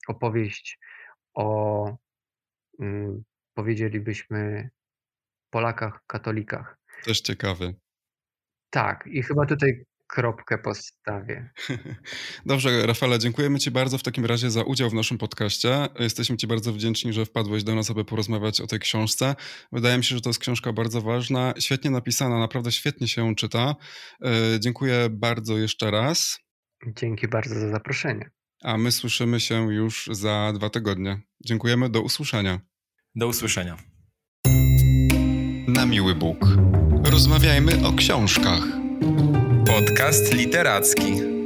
opowieść 0.07 0.79
o, 1.33 1.97
powiedzielibyśmy, 3.53 4.69
Polakach, 5.49 5.99
katolikach. 6.07 6.77
Też 7.03 7.21
ciekawy. 7.21 7.75
Tak, 8.69 9.07
i 9.07 9.23
chyba 9.23 9.45
tutaj 9.45 9.85
kropkę 10.09 10.57
postawię. 10.57 11.49
Dobrze, 12.45 12.87
Rafale, 12.87 13.19
dziękujemy 13.19 13.59
Ci 13.59 13.71
bardzo 13.71 13.97
w 13.97 14.03
takim 14.03 14.25
razie 14.25 14.51
za 14.51 14.63
udział 14.63 14.89
w 14.89 14.93
naszym 14.93 15.17
podcaście. 15.17 15.87
Jesteśmy 15.99 16.37
Ci 16.37 16.47
bardzo 16.47 16.73
wdzięczni, 16.73 17.13
że 17.13 17.25
wpadłeś 17.25 17.63
do 17.63 17.75
nas, 17.75 17.91
aby 17.91 18.05
porozmawiać 18.05 18.61
o 18.61 18.67
tej 18.67 18.79
książce. 18.79 19.35
Wydaje 19.71 19.97
mi 19.97 20.03
się, 20.03 20.15
że 20.15 20.21
to 20.21 20.29
jest 20.29 20.39
książka 20.39 20.73
bardzo 20.73 21.01
ważna, 21.01 21.53
świetnie 21.59 21.91
napisana, 21.91 22.39
naprawdę 22.39 22.71
świetnie 22.71 23.07
się 23.07 23.21
ją 23.21 23.35
czyta. 23.35 23.75
E, 24.25 24.59
dziękuję 24.59 25.07
bardzo 25.11 25.57
jeszcze 25.57 25.91
raz. 25.91 26.39
Dzięki 26.87 27.27
bardzo 27.27 27.59
za 27.59 27.69
zaproszenie. 27.69 28.29
A 28.63 28.77
my 28.77 28.91
słyszymy 28.91 29.39
się 29.39 29.73
już 29.73 30.09
za 30.11 30.53
dwa 30.55 30.69
tygodnie. 30.69 31.21
Dziękujemy, 31.45 31.89
do 31.89 32.01
usłyszenia. 32.01 32.59
Do 33.15 33.27
usłyszenia. 33.27 33.77
Na 35.67 35.85
miły 35.85 36.15
Bóg. 36.15 36.45
Rozmawiajmy 37.03 37.87
o 37.87 37.93
książkach. 37.93 38.78
Podcast 39.79 40.27
literacki. 40.35 41.38